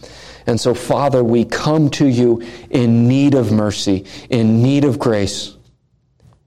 And 0.45 0.60
so, 0.60 0.74
Father, 0.74 1.24
we 1.24 1.43
come 1.43 1.89
to 1.91 2.08
you 2.08 2.41
in 2.70 3.08
need 3.10 3.34
of 3.34 3.51
mercy, 3.51 4.05
in 4.30 4.64
need 4.64 4.86
of 4.86 4.97
grace, 4.97 5.58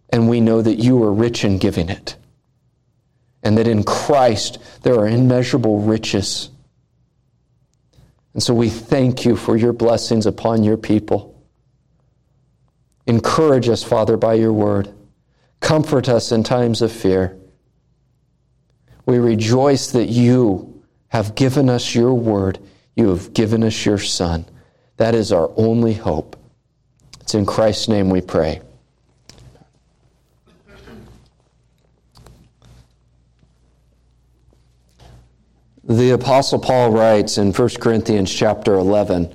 and 0.08 0.28
we 0.28 0.40
know 0.40 0.62
that 0.62 0.76
you 0.76 1.02
are 1.04 1.12
rich 1.12 1.44
in 1.44 1.58
giving 1.58 1.90
it, 1.90 2.16
and 3.42 3.58
that 3.58 3.68
in 3.68 3.84
Christ 3.84 4.58
there 4.82 4.94
are 4.94 5.06
immeasurable 5.06 5.80
riches. 5.80 6.48
And 8.32 8.42
so 8.42 8.54
we 8.54 8.70
thank 8.70 9.26
you 9.26 9.36
for 9.36 9.56
your 9.56 9.74
blessings 9.74 10.24
upon 10.24 10.64
your 10.64 10.78
people. 10.78 11.44
Encourage 13.06 13.68
us, 13.68 13.82
Father, 13.82 14.16
by 14.16 14.34
your 14.34 14.52
word. 14.52 14.94
Comfort 15.60 16.08
us 16.08 16.32
in 16.32 16.42
times 16.42 16.82
of 16.82 16.90
fear. 16.90 17.38
We 19.06 19.18
rejoice 19.18 19.92
that 19.92 20.08
you 20.08 20.82
have 21.08 21.34
given 21.34 21.68
us 21.68 21.94
your 21.94 22.14
word. 22.14 22.58
You 22.96 23.08
have 23.10 23.32
given 23.34 23.62
us 23.62 23.84
your 23.84 23.98
Son. 23.98 24.44
That 24.96 25.14
is 25.14 25.32
our 25.32 25.50
only 25.56 25.94
hope. 25.94 26.36
It's 27.20 27.34
in 27.34 27.46
Christ's 27.46 27.88
name 27.88 28.10
we 28.10 28.20
pray. 28.20 28.60
The 35.84 36.10
apostle 36.10 36.60
Paul 36.60 36.92
writes 36.92 37.36
in 37.36 37.52
1 37.52 37.68
Corinthians 37.80 38.32
chapter 38.32 38.74
11, 38.74 39.34